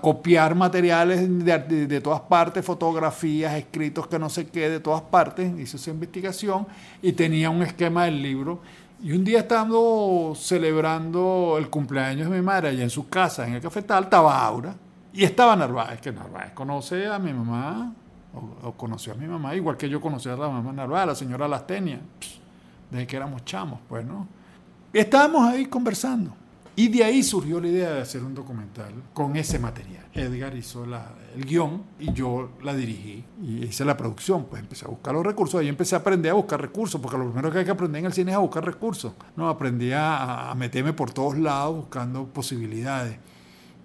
copiar 0.00 0.54
materiales 0.56 1.44
de, 1.44 2.00
todas 2.00 2.20
partes, 2.22 2.64
fotografías, 2.64 3.54
escritos 3.54 4.08
que 4.08 4.18
no 4.18 4.28
sé 4.28 4.48
qué, 4.48 4.68
de 4.68 4.80
todas 4.80 5.02
partes, 5.02 5.58
hizo 5.60 5.76
esa 5.76 5.90
investigación 5.90 6.66
y 7.00 7.12
tenía 7.12 7.50
un 7.50 7.62
esquema 7.62 8.06
del 8.06 8.20
libro. 8.20 8.60
Y 9.02 9.12
un 9.12 9.24
día 9.24 9.40
estando 9.40 10.34
celebrando 10.36 11.56
el 11.56 11.70
cumpleaños 11.70 12.28
de 12.28 12.36
mi 12.36 12.42
madre 12.42 12.70
allá 12.70 12.82
en 12.82 12.90
su 12.90 13.08
casa, 13.08 13.46
en 13.46 13.54
el 13.54 13.62
cafetal, 13.62 14.04
estaba 14.04 14.44
Aura 14.44 14.74
y 15.12 15.22
estaba 15.22 15.54
Narváez, 15.54 16.00
que 16.00 16.12
Narváez 16.12 16.52
conoce 16.52 17.06
a 17.06 17.18
mi 17.18 17.32
mamá, 17.32 17.94
o, 18.62 18.72
conoció 18.72 19.12
a 19.12 19.16
mi 19.16 19.26
mamá, 19.26 19.54
igual 19.54 19.76
que 19.76 19.88
yo 19.88 20.00
conocí 20.00 20.28
a 20.28 20.36
la 20.36 20.48
mamá 20.48 20.72
Narváez, 20.72 21.02
a 21.04 21.06
la 21.06 21.14
señora 21.14 21.46
Lastenia, 21.46 22.00
desde 22.90 23.06
que 23.06 23.16
éramos 23.16 23.44
chamos, 23.44 23.78
pues, 23.88 24.04
¿no? 24.04 24.26
Estábamos 24.92 25.48
ahí 25.48 25.66
conversando. 25.66 26.39
Y 26.80 26.88
de 26.88 27.04
ahí 27.04 27.22
surgió 27.22 27.60
la 27.60 27.68
idea 27.68 27.90
de 27.92 28.00
hacer 28.00 28.24
un 28.24 28.34
documental 28.34 28.90
con 29.12 29.36
ese 29.36 29.58
material. 29.58 30.06
Edgar 30.14 30.56
hizo 30.56 30.86
el 30.86 31.44
guion 31.44 31.82
y 31.98 32.10
yo 32.14 32.52
la 32.62 32.74
dirigí 32.74 33.22
y 33.42 33.66
hice 33.66 33.84
la 33.84 33.98
producción. 33.98 34.46
Pues 34.46 34.62
empecé 34.62 34.86
a 34.86 34.88
buscar 34.88 35.12
los 35.12 35.22
recursos. 35.22 35.60
Ahí 35.60 35.68
empecé 35.68 35.94
a 35.94 35.98
aprender 35.98 36.30
a 36.30 36.34
buscar 36.36 36.58
recursos, 36.58 36.98
porque 36.98 37.18
lo 37.18 37.26
primero 37.26 37.52
que 37.52 37.58
hay 37.58 37.64
que 37.66 37.70
aprender 37.70 37.98
en 38.00 38.06
el 38.06 38.14
cine 38.14 38.30
es 38.30 38.36
a 38.38 38.40
buscar 38.40 38.64
recursos. 38.64 39.12
¿no? 39.36 39.50
Aprendí 39.50 39.92
a, 39.94 40.54
meterme 40.56 40.94
por 40.94 41.10
todos 41.10 41.36
lados 41.36 41.76
buscando 41.76 42.24
posibilidades. 42.24 43.18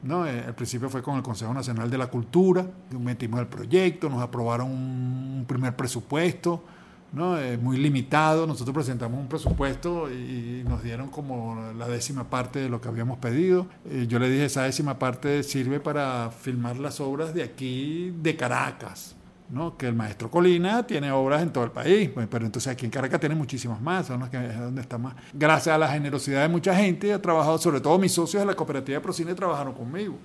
¿no? 0.02 0.26
Eh, 0.26 0.46
al 0.48 0.56
principio 0.56 0.90
fue 0.90 1.04
con 1.04 1.18
el 1.18 1.22
Consejo 1.22 1.54
Nacional 1.54 1.90
de 1.90 1.98
la 1.98 2.08
Cultura, 2.08 2.66
metimos 2.98 3.42
el 3.42 3.48
proyecto, 3.48 4.08
nos 4.08 4.22
aprobaron 4.22 4.72
un 4.72 5.44
primer 5.46 5.76
presupuesto, 5.76 6.64
¿no? 7.12 7.38
Muy 7.62 7.78
limitado, 7.78 8.46
nosotros 8.46 8.74
presentamos 8.74 9.20
un 9.20 9.28
presupuesto 9.28 10.12
y 10.12 10.64
nos 10.68 10.84
dieron 10.84 11.10
como 11.10 11.74
la 11.78 11.88
décima 11.88 12.26
parte 12.30 12.60
de 12.60 12.70
lo 12.70 12.82
que 12.82 12.88
habíamos 12.88 13.18
pedido. 13.20 13.68
Eh, 13.90 14.06
yo 14.08 14.20
le 14.20 14.30
dije, 14.30 14.46
esa 14.46 14.64
décima 14.64 15.00
parte 15.00 15.44
sirve 15.44 15.80
para 15.80 16.32
filmar 16.32 16.78
las 16.78 17.00
obras 17.00 17.34
de 17.34 17.44
aquí, 17.44 18.14
de 18.22 18.36
Caracas. 18.36 19.16
¿no? 19.50 19.78
que 19.78 19.88
el 19.88 19.94
maestro 19.94 20.32
Colina 20.32 20.88
tiene 20.88 21.12
obras 21.12 21.44
en 21.44 21.52
todo 21.52 21.64
el 21.64 21.72
país, 21.72 22.10
pues, 22.10 22.28
pero 22.30 22.46
entonces 22.46 22.72
aquí 22.72 22.86
en 22.86 22.92
Caracas 22.92 23.20
tiene 23.20 23.36
muchísimas 23.36 23.80
más, 23.80 24.08
son 24.08 24.20
las 24.20 24.30
que 24.30 24.44
es 24.44 24.60
donde 24.60 24.82
está 24.82 24.98
más. 24.98 25.14
Gracias 25.34 25.76
a 25.76 25.78
la 25.78 25.88
generosidad 25.88 26.42
de 26.42 26.50
mucha 26.50 26.76
gente, 26.76 27.12
he 27.12 27.20
trabajado, 27.20 27.58
sobre 27.58 27.80
todo 27.80 27.98
mis 28.00 28.12
socios 28.12 28.42
de 28.42 28.48
la 28.48 28.56
cooperativa 28.56 28.98
de 28.98 29.02
Procine 29.02 29.36
trabajaron 29.36 29.74
conmigo, 29.74 30.18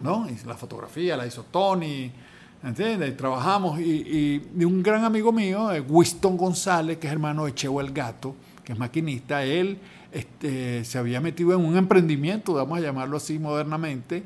¿no? 0.00 0.26
La 0.44 0.54
fotografía 0.54 1.16
la 1.16 1.26
hizo 1.26 1.44
Tony, 1.44 2.12
¿entiendes? 2.66 3.16
Trabajamos, 3.16 3.80
y, 3.80 4.42
un 4.64 4.82
gran 4.82 5.04
amigo 5.04 5.32
mío, 5.32 5.72
eh, 5.72 5.80
Winston 5.80 6.36
González, 6.36 6.98
que 6.98 7.06
es 7.06 7.12
hermano 7.12 7.44
de 7.44 7.54
Cheo 7.54 7.80
el 7.80 7.92
Gato, 7.92 8.34
que 8.64 8.72
es 8.72 8.78
maquinista, 8.78 9.44
él 9.44 9.78
este, 10.12 10.84
se 10.84 10.98
había 10.98 11.20
metido 11.20 11.54
en 11.54 11.64
un 11.64 11.76
emprendimiento, 11.76 12.54
vamos 12.54 12.78
a 12.78 12.80
llamarlo 12.80 13.16
así 13.16 13.38
modernamente, 13.38 14.24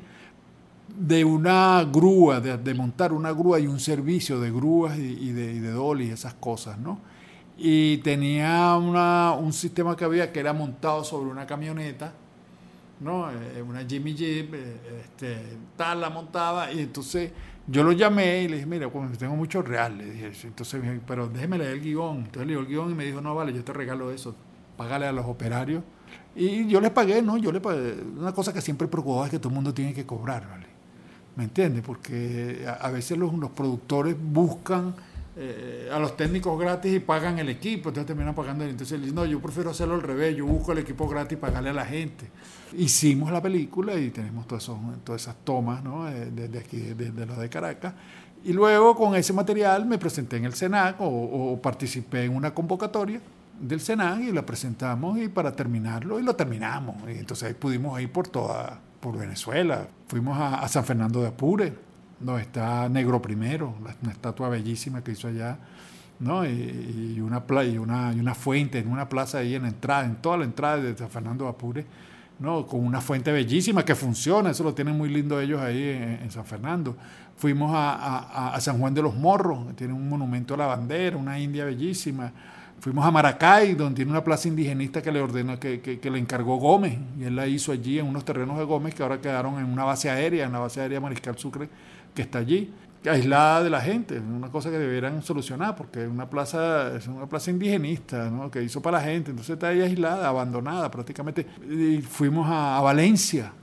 de 0.97 1.23
una 1.23 1.83
grúa, 1.83 2.41
de, 2.41 2.73
montar 2.73 3.13
una 3.13 3.31
grúa 3.31 3.59
y 3.59 3.67
un 3.67 3.79
servicio 3.79 4.39
de 4.41 4.51
grúas 4.51 4.97
y, 4.97 5.31
de, 5.31 5.53
y 5.53 5.59
dolly 5.59 6.07
y 6.07 6.09
esas 6.09 6.33
cosas, 6.33 6.77
¿no? 6.79 6.99
Y 7.57 7.97
tenía 7.97 8.75
un 8.75 9.53
sistema 9.53 9.95
que 9.95 10.03
había 10.03 10.33
que 10.33 10.39
era 10.39 10.51
montado 10.51 11.03
sobre 11.03 11.29
una 11.29 11.45
camioneta, 11.45 12.11
¿no? 12.99 13.29
Eh, 13.31 13.61
una 13.61 13.85
Jimmy 13.85 14.15
Jeep, 14.15 14.53
eh, 14.53 14.77
este, 15.01 15.37
tal, 15.77 16.01
la 16.01 16.09
montaba, 16.09 16.71
y 16.73 16.79
entonces 16.79 17.31
yo 17.67 17.83
lo 17.83 17.91
llamé 17.91 18.43
y 18.43 18.47
le 18.47 18.55
dije, 18.55 18.65
mira, 18.65 18.89
pues 18.89 19.17
tengo 19.17 19.35
mucho 19.35 19.61
real, 19.61 19.97
le 19.97 20.11
dije, 20.11 20.31
entonces, 20.43 20.81
pero 21.07 21.27
déjeme 21.27 21.57
leer 21.57 21.71
el 21.71 21.81
guion. 21.81 22.17
Entonces 22.17 22.47
le 22.47 22.53
dio 22.53 22.59
el 22.59 22.67
guion 22.67 22.91
y 22.91 22.95
me 22.95 23.05
dijo, 23.05 23.21
no, 23.21 23.35
vale, 23.35 23.53
yo 23.53 23.63
te 23.63 23.73
regalo 23.73 24.11
eso, 24.11 24.35
págale 24.77 25.05
a 25.05 25.11
los 25.11 25.25
operarios. 25.25 25.83
Y 26.35 26.67
yo 26.67 26.79
les 26.81 26.91
pagué, 26.91 27.21
¿no? 27.21 27.37
Yo 27.37 27.51
le 27.51 27.59
pagué. 27.59 27.95
Una 28.17 28.33
cosa 28.33 28.53
que 28.53 28.61
siempre 28.61 28.87
preocupaba 28.87 29.25
es 29.25 29.31
que 29.31 29.39
todo 29.39 29.49
el 29.49 29.55
mundo 29.55 29.73
tiene 29.73 29.93
que 29.93 30.05
cobrar, 30.05 30.47
¿vale? 30.49 30.67
¿Me 31.35 31.45
entiendes? 31.45 31.83
Porque 31.85 32.65
a, 32.79 32.89
veces 32.89 33.17
los, 33.17 33.33
los 33.33 33.51
productores 33.51 34.15
buscan 34.19 34.93
eh, 35.43 35.89
a 35.91 35.97
los 35.97 36.15
técnicos 36.15 36.59
gratis 36.59 36.93
y 36.93 36.99
pagan 36.99 37.39
el 37.39 37.49
equipo, 37.49 37.89
entonces 37.89 38.05
terminan 38.05 38.35
pagando. 38.35 38.63
Entonces 38.63 38.99
dicen, 38.99 39.15
no, 39.15 39.25
yo 39.25 39.41
prefiero 39.41 39.71
hacerlo 39.71 39.95
al 39.95 40.03
revés, 40.03 40.35
yo 40.35 40.45
busco 40.45 40.71
el 40.71 40.77
equipo 40.77 41.07
gratis 41.07 41.37
y 41.37 41.41
pagarle 41.41 41.71
a 41.71 41.73
la 41.73 41.85
gente. 41.85 42.29
Hicimos 42.77 43.31
la 43.31 43.41
película 43.41 43.95
y 43.95 44.11
tenemos 44.11 44.45
todas, 44.45 44.69
todas 45.03 45.21
esas 45.21 45.35
tomas 45.43 45.83
¿no? 45.83 46.05
desde 46.05 46.57
eh, 46.57 46.61
aquí, 46.63 46.77
desde 46.77 47.11
de 47.11 47.25
los 47.25 47.37
de 47.37 47.49
Caracas. 47.49 47.93
Y 48.43 48.53
luego 48.53 48.95
con 48.95 49.15
ese 49.15 49.33
material 49.33 49.85
me 49.85 49.97
presenté 49.97 50.37
en 50.37 50.45
el 50.45 50.53
SENAC 50.53 51.01
o, 51.01 51.05
o 51.05 51.61
participé 51.61 52.25
en 52.25 52.35
una 52.35 52.53
convocatoria 52.53 53.19
del 53.59 53.79
SENAC 53.79 54.21
y 54.21 54.31
la 54.31 54.45
presentamos 54.45 55.17
y 55.19 55.27
para 55.27 55.55
terminarlo 55.55 56.19
y 56.19 56.23
lo 56.23 56.35
terminamos. 56.35 56.97
Y 57.07 57.17
entonces 57.17 57.47
ahí 57.49 57.53
pudimos 57.55 57.99
ir 57.99 58.11
por 58.11 58.27
toda 58.27 58.79
por 59.01 59.17
Venezuela. 59.17 59.87
Fuimos 60.07 60.37
a, 60.39 60.65
San 60.69 60.85
Fernando 60.85 61.21
de 61.21 61.27
Apure, 61.27 61.73
donde 62.21 62.41
está 62.41 62.87
Negro 62.89 63.21
Primero, 63.21 63.75
una 64.01 64.11
estatua 64.11 64.49
bellísima 64.49 65.03
que 65.03 65.11
hizo 65.11 65.27
allá, 65.27 65.57
¿no? 66.19 66.45
Y, 66.45 67.19
una, 67.19 67.43
y, 67.63 67.77
una, 67.77 68.13
y 68.13 68.19
una 68.19 68.35
fuente 68.35 68.79
en 68.79 68.89
una 68.89 69.09
plaza 69.09 69.39
ahí 69.39 69.55
en 69.55 69.63
la 69.63 69.69
entrada, 69.69 70.05
en 70.05 70.15
toda 70.15 70.37
la 70.37 70.45
entrada 70.45 70.77
de 70.77 70.97
San 70.97 71.09
Fernando 71.09 71.47
Apure, 71.47 71.85
¿no? 72.39 72.65
Con 72.67 72.85
una 72.85 73.01
fuente 73.01 73.31
bellísima 73.31 73.83
que 73.83 73.95
funciona, 73.95 74.51
eso 74.51 74.63
lo 74.63 74.73
tienen 74.73 74.97
muy 74.97 75.09
lindo 75.09 75.39
ellos 75.39 75.61
ahí 75.61 76.17
en, 76.21 76.31
San 76.31 76.45
Fernando. 76.45 76.95
Fuimos 77.37 77.71
a, 77.73 78.53
a, 78.53 78.61
San 78.61 78.79
Juan 78.79 78.93
de 78.93 79.01
los 79.01 79.15
Morros, 79.15 79.75
tiene 79.75 79.93
un 79.93 80.07
monumento 80.07 80.53
a 80.53 80.57
la 80.57 80.67
bandera, 80.67 81.17
una 81.17 81.39
india 81.39 81.65
bellísima 81.65 82.31
Fuimos 82.81 83.05
a 83.05 83.11
Maracay, 83.11 83.75
donde 83.75 83.97
tiene 83.97 84.09
una 84.09 84.23
plaza 84.23 84.47
indigenista 84.47 85.03
que 85.03 85.11
le 85.11 85.21
ordenó, 85.21 85.59
que, 85.59 85.81
que, 85.81 86.09
le 86.09 86.17
encargó 86.17 86.55
Gómez, 86.55 86.97
y 87.19 87.25
él 87.25 87.35
la 87.35 87.45
hizo 87.45 87.71
allí 87.71 87.99
en 87.99 88.07
unos 88.07 88.25
terrenos 88.25 88.57
de 88.57 88.63
Gómez 88.63 88.95
que 88.95 89.03
ahora 89.03 89.21
quedaron 89.21 89.59
en 89.59 89.65
una 89.65 89.83
base 89.83 90.09
aérea, 90.09 90.47
en 90.47 90.51
la 90.51 90.57
base 90.57 90.81
aérea 90.81 90.99
Mariscal 90.99 91.37
Sucre, 91.37 91.69
que 92.13 92.21
está 92.21 92.39
allí, 92.39 92.73
aislada 93.09 93.63
de 93.63 93.69
la 93.69 93.81
gente, 93.81 94.19
una 94.19 94.49
cosa 94.51 94.69
que 94.69 94.77
debieran 94.77 95.23
solucionar, 95.23 95.75
porque 95.75 96.05
una 96.05 96.29
plaza, 96.29 96.95
es 96.95 97.07
una 97.07 97.27
plaza 97.27 97.49
indigenista, 97.49 98.29
¿no? 98.29 98.51
que 98.51 98.61
hizo 98.61 98.81
para 98.81 98.99
la 98.99 99.03
gente, 99.03 99.31
entonces 99.31 99.53
está 99.53 99.69
ahí 99.69 99.81
aislada, 99.81 100.27
abandonada 100.27 100.91
prácticamente. 100.91 101.47
Y 101.69 102.01
fuimos 102.01 102.47
a, 102.49 102.79
Valencia, 102.81 103.53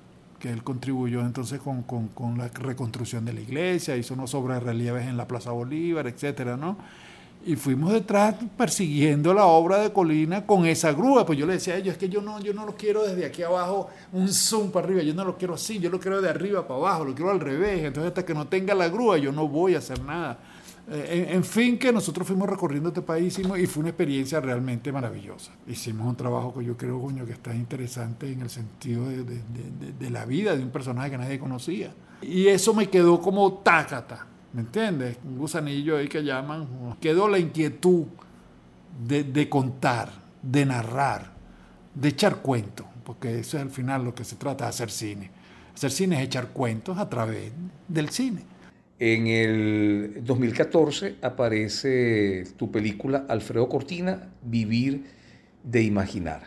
que 0.41 0.51
él 0.51 0.63
contribuyó 0.63 1.21
entonces 1.21 1.61
con, 1.61 1.83
con, 1.83 2.09
con, 2.09 2.39
la 2.39 2.49
reconstrucción 2.49 3.25
de 3.25 3.33
la 3.33 3.41
iglesia, 3.41 3.97
hizo 3.97 4.15
unos 4.15 4.35
obras 4.35 4.63
relieves 4.63 5.07
en 5.07 5.17
la 5.17 5.29
Plaza 5.29 5.51
Bolívar, 5.53 6.07
etcétera, 6.07 6.57
¿no? 6.57 6.77
Y 7.45 7.57
fuimos 7.57 7.93
detrás 7.93 8.35
persiguiendo 8.57 9.33
la 9.33 9.47
obra 9.47 9.79
de 9.79 9.93
Colina 9.93 10.45
con 10.45 10.67
esa 10.67 10.93
grúa. 10.93 11.25
Pues 11.25 11.39
yo 11.39 11.47
le 11.47 11.55
decía 11.55 11.75
a 11.75 11.77
ellos, 11.79 11.93
es 11.93 11.99
que 11.99 12.09
yo 12.09 12.21
no, 12.21 12.41
yo 12.41 12.53
no 12.53 12.67
lo 12.67 12.77
quiero 12.77 13.05
desde 13.05 13.25
aquí 13.25 13.43
abajo, 13.43 13.89
un 14.13 14.29
zoom 14.29 14.71
para 14.71 14.87
arriba, 14.87 15.03
yo 15.03 15.15
no 15.15 15.25
lo 15.25 15.37
quiero 15.37 15.55
así, 15.55 15.79
yo 15.79 15.91
lo 15.91 16.01
quiero 16.01 16.21
de 16.21 16.29
arriba 16.29 16.67
para 16.67 16.81
abajo, 16.81 17.05
lo 17.05 17.15
quiero 17.15 17.31
al 17.31 17.41
revés. 17.41 17.85
Entonces 17.85 18.09
hasta 18.09 18.25
que 18.25 18.35
no 18.35 18.47
tenga 18.47 18.75
la 18.75 18.89
grúa 18.89 19.19
yo 19.19 19.33
no 19.33 19.49
voy 19.49 19.75
a 19.75 19.79
hacer 19.79 20.03
nada. 20.03 20.39
Eh, 20.91 21.29
en, 21.33 21.45
fin, 21.45 21.79
que 21.79 21.93
nosotros 21.93 22.27
fuimos 22.27 22.49
recorriendo 22.49 22.89
este 22.89 23.03
país 23.03 23.39
y 23.39 23.67
fue 23.67 23.81
una 23.81 23.91
experiencia 23.91 24.41
realmente 24.41 24.91
maravillosa. 24.91 25.53
Hicimos 25.67 26.07
un 26.07 26.17
trabajo 26.17 26.55
que 26.55 26.65
yo 26.65 26.77
creo, 26.79 27.01
coño, 27.01 27.27
que 27.27 27.33
está 27.33 27.55
interesante 27.55 28.33
en 28.33 28.41
el 28.41 28.49
sentido 28.49 29.07
de, 29.07 29.23
de, 29.23 29.35
de, 29.35 29.93
de 29.99 30.11
la 30.11 30.25
vida 30.25 30.57
de 30.57 30.63
un 30.63 30.71
personaje 30.71 31.11
que 31.11 31.19
nadie 31.19 31.39
conocía. 31.39 31.93
Y 32.23 32.49
eso 32.49 32.73
me 32.75 32.89
quedó 32.89 33.21
como 33.21 33.53
tácata 33.59 34.27
¿Me 34.53 34.63
entiendes? 34.63 35.19
Un 35.25 35.39
gusanillo 35.39 35.97
ahí 35.97 36.09
que 36.09 36.23
llaman. 36.25 36.97
Quedó 37.01 37.29
la 37.29 37.39
inquietud 37.39 38.07
de, 39.07 39.49
contar, 39.49 40.11
de 40.43 40.65
narrar, 40.65 41.33
de 41.95 42.09
echar 42.09 42.37
cuentos, 42.37 42.87
porque 43.05 43.41
eso 43.41 43.59
es 43.59 43.63
al 43.63 43.71
final 43.71 44.05
lo 44.05 44.15
que 44.15 44.25
se 44.25 44.37
trata 44.37 44.65
de 44.65 44.71
hacer 44.71 44.91
cine. 44.91 45.31
Hacer 45.75 45.91
cine 45.91 46.17
es 46.17 46.23
echar 46.23 46.49
cuentos 46.49 46.99
a 46.99 47.09
través 47.09 47.53
del 47.87 48.09
cine. 48.09 48.43
En 48.99 49.29
el 49.29 50.25
2014 50.25 51.19
aparece 51.23 52.45
tu 52.57 52.71
película 52.73 53.27
Alfredo 53.29 53.69
Cortina, 53.69 54.29
Vivir 54.43 55.05
de 55.63 55.83
Imaginar. 55.83 56.43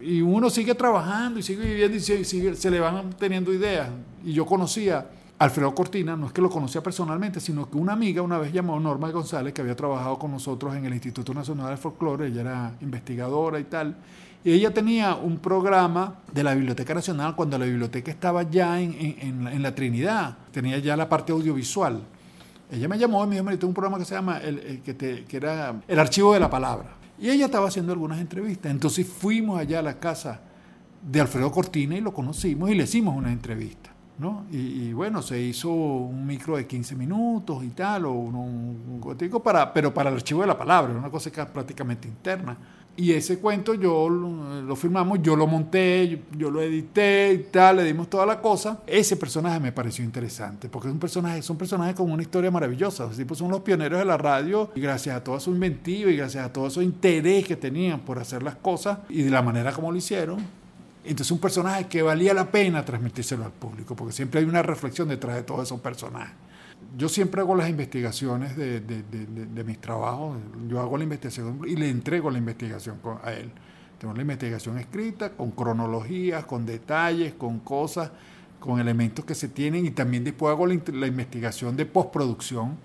Y 0.00 0.20
uno 0.20 0.48
sigue 0.48 0.76
trabajando 0.76 1.40
y 1.40 1.42
sigue 1.42 1.64
viviendo 1.64 1.96
y 1.96 2.00
se 2.00 2.70
le 2.70 2.78
van 2.78 3.10
teniendo 3.14 3.52
ideas. 3.52 3.88
Y 4.24 4.32
yo 4.32 4.46
conocía 4.46 5.08
Alfredo 5.38 5.72
Cortina, 5.72 6.16
no 6.16 6.26
es 6.26 6.32
que 6.32 6.40
lo 6.40 6.50
conocía 6.50 6.82
personalmente, 6.82 7.38
sino 7.38 7.70
que 7.70 7.76
una 7.76 7.92
amiga 7.92 8.22
una 8.22 8.38
vez 8.38 8.52
llamó 8.52 8.78
Norma 8.80 9.08
González, 9.10 9.52
que 9.52 9.60
había 9.60 9.76
trabajado 9.76 10.18
con 10.18 10.32
nosotros 10.32 10.74
en 10.74 10.84
el 10.84 10.92
Instituto 10.92 11.32
Nacional 11.32 11.70
de 11.70 11.76
Folclore, 11.76 12.26
ella 12.26 12.40
era 12.40 12.72
investigadora 12.80 13.60
y 13.60 13.64
tal, 13.64 13.96
y 14.42 14.50
ella 14.50 14.74
tenía 14.74 15.14
un 15.14 15.38
programa 15.38 16.16
de 16.32 16.42
la 16.42 16.54
Biblioteca 16.54 16.92
Nacional 16.92 17.36
cuando 17.36 17.56
la 17.56 17.66
biblioteca 17.66 18.10
estaba 18.10 18.42
ya 18.42 18.80
en, 18.80 19.62
la, 19.62 19.74
Trinidad, 19.74 20.38
tenía 20.50 20.78
ya 20.78 20.96
la 20.96 21.08
parte 21.08 21.30
audiovisual. 21.30 22.02
Ella 22.70 22.88
me 22.88 22.98
llamó 22.98 23.24
y 23.24 23.28
me 23.28 23.36
dijo, 23.36 23.58
tengo 23.58 23.68
un 23.68 23.74
programa 23.74 23.98
que 23.98 24.04
se 24.04 24.14
llama, 24.14 24.38
el, 24.38 24.80
que, 24.82 24.96
que 24.96 25.36
era 25.36 25.80
El 25.86 25.98
Archivo 26.00 26.34
de 26.34 26.40
la 26.40 26.50
Palabra. 26.50 26.96
Y 27.18 27.30
ella 27.30 27.46
estaba 27.46 27.68
haciendo 27.68 27.92
algunas 27.92 28.20
entrevistas. 28.20 28.70
Entonces 28.70 29.06
fuimos 29.06 29.58
allá 29.58 29.80
a 29.80 29.82
la 29.82 29.98
casa 29.98 30.40
de 31.02 31.20
Alfredo 31.20 31.50
Cortina 31.50 31.96
y 31.96 32.00
lo 32.00 32.12
conocimos 32.12 32.70
y 32.70 32.74
le 32.74 32.84
hicimos 32.84 33.16
una 33.16 33.32
entrevista. 33.32 33.97
¿No? 34.18 34.44
Y, 34.50 34.92
bueno, 34.92 35.22
se 35.22 35.40
hizo 35.40 35.70
un 35.70 36.26
micro 36.26 36.56
de 36.56 36.66
15 36.66 36.96
minutos 36.96 37.62
y 37.64 37.68
tal, 37.68 38.06
o 38.06 38.12
un, 38.12 38.34
un 38.34 39.40
para, 39.42 39.72
pero 39.72 39.94
para 39.94 40.10
el 40.10 40.16
archivo 40.16 40.40
de 40.40 40.46
la 40.48 40.58
palabra, 40.58 40.92
una 40.92 41.10
cosa 41.10 41.30
que 41.30 41.40
es 41.40 41.46
prácticamente 41.46 42.08
interna. 42.08 42.56
Y 42.98 43.12
ese 43.12 43.38
cuento 43.38 43.74
yo 43.74 44.08
lo, 44.08 44.74
firmamos, 44.74 45.20
yo 45.22 45.36
lo 45.36 45.46
monté, 45.46 46.20
yo, 46.36 46.50
lo 46.50 46.60
edité 46.60 47.32
y 47.32 47.38
tal, 47.44 47.76
le 47.76 47.84
dimos 47.84 48.10
toda 48.10 48.26
la 48.26 48.40
cosa. 48.40 48.80
Ese 48.88 49.16
personaje 49.16 49.60
me 49.60 49.70
pareció 49.70 50.04
interesante, 50.04 50.68
porque 50.68 50.88
es 50.88 50.94
un 50.94 50.98
personaje, 50.98 51.40
son 51.42 51.56
personajes 51.56 51.94
con 51.94 52.10
una 52.10 52.22
historia 52.22 52.50
maravillosa. 52.50 53.04
Los 53.04 53.16
tipos 53.16 53.38
son 53.38 53.52
los 53.52 53.60
pioneros 53.60 54.00
de 54.00 54.04
la 54.04 54.16
radio 54.16 54.72
y 54.74 54.80
gracias 54.80 55.14
a 55.14 55.22
toda 55.22 55.38
su 55.38 55.50
inventiva 55.50 56.10
y 56.10 56.16
gracias 56.16 56.44
a 56.44 56.52
todo 56.52 56.68
su 56.70 56.82
interés 56.82 57.46
que 57.46 57.54
tenían 57.54 58.00
por 58.00 58.18
hacer 58.18 58.42
las 58.42 58.56
cosas 58.56 58.98
y 59.08 59.22
de 59.22 59.30
la 59.30 59.42
manera 59.42 59.70
como 59.70 59.92
lo 59.92 59.96
hicieron, 59.96 60.38
entonces 61.10 61.30
un 61.30 61.38
personaje 61.38 61.86
que 61.86 62.02
valía 62.02 62.34
la 62.34 62.50
pena 62.50 62.84
transmitírselo 62.84 63.44
al 63.44 63.52
público, 63.52 63.96
porque 63.96 64.12
siempre 64.12 64.40
hay 64.40 64.46
una 64.46 64.62
reflexión 64.62 65.08
detrás 65.08 65.36
de 65.36 65.42
todos 65.42 65.62
esos 65.62 65.80
personajes. 65.80 66.34
Yo 66.96 67.08
siempre 67.08 67.40
hago 67.40 67.54
las 67.54 67.68
investigaciones 67.68 68.56
de, 68.56 69.64
mis 69.66 69.80
trabajos, 69.80 70.38
yo 70.68 70.80
hago 70.80 70.96
la 70.96 71.04
investigación 71.04 71.60
y 71.66 71.76
le 71.76 71.88
entrego 71.88 72.30
la 72.30 72.38
investigación 72.38 72.98
a 73.22 73.32
él. 73.32 73.50
Tenemos 73.98 74.16
la 74.16 74.22
investigación 74.22 74.78
escrita, 74.78 75.30
con 75.30 75.50
cronologías, 75.50 76.44
con 76.44 76.64
detalles, 76.64 77.34
con 77.34 77.58
cosas, 77.60 78.10
con 78.60 78.80
elementos 78.80 79.24
que 79.24 79.34
se 79.34 79.48
tienen 79.48 79.86
y 79.86 79.90
también 79.90 80.24
después 80.24 80.52
hago 80.52 80.66
la, 80.66 81.06
investigación 81.06 81.76
de 81.76 81.86
postproducción, 81.86 82.76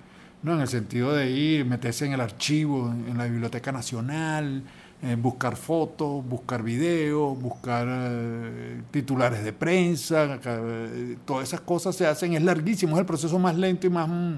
¿no? 0.41 0.53
en 0.53 0.61
el 0.61 0.67
sentido 0.67 1.13
de 1.13 1.29
ir, 1.29 1.65
meterse 1.65 2.05
en 2.05 2.13
el 2.13 2.21
archivo, 2.21 2.89
en 2.89 3.17
la 3.17 3.25
Biblioteca 3.25 3.71
Nacional, 3.71 4.63
eh, 5.05 5.17
buscar 5.17 5.57
fotos, 5.57 6.25
buscar 6.25 6.63
videos, 6.63 7.37
buscar 7.37 7.85
eh, 7.89 8.83
titulares 8.89 9.43
de 9.43 9.51
prensa, 9.51 10.39
eh, 10.41 11.17
todas 11.25 11.49
esas 11.49 11.59
cosas 11.59 11.93
se 11.93 12.07
hacen, 12.07 12.31
es 12.35 12.41
larguísimo, 12.41 12.95
es 12.95 13.01
el 13.01 13.05
proceso 13.05 13.37
más 13.37 13.57
lento 13.57 13.85
y 13.85 13.89
más 13.89 14.07
mm, 14.07 14.35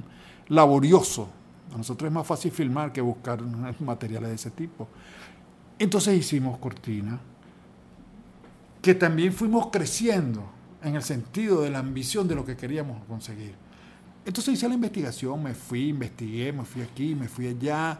laborioso. 0.47 1.29
A 1.71 1.77
nosotros 1.77 2.07
es 2.07 2.13
más 2.13 2.25
fácil 2.25 2.51
filmar 2.51 2.91
que 2.91 2.99
buscar 2.99 3.39
materiales 3.79 4.29
de 4.29 4.35
ese 4.35 4.49
tipo. 4.49 4.87
Entonces 5.77 6.17
hicimos 6.17 6.57
Cortina, 6.57 7.19
que 8.81 8.95
también 8.95 9.33
fuimos 9.33 9.67
creciendo 9.67 10.49
en 10.81 10.95
el 10.95 11.03
sentido 11.03 11.61
de 11.61 11.69
la 11.69 11.77
ambición 11.77 12.27
de 12.27 12.33
lo 12.33 12.43
que 12.43 12.57
queríamos 12.57 13.03
conseguir. 13.07 13.53
Entonces 14.25 14.55
hice 14.55 14.67
la 14.67 14.73
investigación, 14.73 15.43
me 15.43 15.53
fui, 15.53 15.89
investigué, 15.89 16.51
me 16.51 16.65
fui 16.65 16.81
aquí, 16.81 17.13
me 17.13 17.27
fui 17.27 17.49
allá, 17.49 17.99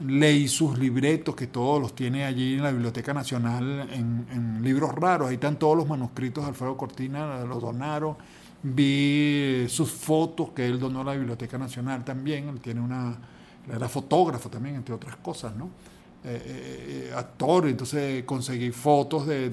leí 0.00 0.48
sus 0.48 0.78
libretos, 0.78 1.34
que 1.34 1.46
todos 1.46 1.80
los 1.80 1.94
tiene 1.94 2.24
allí 2.24 2.54
en 2.54 2.62
la 2.62 2.70
Biblioteca 2.70 3.14
Nacional, 3.14 3.88
en, 3.92 4.62
libros 4.62 4.94
raros, 4.94 5.28
ahí 5.28 5.34
están 5.34 5.58
todos 5.58 5.76
los 5.76 5.88
manuscritos 5.88 6.44
de 6.44 6.48
Alfredo 6.48 6.76
Cortina, 6.76 7.44
los 7.44 7.62
donaron, 7.62 8.16
vi 8.62 9.66
sus 9.68 9.90
fotos 9.90 10.50
que 10.50 10.66
él 10.66 10.78
donó 10.78 11.02
a 11.02 11.04
la 11.04 11.14
Biblioteca 11.14 11.56
Nacional 11.56 12.04
también, 12.04 12.48
él 12.48 12.60
tiene 12.60 12.80
una, 12.80 13.16
era 13.72 13.88
fotógrafo 13.88 14.48
también, 14.50 14.76
entre 14.76 14.94
otras 14.94 15.16
cosas, 15.16 15.54
¿no? 15.54 15.70
Eh, 16.24 17.08
eh, 17.08 17.12
actor, 17.14 17.68
entonces 17.68 18.24
conseguí 18.24 18.72
fotos 18.72 19.28
de, 19.28 19.52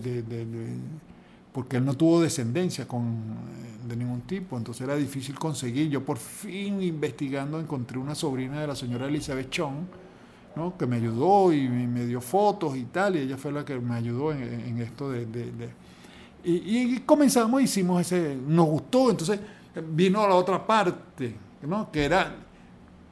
porque 1.53 1.77
él 1.77 1.85
no 1.85 1.93
tuvo 1.93 2.19
descendencia 2.19 2.87
con, 2.87 3.03
eh, 3.03 3.87
de 3.87 3.95
ningún 3.95 4.21
tipo, 4.21 4.57
entonces 4.57 4.81
era 4.81 4.95
difícil 4.95 5.37
conseguir. 5.37 5.89
Yo 5.89 6.03
por 6.03 6.17
fin 6.17 6.81
investigando 6.81 7.59
encontré 7.59 7.99
una 7.99 8.15
sobrina 8.15 8.59
de 8.59 8.65
la 8.65 8.75
señora 8.75 9.05
Elizabeth 9.05 9.51
Chong, 9.51 9.85
que 10.77 10.85
me 10.85 10.97
ayudó 10.97 11.51
y 11.51 11.67
me 11.67 12.05
dio 12.05 12.21
fotos 12.21 12.77
y 12.77 12.83
tal, 12.83 13.15
y 13.15 13.19
ella 13.19 13.37
fue 13.37 13.51
la 13.51 13.65
que 13.65 13.79
me 13.79 13.95
ayudó 13.95 14.31
en, 14.31 14.79
esto 14.79 15.11
de... 15.11 15.25
y, 16.43 16.95
y, 16.95 16.99
comenzamos, 16.99 17.61
hicimos 17.61 18.01
ese, 18.01 18.35
nos 18.35 18.67
gustó, 18.67 19.09
entonces 19.09 19.39
vino 19.89 20.21
a 20.21 20.27
la 20.27 20.35
otra 20.35 20.65
parte, 20.65 21.35
¿no? 21.63 21.91
que 21.91 22.05
era 22.05 22.35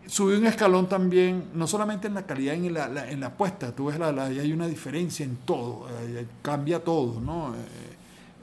subí 0.05 0.35
un 0.35 0.45
escalón 0.45 0.89
también, 0.89 1.45
no 1.53 1.67
solamente 1.67 2.07
en 2.07 2.13
la 2.13 2.23
calidad 2.23 2.55
en 2.55 2.73
la, 2.73 3.09
en 3.09 3.19
la 3.19 3.27
apuesta, 3.27 3.73
tú 3.73 3.85
ves, 3.85 3.97
la, 3.97 4.11
la, 4.11 4.25
hay 4.25 4.51
una 4.51 4.67
diferencia 4.67 5.23
en 5.23 5.37
todo, 5.37 5.87
cambia 6.41 6.83
todo, 6.83 7.19
¿no? 7.21 7.55
Eh, 7.55 7.57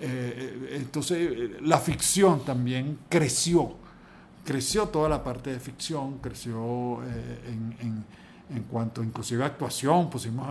eh, 0.01 0.77
entonces, 0.77 1.61
la 1.63 1.79
ficción 1.79 2.45
también 2.45 2.99
creció, 3.09 3.75
creció 4.45 4.87
toda 4.89 5.09
la 5.09 5.23
parte 5.23 5.51
de 5.51 5.61
ficción, 5.61 6.19
creció 6.19 7.03
eh, 7.05 7.75
en, 7.81 8.05
en, 8.51 8.63
cuanto 8.65 9.03
inclusive 9.03 9.43
a 9.43 9.47
actuación, 9.47 10.11
pusimos 10.11 10.47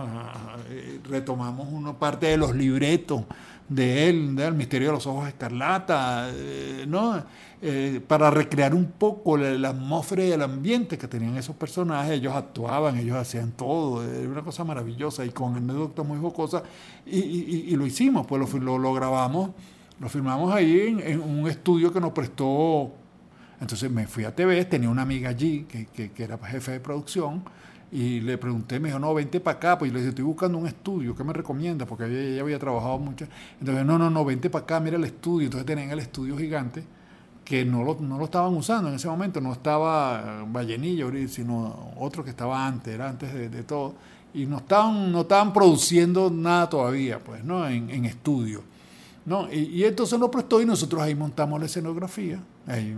retomamos 1.08 1.68
una 1.70 1.92
parte 1.92 2.26
de 2.26 2.36
los 2.36 2.54
libretos 2.54 3.24
de 3.68 4.08
él, 4.08 4.36
del 4.36 4.54
Misterio 4.54 4.88
de 4.88 4.94
los 4.94 5.06
Ojos 5.06 5.28
Escarlata, 5.28 6.30
¿no? 6.86 7.22
Eh, 7.60 8.00
para 8.06 8.30
recrear 8.30 8.72
un 8.72 8.86
poco 8.86 9.36
la, 9.36 9.70
atmósfera 9.70 10.24
y 10.24 10.30
el 10.30 10.42
ambiente 10.42 10.96
que 10.96 11.08
tenían 11.08 11.36
esos 11.36 11.56
personajes. 11.56 12.12
Ellos 12.12 12.34
actuaban, 12.34 12.96
ellos 12.96 13.16
hacían 13.16 13.50
todo, 13.50 14.04
era 14.04 14.28
una 14.28 14.42
cosa 14.42 14.62
maravillosa 14.62 15.24
y 15.26 15.30
con 15.30 15.56
anécdotas 15.56 16.06
muy 16.06 16.18
jocosas. 16.20 16.62
Y, 17.04 17.18
y, 17.18 17.74
lo 17.74 17.84
hicimos, 17.84 18.28
pues 18.28 18.40
lo, 18.60 18.78
lo, 18.78 18.94
grabamos, 18.94 19.50
lo 19.98 20.08
filmamos 20.08 20.54
ahí 20.54 20.96
en, 21.04 21.20
un 21.20 21.48
estudio 21.48 21.92
que 21.92 22.00
nos 22.00 22.12
prestó. 22.12 22.92
Entonces 23.60 23.90
me 23.90 24.06
fui 24.06 24.22
a 24.22 24.32
TV, 24.32 24.64
tenía 24.66 24.88
una 24.88 25.02
amiga 25.02 25.30
allí 25.30 25.64
que, 25.64 25.86
que, 25.86 26.12
que 26.12 26.22
era 26.22 26.38
jefe 26.38 26.72
de 26.72 26.80
producción. 26.80 27.42
Y 27.90 28.20
le 28.20 28.36
pregunté, 28.36 28.78
me 28.78 28.88
dijo, 28.88 28.98
no, 28.98 29.14
vente 29.14 29.40
para 29.40 29.56
acá. 29.56 29.78
Pues 29.78 29.90
yo 29.90 29.94
le 29.94 30.00
dije, 30.00 30.10
estoy 30.10 30.24
buscando 30.24 30.58
un 30.58 30.66
estudio, 30.66 31.14
¿qué 31.14 31.24
me 31.24 31.32
recomienda? 31.32 31.86
Porque 31.86 32.04
ella, 32.04 32.42
había 32.42 32.58
trabajado 32.58 32.98
mucho. 32.98 33.26
Entonces, 33.60 33.84
no, 33.84 33.98
no, 33.98 34.10
no, 34.10 34.24
vente 34.24 34.50
para 34.50 34.64
acá, 34.64 34.80
mira 34.80 34.96
el 34.96 35.04
estudio. 35.04 35.46
Entonces 35.46 35.66
tenían 35.66 35.90
el 35.90 35.98
estudio 35.98 36.36
gigante 36.36 36.84
que 37.44 37.64
no 37.64 37.82
lo, 37.82 37.96
no 37.98 38.18
lo 38.18 38.26
estaban 38.26 38.54
usando 38.54 38.90
en 38.90 38.96
ese 38.96 39.08
momento, 39.08 39.40
no 39.40 39.54
estaba 39.54 40.44
Vallenillo, 40.46 41.10
sino 41.28 41.92
otro 41.96 42.22
que 42.22 42.28
estaba 42.28 42.66
antes, 42.66 42.92
era 42.92 43.08
antes 43.08 43.32
de, 43.32 43.62
todo, 43.62 43.94
y 44.34 44.44
no 44.44 44.58
estaban, 44.58 45.10
no 45.10 45.22
estaban 45.22 45.54
produciendo 45.54 46.28
nada 46.28 46.68
todavía, 46.68 47.18
pues, 47.18 47.42
¿no? 47.42 47.66
En, 47.66 47.88
en 47.88 48.04
estudio. 48.04 48.62
¿no? 49.28 49.52
Y, 49.52 49.84
entonces 49.84 50.18
lo 50.18 50.30
prestó 50.30 50.60
y 50.60 50.64
nosotros 50.64 51.02
ahí 51.02 51.14
montamos 51.14 51.60
la 51.60 51.66
escenografía, 51.66 52.40
ahí 52.66 52.96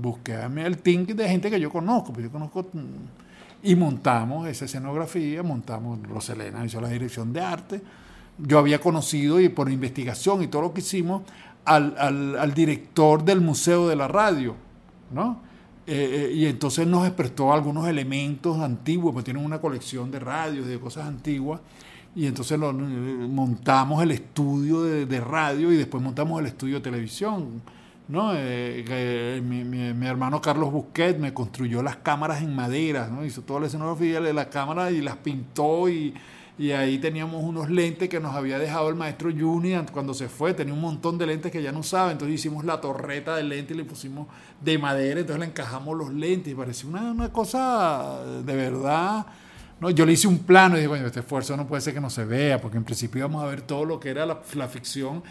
busqué 0.00 0.34
el 0.34 0.78
team 0.78 1.04
de 1.04 1.28
gente 1.28 1.50
que 1.50 1.60
yo 1.60 1.70
conozco, 1.70 2.14
pues 2.14 2.24
yo 2.24 2.32
conozco, 2.32 2.66
y 3.66 3.74
montamos 3.74 4.46
esa 4.46 4.64
escenografía, 4.64 5.42
montamos, 5.42 6.00
Roselena 6.02 6.64
hizo 6.64 6.80
la 6.80 6.88
dirección 6.88 7.32
de 7.32 7.40
arte, 7.40 7.82
yo 8.38 8.58
había 8.58 8.80
conocido 8.80 9.40
y 9.40 9.48
por 9.48 9.70
investigación 9.70 10.42
y 10.42 10.46
todo 10.46 10.62
lo 10.62 10.72
que 10.72 10.80
hicimos, 10.80 11.22
al, 11.64 11.96
al, 11.98 12.54
director 12.54 13.24
del 13.24 13.40
Museo 13.40 13.88
de 13.88 13.96
la 13.96 14.06
Radio, 14.06 14.54
¿no? 15.10 15.40
Eh, 15.84 16.28
eh, 16.30 16.34
y 16.34 16.46
entonces 16.46 16.86
nos 16.86 17.08
prestó 17.10 17.52
algunos 17.52 17.88
elementos 17.88 18.58
antiguos, 18.60 19.12
pues 19.12 19.24
tienen 19.24 19.44
una 19.44 19.60
colección 19.60 20.12
de 20.12 20.20
radios, 20.20 20.66
de 20.66 20.78
cosas 20.78 21.06
antiguas, 21.06 21.60
y 22.14 22.26
entonces 22.26 22.58
lo, 22.58 22.72
montamos 22.72 24.02
el 24.02 24.12
estudio 24.12 24.82
de, 24.82 25.20
radio 25.20 25.72
y 25.72 25.76
después 25.76 26.02
montamos 26.02 26.40
el 26.40 26.46
estudio 26.46 26.76
de 26.76 26.80
televisión. 26.82 27.62
¿No? 28.08 28.32
Eh, 28.34 29.40
mi, 29.44 29.64
mi, 29.64 30.06
hermano 30.06 30.40
Carlos 30.40 30.72
Busquet 30.72 31.18
me 31.18 31.34
construyó 31.34 31.82
las 31.82 31.96
cámaras 31.96 32.42
en 32.42 32.54
madera, 32.54 33.08
¿no? 33.08 33.24
hizo 33.24 33.42
toda 33.42 33.60
la 33.60 33.66
escenografía 33.66 34.20
de 34.20 34.32
la 34.32 34.48
cámara 34.48 34.90
y 34.90 35.00
las 35.00 35.16
pintó 35.16 35.88
y, 35.88 36.14
y 36.58 36.70
ahí 36.70 36.98
teníamos 36.98 37.44
unos 37.44 37.68
lentes 37.68 38.08
que 38.08 38.20
nos 38.20 38.34
había 38.34 38.58
dejado 38.58 38.88
el 38.88 38.94
maestro 38.94 39.30
Juni 39.30 39.74
cuando 39.92 40.14
se 40.14 40.28
fue, 40.28 40.54
tenía 40.54 40.72
un 40.72 40.80
montón 40.80 41.18
de 41.18 41.26
lentes 41.26 41.52
que 41.52 41.62
ya 41.62 41.72
no 41.72 41.80
usaba, 41.80 42.12
entonces 42.12 42.36
hicimos 42.36 42.64
la 42.64 42.80
torreta 42.80 43.36
de 43.36 43.42
lentes 43.42 43.74
y 43.74 43.78
le 43.78 43.84
pusimos 43.84 44.28
de 44.60 44.78
madera, 44.78 45.20
entonces 45.20 45.40
le 45.40 45.46
encajamos 45.46 45.96
los 45.96 46.12
lentes 46.12 46.52
y 46.52 46.56
parecía 46.56 46.88
una, 46.88 47.12
una 47.12 47.32
cosa 47.32 48.20
de 48.44 48.56
verdad. 48.56 49.26
No, 49.78 49.90
yo 49.90 50.06
le 50.06 50.12
hice 50.12 50.26
un 50.26 50.38
plano 50.38 50.76
y 50.76 50.78
dije, 50.78 50.88
bueno, 50.88 51.06
este 51.06 51.20
esfuerzo 51.20 51.54
no 51.56 51.66
puede 51.66 51.82
ser 51.82 51.92
que 51.92 52.00
no 52.00 52.08
se 52.08 52.24
vea, 52.24 52.60
porque 52.60 52.78
en 52.78 52.84
principio 52.84 53.18
íbamos 53.18 53.42
a 53.42 53.46
ver 53.46 53.60
todo 53.60 53.84
lo 53.84 54.00
que 54.00 54.08
era 54.08 54.24
la, 54.24 54.68
ficción. 54.68 55.22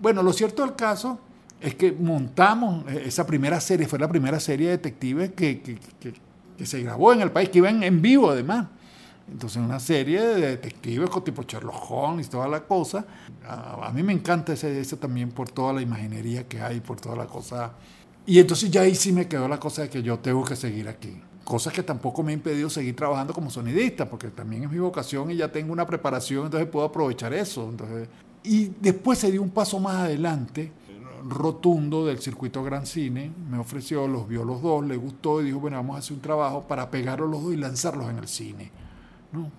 Bueno, 0.00 0.22
lo 0.22 0.32
cierto 0.32 0.62
del 0.62 0.76
caso 0.76 1.18
es 1.60 1.74
que 1.74 1.92
montamos 1.92 2.84
eh, 2.90 3.04
esa 3.06 3.26
primera 3.26 3.60
serie, 3.60 3.86
fue 3.86 3.98
la 3.98 4.08
primera 4.08 4.40
serie 4.40 4.66
de 4.66 4.72
detectives 4.72 5.32
que, 5.32 5.60
que, 5.60 5.78
que, 6.00 6.66
se 6.66 6.82
grabó 6.82 7.12
en 7.12 7.20
el 7.20 7.30
país, 7.30 7.48
que 7.50 7.58
iba 7.58 7.70
en 7.70 8.02
vivo 8.02 8.30
además. 8.30 8.66
Entonces, 9.30 9.58
una 9.58 9.78
serie 9.78 10.20
de 10.20 10.40
detectives 10.40 11.10
tipo 11.22 11.42
Sherlock 11.42 11.90
Holmes 11.90 12.26
y 12.26 12.30
toda 12.30 12.48
la 12.48 12.60
cosa. 12.60 13.04
A, 13.46 13.90
mí 13.94 14.02
me 14.02 14.12
encanta 14.12 14.54
ese, 14.54 14.80
ese, 14.80 14.96
también 14.96 15.30
por 15.30 15.50
toda 15.50 15.72
la 15.72 15.82
imaginería 15.82 16.48
que 16.48 16.60
hay, 16.60 16.80
por 16.80 17.00
toda 17.00 17.16
la 17.16 17.26
cosa. 17.26 17.72
Y 18.26 18.38
entonces 18.38 18.70
ya 18.70 18.82
ahí 18.82 18.94
sí 18.94 19.12
me 19.12 19.28
quedó 19.28 19.46
la 19.48 19.60
cosa 19.60 19.82
de 19.82 19.90
que 19.90 20.02
yo 20.02 20.18
tengo 20.18 20.44
que 20.44 20.56
seguir 20.56 20.88
aquí. 20.88 21.20
Cosas 21.44 21.72
que 21.72 21.82
tampoco 21.82 22.22
me 22.22 22.32
ha 22.32 22.34
impedido 22.34 22.68
seguir 22.68 22.96
trabajando 22.96 23.32
como 23.32 23.50
sonidista, 23.50 24.08
porque 24.08 24.28
también 24.28 24.64
es 24.64 24.70
mi 24.70 24.78
vocación 24.78 25.30
y 25.30 25.36
ya 25.36 25.50
tengo 25.50 25.72
una 25.72 25.86
preparación, 25.86 26.46
entonces 26.46 26.68
puedo 26.68 26.86
aprovechar 26.86 27.32
eso. 27.32 27.68
Entonces, 27.68 28.08
y 28.42 28.70
después 28.80 29.18
se 29.18 29.30
dio 29.30 29.42
un 29.42 29.50
paso 29.50 29.78
más 29.78 29.96
adelante, 29.96 30.72
rotundo 31.26 32.06
del 32.06 32.18
circuito 32.18 32.62
Gran 32.62 32.86
Cine, 32.86 33.32
me 33.50 33.58
ofreció, 33.58 34.06
los 34.06 34.28
vio 34.28 34.44
los 34.44 34.62
dos, 34.62 34.84
le 34.84 34.96
gustó 34.96 35.40
y 35.40 35.46
dijo, 35.46 35.60
bueno, 35.60 35.76
vamos 35.78 35.96
a 35.96 35.98
hacer 36.00 36.14
un 36.14 36.20
trabajo 36.20 36.64
para 36.68 36.90
pegarlos 36.90 37.30
los 37.30 37.42
dos 37.42 37.52
y 37.52 37.56
lanzarlos 37.56 38.10
en 38.10 38.18
el 38.18 38.28
cine 38.28 38.70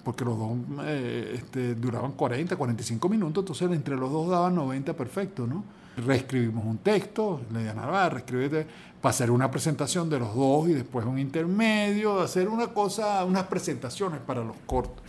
porque 0.03 0.25
los 0.25 0.37
dos 0.37 0.57
eh, 0.83 1.33
este, 1.35 1.75
duraban 1.75 2.13
40, 2.13 2.55
45 2.55 3.09
minutos, 3.09 3.43
entonces 3.43 3.71
entre 3.71 3.95
los 3.95 4.11
dos 4.11 4.29
daban 4.29 4.55
90 4.55 4.93
perfecto. 4.93 5.45
¿no? 5.45 5.63
Reescribimos 5.97 6.65
un 6.65 6.79
texto, 6.79 7.41
le 7.51 7.59
dije 7.59 7.73
a 7.77 8.09
reescribir 8.09 8.67
para 9.01 9.11
hacer 9.11 9.29
una 9.29 9.51
presentación 9.51 10.09
de 10.09 10.19
los 10.19 10.35
dos 10.35 10.69
y 10.69 10.73
después 10.73 11.05
un 11.05 11.19
intermedio, 11.19 12.19
hacer 12.19 12.49
una 12.49 12.67
cosa, 12.67 13.23
unas 13.25 13.43
presentaciones 13.43 14.19
para 14.21 14.43
los 14.43 14.55
cortos. 14.65 15.03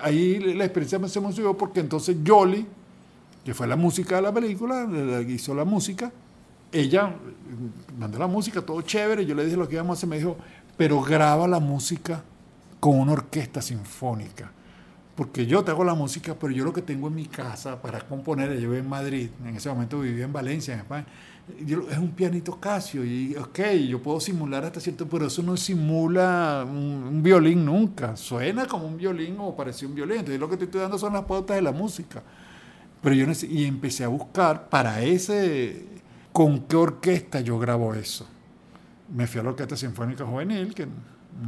Ahí 0.00 0.38
la 0.54 0.64
experiencia 0.64 0.98
me 0.98 1.08
se 1.08 1.18
emocionó 1.18 1.54
porque 1.56 1.80
entonces 1.80 2.16
Jolly, 2.26 2.66
que 3.46 3.54
fue 3.54 3.68
la 3.68 3.76
música 3.76 4.16
de 4.16 4.22
la 4.22 4.32
película, 4.32 4.88
hizo 5.28 5.54
la 5.54 5.64
música, 5.64 6.10
ella 6.72 7.14
mandó 7.96 8.18
la 8.18 8.26
música, 8.26 8.60
todo 8.60 8.82
chévere, 8.82 9.24
yo 9.24 9.36
le 9.36 9.44
dije 9.44 9.56
lo 9.56 9.68
que 9.68 9.76
íbamos 9.76 9.90
a 9.90 9.98
hacer, 9.98 10.08
me 10.08 10.18
dijo, 10.18 10.36
pero 10.76 11.00
graba 11.00 11.46
la 11.46 11.60
música 11.60 12.24
con 12.80 12.98
una 12.98 13.12
orquesta 13.12 13.62
sinfónica, 13.62 14.50
porque 15.14 15.46
yo 15.46 15.62
te 15.62 15.72
la 15.72 15.94
música, 15.94 16.34
pero 16.34 16.52
yo 16.52 16.64
lo 16.64 16.72
que 16.72 16.82
tengo 16.82 17.06
en 17.06 17.14
mi 17.14 17.26
casa 17.26 17.80
para 17.80 18.00
componer, 18.00 18.58
yo 18.58 18.74
en 18.74 18.88
Madrid, 18.88 19.30
en 19.44 19.54
ese 19.54 19.68
momento 19.68 20.00
vivía 20.00 20.24
en 20.24 20.32
Valencia, 20.32 20.74
en 20.74 20.80
España, 20.80 21.06
es 21.56 21.98
un 21.98 22.10
pianito 22.10 22.58
Casio 22.58 23.04
y 23.04 23.36
ok, 23.36 23.60
yo 23.88 24.02
puedo 24.02 24.18
simular 24.18 24.64
hasta 24.64 24.80
cierto, 24.80 25.06
pero 25.08 25.28
eso 25.28 25.44
no 25.44 25.56
simula 25.56 26.66
un, 26.68 27.22
violín 27.22 27.64
nunca, 27.64 28.16
suena 28.16 28.66
como 28.66 28.88
un 28.88 28.96
violín 28.96 29.36
o 29.38 29.54
parece 29.54 29.86
un 29.86 29.94
violín, 29.94 30.16
entonces 30.16 30.40
lo 30.40 30.48
que 30.48 30.56
estoy 30.56 30.80
dando 30.80 30.98
son 30.98 31.12
las 31.12 31.22
pautas 31.26 31.54
de 31.54 31.62
la 31.62 31.70
música. 31.70 32.24
Pero 33.02 33.14
yo 33.14 33.26
y 33.48 33.64
empecé 33.64 34.04
a 34.04 34.08
buscar 34.08 34.68
para 34.68 35.02
ese, 35.02 35.84
con 36.32 36.60
qué 36.62 36.76
orquesta 36.76 37.40
yo 37.40 37.58
grabo 37.58 37.94
eso. 37.94 38.26
Me 39.14 39.26
fui 39.26 39.40
a 39.40 39.44
la 39.44 39.50
Orquesta 39.50 39.76
Sinfónica 39.76 40.24
Juvenil, 40.24 40.74
que 40.74 40.88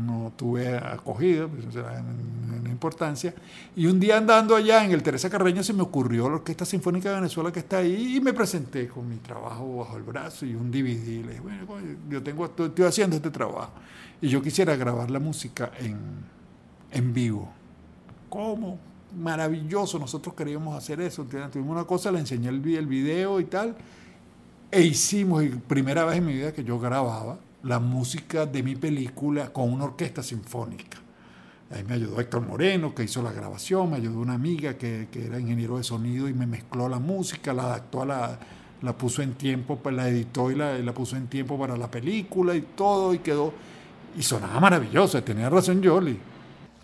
no 0.04 0.32
tuve 0.36 0.76
acogida, 0.76 1.48
pues, 1.48 1.64
en, 1.74 2.66
importancia. 2.70 3.34
Y 3.74 3.86
un 3.86 3.98
día 3.98 4.18
andando 4.18 4.54
allá 4.54 4.84
en 4.84 4.92
el 4.92 5.02
Teresa 5.02 5.28
Carreño 5.28 5.62
se 5.62 5.72
me 5.72 5.82
ocurrió 5.82 6.28
la 6.28 6.36
Orquesta 6.36 6.64
Sinfónica 6.64 7.08
de 7.08 7.16
Venezuela 7.16 7.50
que 7.50 7.58
está 7.60 7.78
ahí 7.78 8.16
y 8.16 8.20
me 8.20 8.32
presenté 8.32 8.86
con 8.86 9.08
mi 9.08 9.16
trabajo 9.16 9.78
bajo 9.78 9.96
el 9.96 10.04
brazo 10.04 10.46
y 10.46 10.54
un 10.54 10.70
DVD. 10.70 11.24
Le 11.24 11.32
dije, 11.32 11.40
bueno, 11.40 11.66
yo 12.08 12.22
tengo, 12.22 12.44
estoy 12.44 12.84
haciendo 12.84 13.16
este 13.16 13.30
trabajo 13.30 13.72
y 14.20 14.28
yo 14.28 14.40
quisiera 14.42 14.76
grabar 14.76 15.10
la 15.10 15.18
música 15.18 15.72
en, 15.80 15.98
en 16.92 17.12
vivo. 17.12 17.50
¿Cómo? 18.28 18.78
Maravilloso, 19.18 19.98
nosotros 19.98 20.34
queríamos 20.34 20.76
hacer 20.76 21.00
eso. 21.00 21.24
Tuvimos 21.24 21.72
una 21.72 21.84
cosa, 21.84 22.12
le 22.12 22.20
enseñé 22.20 22.48
el, 22.48 22.60
video 22.60 23.40
y 23.40 23.44
tal, 23.44 23.74
e 24.70 24.82
hicimos, 24.82 25.44
primera 25.66 26.04
vez 26.04 26.18
en 26.18 26.26
mi 26.26 26.34
vida 26.34 26.52
que 26.52 26.62
yo 26.62 26.78
grababa 26.78 27.38
la 27.64 27.80
música 27.80 28.46
de 28.46 28.62
mi 28.62 28.76
película 28.76 29.52
con 29.52 29.72
una 29.72 29.84
orquesta 29.84 30.22
sinfónica. 30.22 30.98
Ahí 31.70 31.82
me 31.82 31.94
ayudó 31.94 32.20
Héctor 32.20 32.46
Moreno, 32.46 32.94
que 32.94 33.02
hizo 33.02 33.20
la 33.20 33.32
grabación, 33.32 33.90
me 33.90 33.96
ayudó 33.96 34.20
una 34.20 34.34
amiga 34.34 34.78
que, 34.78 35.08
era 35.12 35.40
ingeniero 35.40 35.78
de 35.78 35.82
sonido 35.82 36.28
y 36.28 36.32
me 36.32 36.46
mezcló 36.46 36.88
la 36.88 37.00
música, 37.00 37.52
la 37.52 37.64
adaptó 37.64 38.02
a 38.02 38.06
la, 38.06 38.38
la 38.82 38.96
puso 38.96 39.20
en 39.22 39.34
tiempo, 39.34 39.76
pues, 39.76 39.94
la 39.96 40.08
editó 40.08 40.50
y 40.52 40.54
la, 40.54 40.78
la, 40.78 40.94
puso 40.94 41.16
en 41.16 41.26
tiempo 41.26 41.58
para 41.58 41.76
la 41.76 41.90
película 41.90 42.54
y 42.54 42.62
todo, 42.62 43.12
y 43.14 43.18
quedó, 43.18 43.52
y 44.16 44.22
sonaba 44.22 44.60
maravilloso, 44.60 45.20
tenía 45.24 45.50
razón 45.50 45.82
Jolly. 45.84 46.18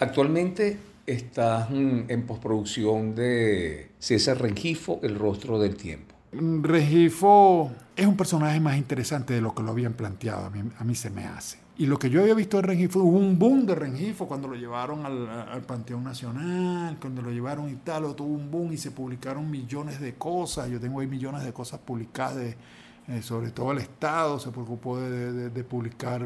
Actualmente 0.00 0.93
estás 1.06 1.70
en 1.70 2.26
postproducción 2.26 3.14
de 3.14 3.90
César 3.98 4.40
Rengifo, 4.40 5.00
El 5.02 5.16
rostro 5.16 5.58
del 5.58 5.76
tiempo. 5.76 6.14
Regifo 6.34 7.70
es 7.94 8.06
un 8.06 8.16
personaje 8.16 8.58
más 8.58 8.76
interesante 8.76 9.34
de 9.34 9.40
lo 9.40 9.54
que 9.54 9.62
lo 9.62 9.70
habían 9.70 9.92
planteado, 9.92 10.46
a 10.46 10.84
mí, 10.84 10.94
se 10.94 11.10
me 11.10 11.24
hace. 11.24 11.58
Y 11.76 11.86
lo 11.86 11.98
que 11.98 12.10
yo 12.10 12.22
había 12.22 12.34
visto 12.34 12.56
de 12.56 12.62
Rengifo, 12.62 13.00
hubo 13.00 13.18
un 13.18 13.38
boom 13.38 13.66
de 13.66 13.74
Rengifo 13.74 14.26
cuando 14.26 14.48
lo 14.48 14.54
llevaron 14.54 15.06
al, 15.06 15.62
Panteón 15.62 16.04
Nacional, 16.04 16.98
cuando 17.00 17.22
lo 17.22 17.30
llevaron 17.30 17.68
y 17.68 17.74
tal, 17.76 18.14
tuvo 18.14 18.34
un 18.34 18.50
boom 18.50 18.72
y 18.72 18.78
se 18.78 18.90
publicaron 18.90 19.48
millones 19.50 20.00
de 20.00 20.14
cosas. 20.14 20.70
Yo 20.70 20.80
tengo 20.80 21.00
ahí 21.00 21.06
millones 21.06 21.44
de 21.44 21.52
cosas 21.52 21.80
publicadas, 21.80 22.56
eh, 23.08 23.22
sobre 23.22 23.50
todo 23.50 23.72
el 23.72 23.78
Estado 23.78 24.38
se 24.38 24.50
preocupó 24.50 24.98
de, 24.98 25.50
de 25.50 25.64
publicar 25.64 26.22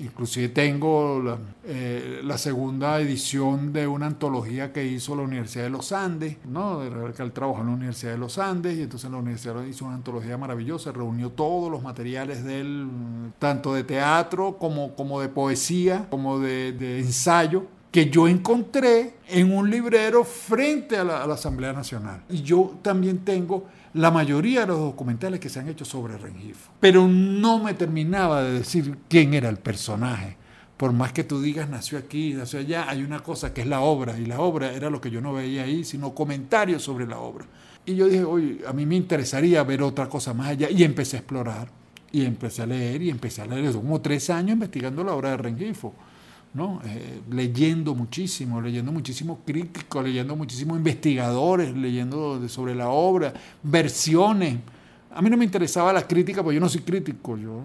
Inclusive 0.00 0.50
tengo 0.50 1.38
eh, 1.64 2.20
la, 2.22 2.36
segunda 2.36 3.00
edición 3.00 3.72
de 3.72 3.86
una 3.86 4.06
antología 4.06 4.72
que 4.72 4.84
hizo 4.84 5.16
la 5.16 5.22
Universidad 5.22 5.64
de 5.64 5.70
los 5.70 5.92
Andes, 5.92 6.36
¿no? 6.44 6.80
que 7.16 7.22
él 7.22 7.32
trabajó 7.32 7.60
en 7.62 7.68
la 7.68 7.72
Universidad 7.72 8.12
de 8.12 8.18
los 8.18 8.38
Andes 8.38 8.76
y 8.78 8.82
entonces 8.82 9.10
la 9.10 9.16
universidad 9.16 9.64
hizo 9.64 9.86
una 9.86 9.94
antología 9.94 10.36
maravillosa, 10.36 10.92
reunió 10.92 11.30
todos 11.30 11.70
los 11.70 11.82
materiales 11.82 12.44
de 12.44 12.60
él, 12.60 12.88
tanto 13.38 13.72
de 13.72 13.82
teatro 13.82 14.58
como, 14.58 14.94
como 14.94 15.20
de 15.20 15.30
poesía, 15.30 16.06
como 16.10 16.38
de, 16.38 16.72
de 16.72 17.00
ensayo, 17.00 17.64
que 17.90 18.10
yo 18.10 18.28
encontré 18.28 19.14
en 19.26 19.56
un 19.56 19.70
librero 19.70 20.22
frente 20.22 20.98
a 20.98 21.04
la, 21.04 21.22
a 21.22 21.26
la 21.26 21.34
Asamblea 21.34 21.72
Nacional. 21.72 22.22
Y 22.28 22.42
yo 22.42 22.74
también 22.82 23.18
tengo 23.24 23.64
la 23.94 24.10
mayoría 24.10 24.60
de 24.60 24.68
los 24.68 24.78
documentales 24.78 25.40
que 25.40 25.48
se 25.48 25.60
han 25.60 25.68
hecho 25.68 25.84
sobre 25.84 26.18
Rengifo. 26.18 26.70
Pero 26.80 27.08
no 27.08 27.62
me 27.62 27.74
terminaba 27.74 28.42
de 28.42 28.58
decir 28.58 28.98
quién 29.08 29.34
era 29.34 29.48
el 29.48 29.58
personaje. 29.58 30.36
Por 30.76 30.92
más 30.92 31.12
que 31.12 31.24
tú 31.24 31.40
digas 31.42 31.68
nació 31.68 31.98
aquí, 31.98 32.34
nació 32.34 32.60
allá, 32.60 32.88
hay 32.88 33.02
una 33.02 33.20
cosa 33.20 33.52
que 33.52 33.62
es 33.62 33.66
la 33.66 33.80
obra, 33.80 34.18
y 34.18 34.26
la 34.26 34.40
obra 34.40 34.72
era 34.72 34.90
lo 34.90 35.00
que 35.00 35.10
yo 35.10 35.20
no 35.20 35.32
veía 35.32 35.64
ahí, 35.64 35.84
sino 35.84 36.14
comentarios 36.14 36.82
sobre 36.82 37.06
la 37.06 37.18
obra. 37.18 37.46
Y 37.84 37.96
yo 37.96 38.06
dije, 38.06 38.22
oye, 38.22 38.60
a 38.66 38.72
mí 38.72 38.86
me 38.86 38.94
interesaría 38.94 39.62
ver 39.64 39.82
otra 39.82 40.08
cosa 40.08 40.34
más 40.34 40.48
allá, 40.48 40.70
y 40.70 40.84
empecé 40.84 41.16
a 41.16 41.20
explorar, 41.20 41.68
y 42.12 42.24
empecé 42.24 42.62
a 42.62 42.66
leer, 42.66 43.02
y 43.02 43.10
empecé 43.10 43.42
a 43.42 43.46
leer, 43.46 43.72
como 43.72 44.00
tres 44.00 44.30
años 44.30 44.52
investigando 44.52 45.02
la 45.02 45.14
obra 45.14 45.30
de 45.30 45.38
Rengifo. 45.38 45.94
¿No? 46.54 46.80
Eh, 46.84 47.20
leyendo 47.30 47.94
muchísimo, 47.94 48.60
leyendo 48.60 48.92
muchísimo 48.92 49.40
críticos, 49.44 50.04
leyendo 50.04 50.34
muchísimos 50.36 50.78
investigadores, 50.78 51.76
leyendo 51.76 52.48
sobre 52.48 52.74
la 52.74 52.88
obra, 52.88 53.32
versiones. 53.62 54.58
A 55.10 55.22
mí 55.22 55.30
no 55.30 55.36
me 55.36 55.44
interesaba 55.44 55.92
la 55.92 56.06
crítica, 56.06 56.42
porque 56.42 56.56
yo 56.56 56.60
no 56.60 56.68
soy 56.68 56.82
crítico, 56.82 57.36
yo 57.36 57.62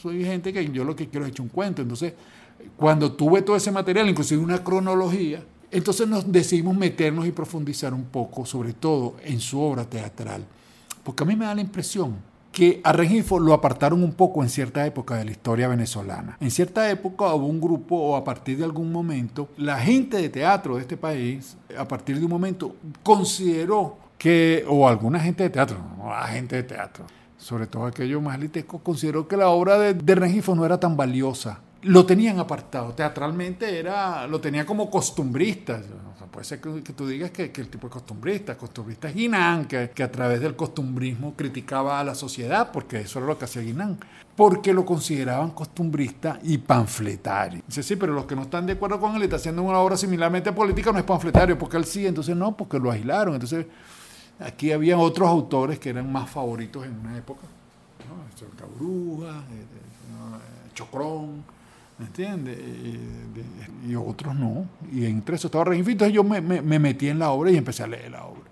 soy 0.00 0.24
gente 0.24 0.52
que 0.52 0.70
yo 0.70 0.84
lo 0.84 0.96
que 0.96 1.08
quiero 1.08 1.26
es 1.26 1.32
echar 1.32 1.42
un 1.42 1.48
cuento. 1.48 1.82
Entonces, 1.82 2.14
cuando 2.76 3.12
tuve 3.12 3.42
todo 3.42 3.56
ese 3.56 3.70
material, 3.70 4.08
inclusive 4.08 4.42
una 4.42 4.62
cronología, 4.62 5.42
entonces 5.70 6.06
nos 6.06 6.30
decidimos 6.30 6.76
meternos 6.76 7.26
y 7.26 7.32
profundizar 7.32 7.94
un 7.94 8.04
poco, 8.04 8.44
sobre 8.44 8.74
todo 8.74 9.16
en 9.24 9.40
su 9.40 9.60
obra 9.60 9.84
teatral. 9.84 10.44
Porque 11.02 11.22
a 11.22 11.26
mí 11.26 11.34
me 11.34 11.46
da 11.46 11.54
la 11.54 11.62
impresión 11.62 12.16
que 12.52 12.80
a 12.84 12.92
Rengifo 12.92 13.40
lo 13.40 13.54
apartaron 13.54 14.04
un 14.04 14.12
poco 14.12 14.42
en 14.42 14.50
cierta 14.50 14.86
época 14.86 15.16
de 15.16 15.24
la 15.24 15.30
historia 15.30 15.68
venezolana. 15.68 16.36
En 16.38 16.50
cierta 16.50 16.88
época 16.90 17.34
hubo 17.34 17.46
un 17.46 17.60
grupo 17.60 17.96
o 17.96 18.16
a 18.16 18.22
partir 18.22 18.58
de 18.58 18.64
algún 18.64 18.92
momento, 18.92 19.48
la 19.56 19.78
gente 19.78 20.18
de 20.18 20.28
teatro 20.28 20.76
de 20.76 20.82
este 20.82 20.98
país, 20.98 21.56
a 21.76 21.88
partir 21.88 22.18
de 22.18 22.24
un 22.24 22.30
momento, 22.30 22.76
consideró 23.02 23.96
que, 24.18 24.64
o 24.68 24.86
alguna 24.86 25.18
gente 25.18 25.44
de 25.44 25.50
teatro, 25.50 25.78
no 25.98 26.10
la 26.10 26.26
gente 26.28 26.56
de 26.56 26.62
teatro, 26.62 27.06
sobre 27.38 27.66
todo 27.66 27.86
aquellos 27.86 28.22
más 28.22 28.38
litescos, 28.38 28.82
consideró 28.82 29.26
que 29.26 29.36
la 29.36 29.48
obra 29.48 29.78
de, 29.78 29.94
de 29.94 30.14
Rengifo 30.14 30.54
no 30.54 30.66
era 30.66 30.78
tan 30.78 30.96
valiosa 30.96 31.60
lo 31.82 32.06
tenían 32.06 32.38
apartado. 32.38 32.92
Teatralmente 32.92 33.78
era, 33.78 34.26
lo 34.26 34.40
tenía 34.40 34.64
como 34.64 34.90
costumbrista. 34.90 35.80
puede 36.30 36.44
ser 36.44 36.60
que, 36.60 36.92
tú 36.92 37.06
digas 37.06 37.30
que, 37.30 37.52
el 37.54 37.68
tipo 37.68 37.88
es 37.88 37.92
costumbrista. 37.92 38.56
Costumbrista 38.56 39.08
es 39.08 39.14
Guinán, 39.14 39.66
que, 39.66 40.02
a 40.02 40.10
través 40.10 40.40
del 40.40 40.56
costumbrismo 40.56 41.34
criticaba 41.34 41.98
a 42.00 42.04
la 42.04 42.14
sociedad, 42.14 42.70
porque 42.72 43.00
eso 43.00 43.18
era 43.18 43.28
lo 43.28 43.38
que 43.38 43.46
hacía 43.46 43.62
Guinán. 43.62 43.98
Porque 44.36 44.72
lo 44.72 44.86
consideraban 44.86 45.50
costumbrista 45.50 46.38
y 46.42 46.56
panfletario. 46.58 47.62
Dice, 47.66 47.82
sí, 47.82 47.96
pero 47.96 48.14
los 48.14 48.24
que 48.24 48.34
no 48.34 48.42
están 48.42 48.64
de 48.64 48.74
acuerdo 48.74 48.98
con 48.98 49.14
él 49.16 49.22
está 49.22 49.36
haciendo 49.36 49.62
una 49.62 49.78
obra 49.78 49.96
similarmente 49.96 50.52
política 50.52 50.92
no 50.92 50.98
es 50.98 51.04
panfletario, 51.04 51.58
porque 51.58 51.76
él 51.76 51.84
sí, 51.84 52.06
entonces 52.06 52.34
no, 52.34 52.56
porque 52.56 52.78
lo 52.78 52.90
aislaron. 52.90 53.34
Entonces, 53.34 53.66
aquí 54.38 54.72
había 54.72 54.96
otros 54.96 55.28
autores 55.28 55.78
que 55.78 55.90
eran 55.90 56.10
más 56.10 56.30
favoritos 56.30 56.86
en 56.86 56.98
una 56.98 57.18
época. 57.18 57.42
¿no? 58.08 58.22
Cabruja, 58.56 59.44
eh, 59.50 59.64
eh, 59.64 60.70
Chocrón 60.74 61.44
¿Me 61.44 61.51
entiendes? 62.06 62.58
Y, 63.86 63.94
otros 63.94 64.34
no. 64.34 64.66
Y 64.92 65.04
entre 65.06 65.36
eso 65.36 65.48
estaba 65.48 65.64
Rengifo. 65.64 65.90
Entonces 65.90 66.14
yo 66.14 66.24
me, 66.24 66.40
metí 66.40 67.08
en 67.08 67.18
la 67.18 67.30
obra 67.30 67.50
y 67.50 67.56
empecé 67.56 67.82
a 67.82 67.86
leer 67.86 68.10
la 68.10 68.24
obra. 68.24 68.50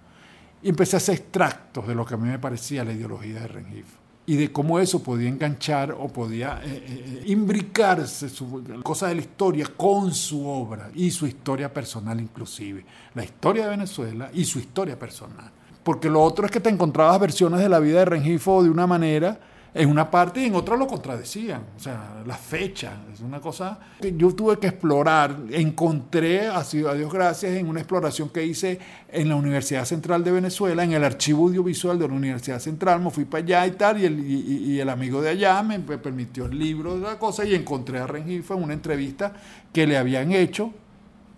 Y 0.63 0.69
empecé 0.69 0.97
a 0.97 0.99
hacer 0.99 1.17
extractos 1.17 1.87
de 1.87 1.95
lo 1.95 2.05
que 2.05 2.15
a 2.15 2.17
mí 2.17 2.29
me 2.29 2.39
parecía 2.39 2.85
la 2.85 2.93
ideología 2.93 3.41
de 3.41 3.49
Rengifo. 3.49 3.99
Y 4.27 4.37
de 4.37 4.53
cómo 4.53 4.79
eso 4.79 5.03
podía 5.03 5.29
enganchar 5.29 5.93
o 5.93 6.07
podía 6.09 6.61
eh, 6.63 6.85
eh, 6.87 7.23
imbricarse 7.27 8.29
su, 8.29 8.63
cosas 8.83 9.09
de 9.09 9.15
la 9.17 9.21
historia 9.23 9.67
con 9.77 10.13
su 10.15 10.47
obra 10.47 10.91
y 10.95 11.11
su 11.11 11.27
historia 11.27 11.73
personal 11.73 12.21
inclusive. 12.21 12.85
La 13.15 13.25
historia 13.25 13.65
de 13.65 13.71
Venezuela 13.71 14.31
y 14.33 14.45
su 14.45 14.59
historia 14.59 14.99
personal. 14.99 15.51
Porque 15.83 16.11
lo 16.11 16.23
otro 16.23 16.45
es 16.45 16.53
que 16.53 16.61
te 16.61 16.69
encontrabas 16.69 17.19
versiones 17.19 17.61
de 17.61 17.69
la 17.69 17.79
vida 17.81 18.01
de 18.01 18.05
Rengifo 18.05 18.63
de 18.63 18.71
una 18.71 18.87
manera 18.87 19.41
en 19.73 19.89
una 19.89 20.11
parte 20.11 20.41
y 20.41 20.47
en 20.47 20.55
otra 20.55 20.77
lo 20.77 20.87
contradecían. 20.87 21.63
O 21.77 21.81
sea, 21.81 22.23
la 22.27 22.35
fecha 22.35 22.93
es 23.13 23.21
una 23.21 23.41
cosa 23.41 23.79
que 24.01 24.17
yo 24.17 24.35
tuve 24.35 24.59
que 24.59 24.69
explorar. 24.69 25.37
Encontré, 25.51 26.49
a 26.49 26.63
Dios 26.63 27.13
gracias, 27.13 27.53
en 27.53 27.69
una 27.69 27.81
exploración 27.81 28.29
que 28.31 28.45
hice 28.45 28.79
en 29.09 29.29
la 29.29 29.37
Universidad 29.37 29.85
Central 29.85 30.25
de 30.25 30.33
Venezuela, 30.33 30.83
en 30.83 30.93
el 30.93 31.05
archivo 31.05 31.47
audiovisual 31.47 31.99
de 31.99 32.09
la 32.09 32.15
Universidad 32.15 32.59
Central. 32.59 33.01
Me 33.01 33.11
fui 33.11 33.25
para 33.25 33.45
allá 33.45 33.67
y 33.67 33.71
tal, 33.73 34.01
y 34.01 34.81
el, 34.81 34.89
amigo 34.89 35.23
de 35.23 35.31
allá 35.31 35.63
me, 35.63 35.79
permitió 35.79 36.47
el 36.47 36.59
libro 36.59 36.97
de 36.97 37.03
la 37.03 37.19
cosa 37.19 37.45
y 37.45 37.55
encontré 37.55 38.01
a 38.01 38.07
Rengifo 38.07 38.55
en 38.55 38.65
una 38.65 38.73
entrevista 38.73 39.33
que 39.73 39.87
le 39.87 39.97
habían 39.97 40.33
hecho 40.33 40.73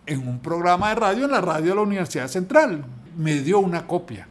en 0.06 0.26
un 0.26 0.40
programa 0.40 0.88
de 0.88 0.94
radio 0.94 1.24
en 1.26 1.30
la 1.30 1.40
radio 1.40 1.70
de 1.70 1.74
la 1.74 1.82
Universidad 1.82 2.28
Central. 2.28 2.84
Me 3.16 3.40
dio 3.40 3.58
una 3.58 3.86
copia 3.86 4.26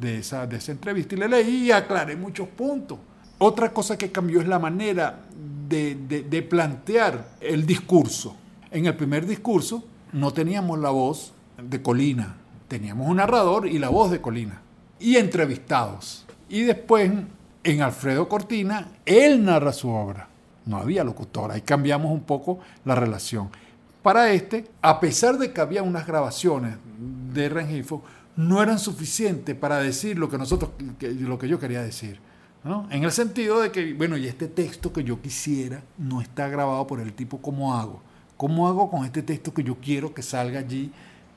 de 0.00 0.18
esa, 0.18 0.44
de 0.46 0.56
esa 0.56 0.72
entrevista 0.72 1.14
y 1.14 1.18
le 1.18 1.28
leí 1.28 1.66
y 1.66 1.70
aclaré 1.70 2.16
muchos 2.16 2.48
puntos. 2.48 2.98
Otra 3.46 3.74
cosa 3.74 3.98
que 3.98 4.10
cambió 4.10 4.40
es 4.40 4.48
la 4.48 4.58
manera 4.58 5.20
de, 5.68 6.46
plantear 6.48 7.36
el 7.42 7.66
discurso. 7.66 8.34
En 8.70 8.86
el 8.86 8.96
primer 8.96 9.26
discurso 9.26 9.84
no 10.14 10.32
teníamos 10.32 10.78
la 10.78 10.88
voz 10.88 11.34
de 11.62 11.82
Colina, 11.82 12.36
teníamos 12.68 13.06
un 13.06 13.18
narrador 13.18 13.68
y 13.68 13.78
la 13.78 13.90
voz 13.90 14.10
de 14.10 14.22
Colina, 14.22 14.62
y 14.98 15.16
entrevistados. 15.16 16.24
Y 16.48 16.62
después, 16.62 17.12
en 17.64 17.82
Alfredo 17.82 18.30
Cortina, 18.30 18.92
él 19.04 19.44
narra 19.44 19.74
su 19.74 19.90
obra. 19.90 20.26
No 20.64 20.78
había 20.78 21.04
locutor, 21.04 21.52
ahí 21.52 21.60
cambiamos 21.60 22.12
un 22.12 22.22
poco 22.22 22.60
la 22.86 22.94
relación. 22.94 23.50
para 24.02 24.32
este, 24.32 24.64
a 24.80 24.98
pesar 25.00 25.36
de 25.36 25.52
que 25.52 25.60
había 25.60 25.82
unas 25.82 26.06
grabaciones 26.06 26.76
de 27.34 27.50
Rengifo, 27.50 28.02
no 28.36 28.62
eran 28.62 28.78
suficientes 28.78 29.54
para 29.54 29.80
decir 29.80 30.18
lo 30.18 30.30
que 30.30 30.38
nosotros, 30.38 30.70
lo 31.00 31.38
que 31.38 31.46
yo 31.46 31.58
quería 31.58 31.82
decir. 31.82 32.20
¿No? 32.64 32.88
En 32.90 33.04
el 33.04 33.12
sentido 33.12 33.60
de 33.60 33.70
que, 33.70 33.92
bueno, 33.94 34.16
y 34.16 34.26
este 34.26 34.48
texto 34.48 34.92
que 34.92 35.04
yo 35.04 35.20
quisiera 35.20 35.82
no 35.98 36.20
está 36.20 36.48
grabado 36.48 36.86
por 36.86 37.00
el 37.00 37.12
tipo, 37.12 37.38
¿cómo 37.38 37.74
hago? 37.74 38.00
¿Cómo 38.36 38.66
hago 38.66 38.90
con 38.90 39.04
este 39.04 39.22
texto 39.22 39.52
que 39.54 39.62
yo 39.62 39.76
quiero 39.76 40.14
que 40.14 40.22
salga 40.22 40.58
allí? 40.58 40.90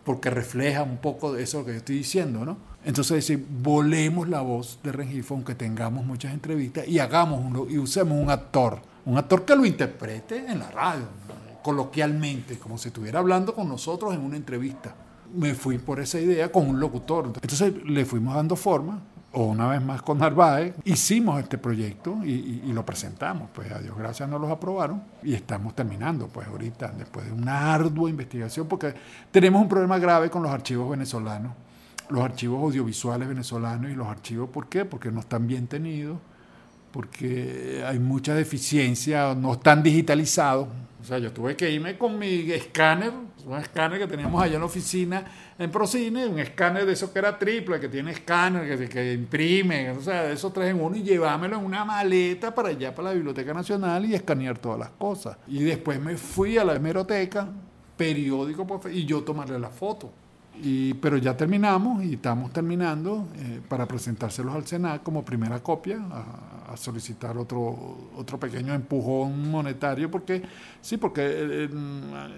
Porque 0.04 0.30
refleja 0.30 0.84
un 0.84 0.98
poco 0.98 1.34
de 1.34 1.44
eso 1.44 1.66
que 1.66 1.72
yo 1.72 1.78
estoy 1.78 1.98
diciendo, 1.98 2.46
¿no? 2.46 2.58
Entonces, 2.86 3.18
decir, 3.18 3.46
volemos 3.62 4.30
la 4.30 4.40
voz 4.40 4.80
de 4.82 4.94
Rengifo, 4.94 5.34
aunque 5.36 5.54
tengamos 5.54 6.06
muchas 6.06 6.34
entrevistas, 6.34 6.88
y 6.88 7.00
hagamos 7.00 7.44
uno, 7.46 7.68
y 7.70 7.78
usemos 7.78 8.18
un 8.18 8.32
actor, 8.32 8.80
un 9.06 9.18
actor 9.18 9.44
que 9.44 9.56
lo 9.56 9.66
interprete 9.66 10.38
en 10.50 10.60
la 10.60 10.72
radio, 10.72 11.06
coloquialmente, 11.62 12.58
como 12.58 12.78
si 12.78 12.88
estuviera 12.88 13.20
hablando 13.20 13.54
con 13.54 13.68
nosotros 13.68 14.14
en 14.14 14.22
una 14.22 14.38
entrevista. 14.38 14.96
Me 15.36 15.54
fui 15.54 15.78
por 15.78 16.00
esa 16.00 16.18
idea 16.18 16.50
con 16.50 16.70
un 16.70 16.80
locutor. 16.80 17.26
Entonces 17.26 17.74
le 17.84 18.06
fuimos 18.06 18.36
dando 18.36 18.56
forma, 18.56 19.02
o 19.38 19.44
una 19.44 19.68
vez 19.68 19.84
más 19.84 20.02
con 20.02 20.18
Narváez, 20.18 20.74
hicimos 20.84 21.40
este 21.40 21.60
proyecto 21.60 22.26
y, 22.26 22.74
lo 22.74 22.84
presentamos. 22.84 23.52
Pues 23.54 23.72
a 23.72 23.78
Dios 23.78 23.96
gracias 23.96 24.28
nos 24.28 24.42
los 24.42 24.50
aprobaron 24.50 25.04
y 25.22 25.36
estamos 25.36 25.76
terminando, 25.76 26.28
pues 26.28 26.48
ahorita, 26.48 26.92
después 26.98 27.28
de 27.28 27.34
una 27.34 27.72
ardua 27.72 28.10
investigación, 28.10 28.68
porque 28.68 28.96
tenemos 29.30 29.62
un 29.62 29.70
problema 29.70 30.00
grave 30.00 30.32
con 30.32 30.42
los 30.42 30.52
archivos 30.52 30.90
venezolanos, 30.90 31.52
los 32.10 32.24
archivos 32.24 32.64
audiovisuales 32.64 33.28
venezolanos 33.28 33.92
y 33.92 33.94
los 33.94 34.08
archivos, 34.08 34.50
¿por 34.50 34.70
qué? 34.70 34.86
Porque 34.86 35.12
no 35.12 35.20
están 35.20 35.46
bien 35.46 35.68
tenidos, 35.68 36.18
porque 36.92 37.84
hay 37.86 38.00
mucha 38.00 38.34
deficiencia, 38.34 39.36
no 39.36 39.54
están 39.54 39.84
digitalizados. 39.84 40.68
O 41.00 41.04
sea, 41.04 41.20
yo 41.20 41.32
tuve 41.32 41.56
que 41.56 41.70
irme 41.70 41.96
con 41.96 42.18
mi 42.18 42.52
escáner, 42.52 43.14
un 43.48 43.58
escáner 43.58 43.98
que 43.98 44.08
teníamos 44.08 44.44
allá 44.44 44.56
en 44.56 44.60
la 44.60 44.66
oficina 44.66 45.24
en 45.58 45.72
Procine, 45.72 46.28
un 46.28 46.38
escáner 46.38 46.86
de 46.86 46.94
eso 46.94 47.12
que 47.12 47.20
era 47.20 47.40
triple, 47.40 47.80
que 47.80 47.88
tiene 47.88 48.12
escáner, 48.12 48.78
que, 48.78 48.90
que 48.90 49.14
imprime, 49.14 49.92
o 49.92 50.02
sea, 50.02 50.24
de 50.24 50.34
esos 50.34 50.52
tres 50.52 50.72
en 50.72 50.82
uno 50.82 50.96
y 50.98 51.04
llevármelo 51.04 51.58
en 51.58 51.66
una 51.66 51.86
maleta 51.86 52.54
para 52.54 52.70
allá, 52.70 52.94
para 52.94 53.10
la 53.10 53.14
Biblioteca 53.16 53.54
Nacional 53.54 54.06
y 54.06 54.14
escanear 54.14 54.58
todas 54.58 54.80
las 54.80 54.90
cosas. 54.90 55.38
Y 55.48 55.64
después 55.64 56.00
me 56.00 56.18
fui 56.18 56.58
a 56.58 56.66
la 56.66 56.76
hemeroteca, 56.76 57.48
periódico, 57.96 58.82
y 58.92 59.06
yo 59.06 59.24
tomarle 59.24 59.58
la 59.58 59.70
foto. 59.70 60.12
Y, 60.62 60.96
pero 60.96 61.18
ya 61.18 61.38
terminamos 61.38 62.04
y 62.04 62.16
estamos 62.16 62.52
terminando 62.52 63.28
eh, 63.36 63.62
para 63.68 63.86
presentárselos 63.86 64.56
al 64.56 64.66
Senado 64.66 65.04
como 65.04 65.24
primera 65.24 65.62
copia, 65.62 66.00
a, 66.12 66.76
solicitar 66.76 67.38
otro, 67.38 68.10
otro 68.16 68.40
pequeño 68.40 68.74
empujón 68.74 69.50
monetario, 69.50 70.12
porque 70.12 70.44
sí, 70.82 70.98
porque 70.98 71.22
eh, 71.26 71.70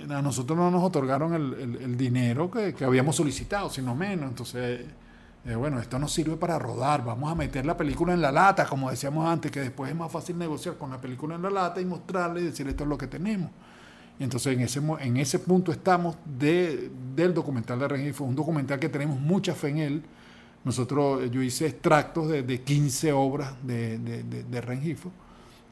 a 0.10 0.22
nosotros 0.22 0.58
no 0.58 0.70
nos 0.72 0.84
otorgaron 0.84 1.34
el, 1.34 1.98
dinero 1.98 2.50
que, 2.50 2.74
habíamos 2.86 3.16
solicitado, 3.16 3.70
sino 3.70 3.96
menos. 3.96 4.30
Entonces, 4.30 4.86
eh, 5.46 5.56
bueno, 5.56 5.80
esto 5.80 5.98
nos 6.00 6.14
sirve 6.14 6.38
para 6.38 6.60
rodar, 6.60 7.04
vamos 7.04 7.32
a 7.32 7.36
meter 7.36 7.66
la 7.66 7.76
película 7.76 8.14
en 8.14 8.22
la 8.22 8.32
lata, 8.32 8.66
como 8.66 8.90
decíamos 8.90 9.28
antes, 9.28 9.52
que 9.52 9.62
después 9.62 9.92
es 9.92 9.98
más 9.98 10.12
fácil 10.12 10.38
negociar 10.38 10.78
con 10.78 10.92
la 10.92 11.02
película 11.02 11.36
en 11.36 11.42
la 11.42 11.50
lata 11.50 11.82
y 11.82 11.86
mostrarle 11.86 12.42
y 12.42 12.46
decir 12.46 12.68
esto 12.68 12.84
es 12.84 12.90
lo 12.90 12.98
que 12.98 13.08
tenemos. 13.08 13.50
Y 14.20 14.24
entonces 14.26 14.54
en 14.54 14.62
ese, 14.62 14.82
en 15.00 15.18
ese 15.18 15.40
punto 15.40 15.72
estamos 15.72 16.18
de, 16.26 16.92
del 17.16 17.34
documental 17.34 17.80
de 17.80 17.88
Rengifo, 17.88 18.26
un 18.26 18.36
documental 18.36 18.78
que 18.78 18.90
tenemos 18.90 19.20
mucha 19.20 19.56
fe 19.56 19.70
en 19.70 19.78
él. 19.78 20.04
Nosotros, 20.66 21.32
yo 21.32 21.42
hice 21.42 21.68
extractos 21.68 22.28
de, 22.28 22.44
de 22.44 22.62
15 22.62 23.14
obras 23.14 23.54
de, 23.64 23.98
de, 23.98 24.44
de 24.44 24.62
Rengifo, 24.62 25.10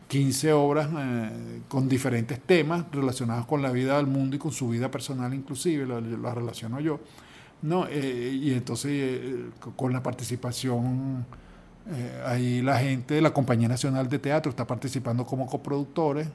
15 0.07 0.53
obras 0.53 0.89
eh, 0.97 1.61
con 1.67 1.89
diferentes 1.89 2.39
temas 2.39 2.85
relacionados 2.91 3.45
con 3.45 3.61
la 3.61 3.71
vida 3.71 3.97
del 3.97 4.07
mundo 4.07 4.37
y 4.37 4.39
con 4.39 4.53
su 4.53 4.69
vida 4.69 4.89
personal 4.89 5.33
inclusive, 5.33 5.85
la, 5.85 6.33
relaciono 6.33 6.79
yo. 6.79 7.01
¿no? 7.61 7.85
Eh, 7.89 8.39
y 8.41 8.53
entonces 8.53 8.91
eh, 8.93 9.49
con 9.75 9.91
la 9.91 10.01
participación, 10.01 11.25
ahí 12.25 12.61
la 12.61 12.77
gente 12.79 13.15
de 13.15 13.21
la 13.21 13.33
Compañía 13.33 13.67
Nacional 13.67 14.07
de 14.09 14.19
Teatro 14.19 14.49
está 14.49 14.65
participando 14.65 15.25
como 15.25 15.47
coproductores 15.47 16.27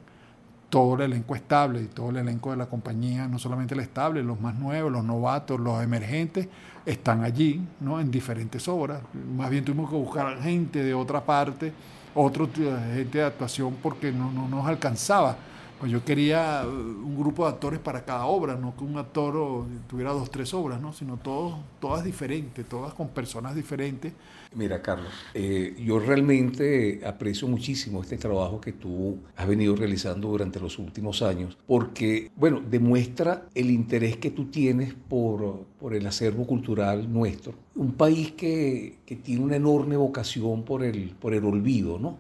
todo 0.73 0.95
el 0.95 1.03
elenco 1.03 1.37
estable 1.37 1.83
y 1.83 1.87
todo 1.87 2.09
el 2.09 2.17
elenco 2.17 2.51
de 2.51 2.57
la 2.57 2.65
compañía, 2.65 3.29
no 3.29 3.39
solamente 3.39 3.75
el 3.75 3.81
estable, 3.81 4.23
los 4.23 4.41
más 4.41 4.55
nuevos, 4.55 4.91
los 4.91 5.05
novatos, 5.05 5.61
los 5.61 5.83
emergentes, 5.83 6.49
están 6.87 7.25
allí, 7.25 7.61
¿no? 7.81 8.01
En 8.01 8.11
diferentes 8.11 8.67
obras. 8.69 9.03
Más 9.37 9.51
bien 9.51 9.67
tuvimos 9.67 9.91
que 9.91 9.97
buscar 9.97 10.41
gente 10.41 10.83
de 10.83 10.95
otra 10.95 11.23
parte, 11.27 11.75
otro 12.15 12.49
gente 12.55 13.19
de 13.19 13.23
actuación, 13.23 13.77
porque 13.83 14.13
no, 14.13 14.33
no 14.33 14.49
nos 14.49 14.67
alcanzaba. 14.67 15.37
Pues 15.83 15.91
yo 15.91 16.05
quería 16.05 16.63
uh, 16.65 16.71
un 16.71 17.19
grupo 17.19 17.43
de 17.43 17.55
actores 17.55 17.81
para 17.81 18.05
cada 18.05 18.27
obra, 18.27 18.55
no 18.55 18.77
que 18.77 18.85
un 18.85 18.97
actor 18.99 19.67
tuviera 19.89 20.13
dos, 20.13 20.31
tres 20.31 20.55
obras, 20.55 20.81
¿no? 20.81 20.93
Sino 20.93 21.17
todos, 21.17 21.57
todas 21.81 22.05
diferentes, 22.05 22.65
todas 22.69 22.95
con 22.95 23.09
personas 23.09 23.57
diferentes 23.57 24.13
Mira, 24.55 24.83
Carlos, 24.83 25.13
eh, 25.33 25.75
yo 25.83 25.99
realmente 25.99 27.01
aprecio 27.07 27.49
muchísimo 27.49 28.03
este 28.03 28.19
trabajo 28.19 28.61
que 28.61 28.73
tú 28.73 29.19
has 29.35 29.49
venido 29.49 29.75
realizando 29.75 30.29
durante 30.29 30.61
los 30.61 30.79
últimos 30.79 31.23
años, 31.23 31.57
porque, 31.67 32.31
bueno, 32.37 32.61
demuestra 32.61 33.47
el 33.55 33.71
interés 33.71 34.19
que 34.19 34.31
tú 34.31 34.47
tienes 34.47 34.95
por, 34.95 35.65
por 35.81 35.95
el 35.95 36.07
acervo 36.07 36.47
cultural 36.47 37.11
nuestro. 37.11 37.55
Un 37.75 37.93
país 37.93 38.33
que, 38.33 38.99
que, 39.07 39.17
tiene 39.17 39.43
una 39.43 39.57
enorme 39.57 39.97
vocación 39.97 40.65
por 40.65 40.85
el, 40.85 41.15
por 41.19 41.33
el 41.33 41.45
olvido, 41.45 41.99
¿no? 41.99 42.19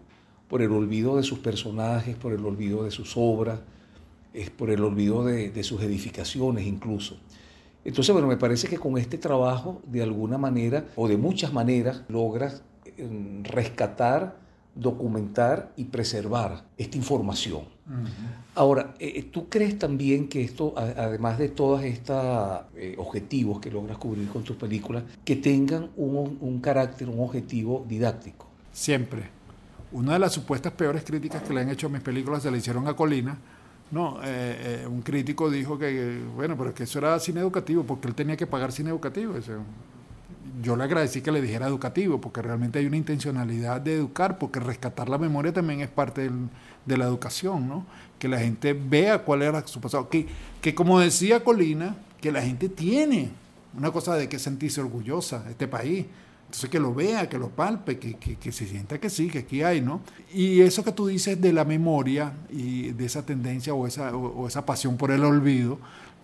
Por 0.53 0.61
el 0.61 0.71
olvido 0.71 1.17
de 1.17 1.23
sus 1.23 1.39
personajes, 1.39 2.15
por 2.15 2.35
el 2.35 2.45
olvido 2.45 2.85
de 2.85 2.91
sus 2.91 3.15
obras, 3.17 3.61
es 4.35 4.51
por 4.51 4.69
el 4.69 4.85
olvido 4.85 5.25
de, 5.25 5.49
de 5.49 5.63
sus 5.63 5.81
edificaciones 5.81 6.67
incluso. 6.67 7.17
Entonces, 7.87 8.13
bueno, 8.13 8.29
me 8.29 8.37
parece 8.37 8.69
que 8.69 8.77
con 8.77 8.99
este 8.99 9.17
trabajo, 9.17 9.81
de 9.87 10.03
alguna 10.03 10.37
manera, 10.37 10.85
o 10.95 11.09
de 11.09 11.17
muchas 11.17 11.55
maneras, 11.55 12.03
logras 12.09 12.61
eh, 12.85 13.41
rescatar, 13.45 14.37
documentar 14.75 15.73
y 15.75 15.85
preservar 15.85 16.67
esta 16.77 16.99
información. 16.99 17.63
Ahora, 18.55 18.93
eh, 18.99 19.11
eh, 19.17 19.23
¿tú 19.23 19.49
crees 19.49 19.79
también 19.79 20.29
que 20.29 20.43
esto, 20.43 20.75
además 20.77 21.39
de 21.39 21.49
todos 21.49 21.83
estos 21.83 22.63
objetivos 22.99 23.59
que 23.59 23.71
logras 23.71 23.97
cubrir 23.97 24.29
con 24.29 24.45
tus 24.45 24.57
películas, 24.57 25.05
que 25.25 25.35
tengan 25.35 25.89
un, 25.97 26.37
un 26.43 26.61
carácter, 26.61 27.09
un 27.09 27.21
objetivo 27.21 27.87
didáctico? 27.89 28.49
Siempre. 28.71 29.41
Una 29.93 30.15
de 30.15 30.19
las 30.19 30.33
supuestas 30.33 30.73
peores 30.73 31.05
críticas 31.05 31.43
que 31.43 31.53
le 31.53 31.61
han 31.61 31.69
hecho 31.69 31.87
a 31.87 31.91
mis 31.91 32.01
películas 32.01 32.43
se 32.43 32.51
le 32.51 32.59
hicieron 32.59 32.89
a 32.89 32.95
Colina, 32.95 33.37
no, 33.93 34.21
eh, 34.23 34.85
eh, 34.85 34.87
un 34.87 35.03
crítico 35.03 35.51
dijo 35.51 35.79
que, 35.79 36.23
bueno, 36.35 36.57
pero 36.57 36.73
que 36.73 36.85
eso 36.85 36.99
era 36.99 37.21
cine 37.21 37.41
educativo, 37.41 37.85
porque 37.85 38.09
él 38.09 38.15
tenía 38.15 38.39
que 38.39 38.47
pagar 38.47 38.73
cine 38.73 38.89
educativo. 38.89 39.35
yo 40.63 40.77
le 40.77 40.85
agradecí 40.85 41.21
que 41.21 41.31
le 41.31 41.43
dijera 41.43 41.67
educativo, 41.67 42.19
porque 42.19 42.41
realmente 42.41 42.79
hay 42.79 42.87
una 42.87 42.97
intencionalidad 42.97 43.83
de 43.83 43.97
educar, 43.97 44.39
porque 44.39 44.61
rescatar 44.61 45.11
la 45.11 45.19
memoria 45.19 45.53
también 45.53 45.83
es 45.83 45.91
parte 45.91 46.31
de 46.87 46.97
la 46.97 47.05
educación, 47.05 47.69
¿no? 47.69 47.85
Que 48.19 48.29
la 48.29 48.39
gente 48.39 48.73
vea 48.73 49.19
cuál 49.19 49.43
era 49.43 49.67
su 49.67 49.79
pasado. 49.79 50.09
Que, 50.09 50.27
que 50.63 50.75
como 50.75 50.99
decía 50.99 51.45
Colina, 51.45 51.95
que 52.19 52.33
la 52.33 52.41
gente 52.41 52.71
tiene 52.71 53.31
una 53.77 53.91
cosa 53.91 54.15
de 54.15 54.27
que 54.27 54.39
sentirse 54.39 54.81
orgullosa 54.81 55.45
este 55.51 55.69
país. 55.69 56.07
Entonces 56.53 56.69
que 56.69 56.79
lo 56.79 56.93
vea, 56.93 57.31
que 57.31 57.39
lo 57.39 57.49
palpe, 57.49 57.99
que, 57.99 58.15
que, 58.15 58.53
se 58.53 58.67
sienta 58.67 59.01
que 59.01 59.09
sí, 59.09 59.29
que 59.29 59.39
aquí 59.39 59.63
hay, 59.63 59.81
¿no? 59.81 60.03
Y 60.35 60.61
eso 60.61 60.85
que 60.85 60.93
tú 60.93 61.07
dices 61.07 61.41
de 61.41 61.51
la 61.51 61.65
memoria 61.65 62.35
y 62.51 62.91
de 62.91 63.07
esa 63.07 63.25
tendencia 63.25 63.73
o 63.73 63.87
esa, 63.87 64.15
o 64.15 64.47
esa 64.47 64.67
pasión 64.67 64.99
por 64.99 65.13
el 65.13 65.25
olvido, 65.25 65.79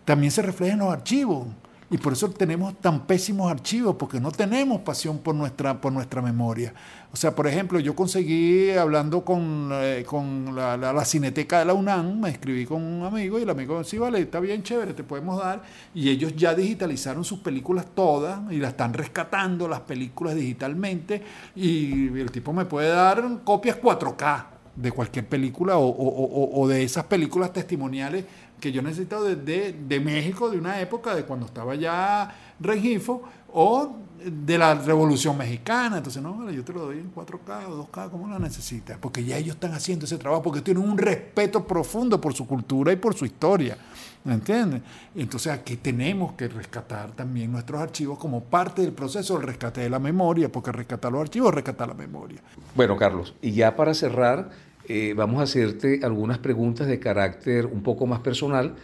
también 0.04 0.30
se 0.30 0.42
refleja 0.42 0.74
en 0.74 0.80
los 0.80 0.92
archivos. 0.92 1.46
Y 1.90 1.96
por 1.96 2.12
eso 2.12 2.28
tenemos 2.30 2.78
tan 2.80 3.06
pésimos 3.06 3.50
archivos, 3.50 3.96
porque 3.96 4.20
no 4.20 4.30
tenemos 4.30 4.82
pasión 4.82 5.18
por 5.18 5.34
nuestra, 5.34 5.80
por 5.80 5.90
nuestra 5.90 6.20
memoria. 6.20 6.74
O 7.10 7.16
sea, 7.16 7.34
por 7.34 7.46
ejemplo, 7.46 7.80
yo 7.80 7.96
conseguí, 7.96 8.72
hablando 8.72 9.24
con, 9.24 9.70
eh, 9.72 10.04
con 10.06 10.54
la, 10.54 10.76
la, 10.76 11.04
cineteca 11.06 11.60
de 11.60 11.64
la 11.64 11.72
UNAM, 11.72 12.20
me 12.20 12.28
escribí 12.28 12.66
con 12.66 12.82
un 12.82 13.06
amigo 13.06 13.38
y 13.38 13.42
el 13.42 13.48
amigo 13.48 13.82
sí, 13.84 13.96
vale, 13.96 14.20
está 14.20 14.38
bien 14.38 14.62
chévere, 14.62 14.92
te 14.92 15.02
podemos 15.02 15.42
dar. 15.42 15.62
Y 15.94 16.10
ellos 16.10 16.36
ya 16.36 16.54
digitalizaron 16.54 17.24
sus 17.24 17.38
películas 17.38 17.86
todas 17.94 18.40
y 18.52 18.58
las 18.58 18.72
están 18.72 18.92
rescatando, 18.92 19.66
las 19.66 19.80
películas 19.80 20.34
digitalmente. 20.34 21.22
Y 21.56 22.08
el 22.18 22.30
tipo 22.30 22.52
me 22.52 22.66
puede 22.66 22.90
dar 22.90 23.24
copias 23.44 23.80
4K 23.80 24.44
de 24.76 24.92
cualquier 24.92 25.26
película 25.26 25.78
o, 25.78 25.88
o, 25.88 26.62
o 26.62 26.68
de 26.68 26.84
esas 26.84 27.04
películas 27.04 27.52
testimoniales 27.52 28.26
que 28.60 28.72
yo 28.72 28.82
necesito 28.82 29.22
desde 29.22 29.72
de 29.72 30.00
México, 30.00 30.50
de 30.50 30.58
una 30.58 30.80
época 30.80 31.14
de 31.14 31.24
cuando 31.24 31.46
estaba 31.46 31.74
ya 31.74 32.34
Regifo, 32.60 33.22
o 33.52 33.96
de 34.24 34.58
la 34.58 34.74
Revolución 34.74 35.36
Mexicana. 35.36 35.98
Entonces, 35.98 36.22
no, 36.22 36.50
yo 36.50 36.64
te 36.64 36.72
lo 36.72 36.86
doy 36.86 36.98
en 36.98 37.14
4K 37.14 37.66
o 37.68 37.86
2K, 37.86 38.10
como 38.10 38.28
lo 38.28 38.38
necesitas? 38.38 38.98
Porque 38.98 39.24
ya 39.24 39.36
ellos 39.36 39.54
están 39.54 39.72
haciendo 39.72 40.06
ese 40.06 40.18
trabajo, 40.18 40.42
porque 40.42 40.60
tienen 40.60 40.82
un 40.82 40.98
respeto 40.98 41.64
profundo 41.64 42.20
por 42.20 42.34
su 42.34 42.46
cultura 42.46 42.92
y 42.92 42.96
por 42.96 43.14
su 43.14 43.24
historia. 43.24 43.78
¿Me 44.24 44.34
entiendes? 44.34 44.82
Entonces 45.14 45.52
aquí 45.52 45.76
tenemos 45.76 46.32
que 46.32 46.48
rescatar 46.48 47.12
también 47.12 47.52
nuestros 47.52 47.80
archivos 47.80 48.18
como 48.18 48.42
parte 48.42 48.82
del 48.82 48.92
proceso 48.92 49.34
del 49.34 49.46
rescate 49.46 49.80
de 49.80 49.90
la 49.90 49.98
memoria, 49.98 50.50
porque 50.50 50.72
rescatar 50.72 51.12
los 51.12 51.22
archivos 51.22 51.50
es 51.50 51.54
rescatar 51.54 51.88
la 51.88 51.94
memoria. 51.94 52.42
Bueno, 52.74 52.96
Carlos, 52.96 53.34
y 53.40 53.52
ya 53.52 53.76
para 53.76 53.94
cerrar, 53.94 54.50
eh, 54.88 55.14
vamos 55.14 55.40
a 55.40 55.42
hacerte 55.44 56.00
algunas 56.02 56.38
preguntas 56.38 56.86
de 56.86 56.98
carácter 56.98 57.66
un 57.66 57.82
poco 57.82 58.06
más 58.06 58.20
personal 58.20 58.74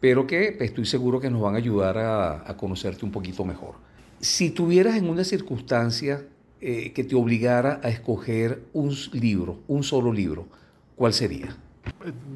pero 0.00 0.26
que 0.26 0.56
estoy 0.60 0.86
seguro 0.86 1.20
que 1.20 1.30
nos 1.30 1.42
van 1.42 1.54
a 1.54 1.58
ayudar 1.58 1.98
a, 1.98 2.56
conocerte 2.56 3.04
un 3.04 3.12
poquito 3.12 3.44
mejor. 3.44 3.74
Si 4.18 4.50
tuvieras 4.50 4.96
en 4.96 5.08
una 5.08 5.24
circunstancia 5.24 6.24
eh, 6.60 6.92
que 6.92 7.04
te 7.04 7.14
obligara 7.14 7.80
a 7.82 7.90
escoger 7.90 8.62
un 8.72 8.94
libro, 9.12 9.60
un 9.68 9.82
solo 9.82 10.12
libro, 10.12 10.46
¿cuál 10.96 11.12
sería? 11.12 11.56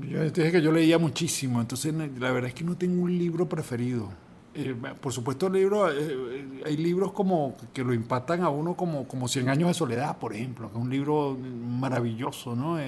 Yo 0.08 0.22
dije 0.30 0.52
que 0.52 0.62
yo 0.62 0.72
leía 0.72 0.98
muchísimo, 0.98 1.60
entonces 1.60 1.92
la 1.94 2.32
verdad 2.32 2.48
es 2.48 2.54
que 2.54 2.64
no 2.64 2.76
tengo 2.76 3.02
un 3.02 3.18
libro 3.18 3.48
preferido. 3.48 4.10
Eh, 4.54 4.74
por 5.00 5.12
supuesto, 5.12 5.48
libro, 5.48 5.90
eh, 5.90 6.62
hay 6.64 6.76
libros 6.76 7.12
como 7.12 7.56
que 7.72 7.82
lo 7.82 7.92
impactan 7.92 8.42
a 8.42 8.50
uno 8.50 8.76
como, 8.76 9.08
como 9.08 9.26
Cien 9.26 9.48
años 9.48 9.68
de 9.68 9.74
soledad, 9.74 10.18
por 10.18 10.32
ejemplo, 10.32 10.70
que 10.70 10.78
es 10.78 10.82
un 10.82 10.90
libro 10.90 11.36
maravilloso, 11.36 12.54
¿no? 12.54 12.78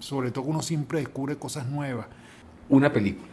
sobre 0.00 0.32
todo 0.32 0.44
uno 0.44 0.62
siempre 0.62 0.98
descubre 0.98 1.36
cosas 1.36 1.68
nuevas. 1.68 2.06
Una 2.68 2.92
película. 2.92 3.28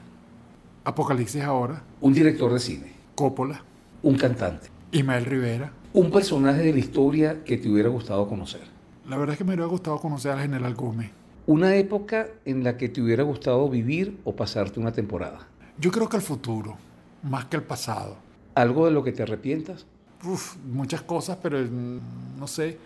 Apocalipsis 0.84 1.42
ahora. 1.42 1.82
Un 2.02 2.14
director 2.14 2.54
de 2.54 2.60
cine. 2.60 2.92
Coppola. 3.16 3.64
Un 4.04 4.16
cantante. 4.16 4.68
Ismael 4.92 5.26
Rivera. 5.26 5.72
Un 5.94 6.12
personaje 6.12 6.62
de 6.62 6.74
la 6.74 6.80
historia 6.80 7.44
que 7.44 7.58
te 7.58 7.70
hubiera 7.70 7.90
gustado 7.90 8.28
conocer. 8.28 8.62
La 9.08 9.18
verdad 9.18 9.34
es 9.34 9.38
que 9.38 9.44
me 9.44 9.54
hubiera 9.54 9.66
gustado 9.66 9.98
conocer 9.98 10.32
al 10.32 10.42
general 10.42 10.76
Gómez. 10.76 11.12
Una 11.48 11.76
época 11.76 12.28
en 12.46 12.64
la 12.64 12.78
que 12.78 12.90
te 12.90 13.02
hubiera 13.02 13.24
gustado 13.24 13.68
vivir 13.70 14.20
o 14.24 14.36
pasarte 14.36 14.80
una 14.80 14.92
temporada. 14.92 15.48
Yo 15.80 15.92
creo 15.92 16.08
que 16.08 16.18
el 16.18 16.22
futuro, 16.22 16.78
más 17.24 17.46
que 17.46 17.58
el 17.58 17.64
pasado. 17.64 18.18
¿Algo 18.56 18.86
de 18.86 18.92
lo 18.92 19.04
que 19.04 19.12
te 19.12 19.24
arrepientas? 19.24 19.86
Uf, 20.24 20.58
muchas 20.66 21.02
cosas, 21.02 21.38
pero 21.42 21.60
mm, 21.60 22.40
no 22.40 22.48
sé. 22.48 22.78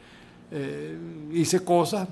Eh, 0.49 0.97
hice 1.33 1.59
cosas, 1.59 2.07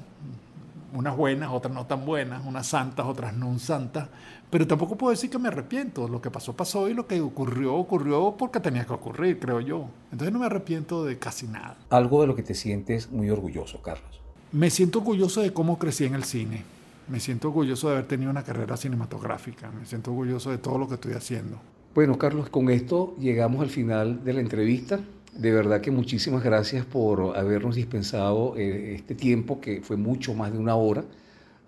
unas 0.94 1.16
buenas, 1.16 1.50
otras 1.52 1.74
no 1.74 1.86
tan 1.86 2.06
buenas, 2.06 2.46
unas 2.46 2.68
santas, 2.68 3.06
otras 3.06 3.34
no 3.34 3.58
santas, 3.60 4.10
pero 4.50 4.68
tampoco 4.68 4.98
puedo 4.98 5.12
decir 5.12 5.30
que 5.30 5.38
me 5.38 5.48
arrepiento. 5.48 6.08
Lo 6.08 6.22
que 6.22 6.30
pasó, 6.32 6.54
pasó 6.54 6.90
y 6.90 6.94
lo 6.94 7.08
que 7.08 7.22
ocurrió, 7.22 7.76
ocurrió 7.76 8.36
porque 8.38 8.60
tenía 8.60 8.86
que 8.86 8.94
ocurrir, 8.94 9.40
creo 9.40 9.62
yo. 9.62 9.88
Entonces 10.12 10.34
no 10.34 10.40
me 10.40 10.46
arrepiento 10.46 11.04
de 11.06 11.18
casi 11.18 11.48
nada. 11.48 11.78
Algo 11.90 12.22
de 12.22 12.28
lo 12.28 12.36
que 12.36 12.44
te 12.44 12.54
sientes 12.54 13.12
muy 13.12 13.30
orgulloso, 13.30 13.82
Carlos. 13.82 14.22
Me 14.52 14.70
siento 14.70 15.00
orgulloso 15.00 15.42
de 15.42 15.54
cómo 15.54 15.78
crecí 15.80 16.06
en 16.06 16.16
el 16.16 16.24
cine. 16.24 16.64
Me 17.08 17.20
siento 17.20 17.50
orgulloso 17.50 17.88
de 17.88 17.96
haber 17.96 18.08
tenido 18.08 18.32
una 18.32 18.44
carrera 18.44 18.78
cinematográfica. 18.78 19.70
Me 19.72 19.86
siento 19.86 20.12
orgulloso 20.12 20.52
de 20.52 20.58
todo 20.58 20.78
lo 20.78 20.88
que 20.88 20.96
estoy 20.96 21.14
haciendo. 21.14 21.60
Bueno, 21.96 22.18
Carlos, 22.18 22.50
con 22.50 22.70
esto 22.70 23.16
llegamos 23.22 23.62
al 23.62 23.70
final 23.70 24.26
de 24.26 24.34
la 24.34 24.42
entrevista. 24.42 25.00
De 25.34 25.54
verdad 25.54 25.80
que 25.80 25.92
muchísimas 25.92 26.44
gracias 26.44 26.86
por 26.86 27.38
habernos 27.38 27.76
dispensado 27.76 28.54
eh, 28.58 28.96
este 28.96 29.16
tiempo, 29.16 29.62
que 29.62 29.80
fue 29.80 29.96
mucho 29.96 30.34
más 30.34 30.52
de 30.52 30.58
una 30.58 30.76
hora. 30.76 31.06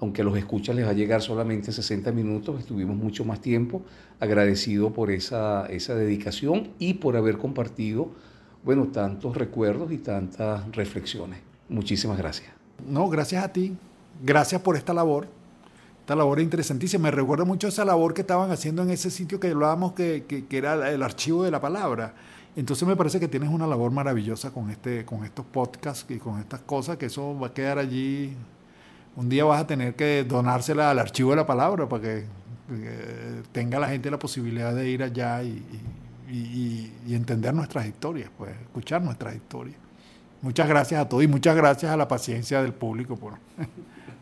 Aunque 0.02 0.24
a 0.24 0.26
los 0.26 0.38
escuchas 0.38 0.76
les 0.76 0.86
va 0.86 0.90
a 0.90 0.94
llegar 0.94 1.22
solamente 1.22 1.72
60 1.72 2.12
minutos, 2.12 2.60
estuvimos 2.60 2.98
mucho 2.98 3.24
más 3.24 3.40
tiempo. 3.40 3.84
Agradecido 4.20 4.92
por 4.92 5.12
esa, 5.12 5.66
esa 5.68 5.96
dedicación 5.96 6.72
y 6.78 6.96
por 6.96 7.16
haber 7.16 7.38
compartido, 7.38 8.12
bueno, 8.66 8.88
tantos 8.88 9.38
recuerdos 9.38 9.94
y 9.94 9.98
tantas 9.98 10.70
reflexiones. 10.74 11.40
Muchísimas 11.70 12.18
gracias. 12.18 12.52
No, 12.86 13.08
gracias 13.08 13.46
a 13.46 13.54
ti. 13.54 13.78
Gracias 14.22 14.62
por 14.62 14.76
esta 14.76 14.94
labor. 14.94 15.37
Esta 16.08 16.16
labor 16.16 16.40
es 16.40 16.46
interesantísima. 16.46 17.04
Me 17.04 17.12
recuerda 17.12 17.44
mucho 17.44 17.68
esa 17.68 17.84
labor 17.84 18.14
que 18.14 18.22
estaban 18.22 18.50
haciendo 18.50 18.82
en 18.82 18.92
ese 18.92 19.12
sitio 19.12 19.40
que 19.40 19.50
hablábamos 19.50 19.92
que, 19.92 20.24
que 20.26 20.58
era 20.58 20.90
el 20.90 21.04
archivo 21.04 21.44
de 21.44 21.52
la 21.52 21.60
palabra 21.60 22.14
entonces 22.58 22.88
me 22.88 22.96
parece 22.96 23.20
que 23.20 23.28
tienes 23.28 23.50
una 23.50 23.68
labor 23.68 23.92
maravillosa 23.92 24.50
con, 24.50 24.72
este, 24.72 25.06
con 25.06 25.24
estos 25.24 25.46
podcasts 25.46 26.10
y 26.10 26.18
con 26.18 26.40
estas 26.40 26.60
cosas, 26.62 26.98
que 26.98 27.06
eso 27.06 27.40
va 27.40 27.48
a 27.48 27.54
quedar 27.54 27.78
allí. 27.78 28.34
Un 29.16 29.30
día 29.30 29.46
vas 29.46 29.62
a 29.62 29.68
tener 29.68 29.96
que 29.96 30.24
donársela 30.24 30.90
al 30.90 30.98
archivo 30.98 31.30
de 31.30 31.36
la 31.36 31.46
palabra 31.46 31.88
para 31.88 32.02
que 32.02 32.26
tenga 33.52 33.80
la 33.80 33.88
gente 33.90 34.10
la 34.10 34.18
posibilidad 34.18 34.74
de 34.74 34.90
ir 34.90 35.04
allá 35.04 35.44
y, 35.44 35.62
entender 37.08 37.54
nuestras 37.54 37.86
historias, 37.86 38.32
pues 38.36 38.50
escuchar 38.60 39.04
nuestras 39.04 39.36
historias. 39.36 39.78
Muchas 40.42 40.68
gracias 40.68 41.00
a 41.00 41.08
todos 41.08 41.24
y 41.24 41.28
muchas 41.28 41.56
gracias 41.56 41.92
a 41.92 41.96
la 41.96 42.08
paciencia 42.08 42.64
del 42.64 42.74
público 42.74 43.18
por 43.18 43.34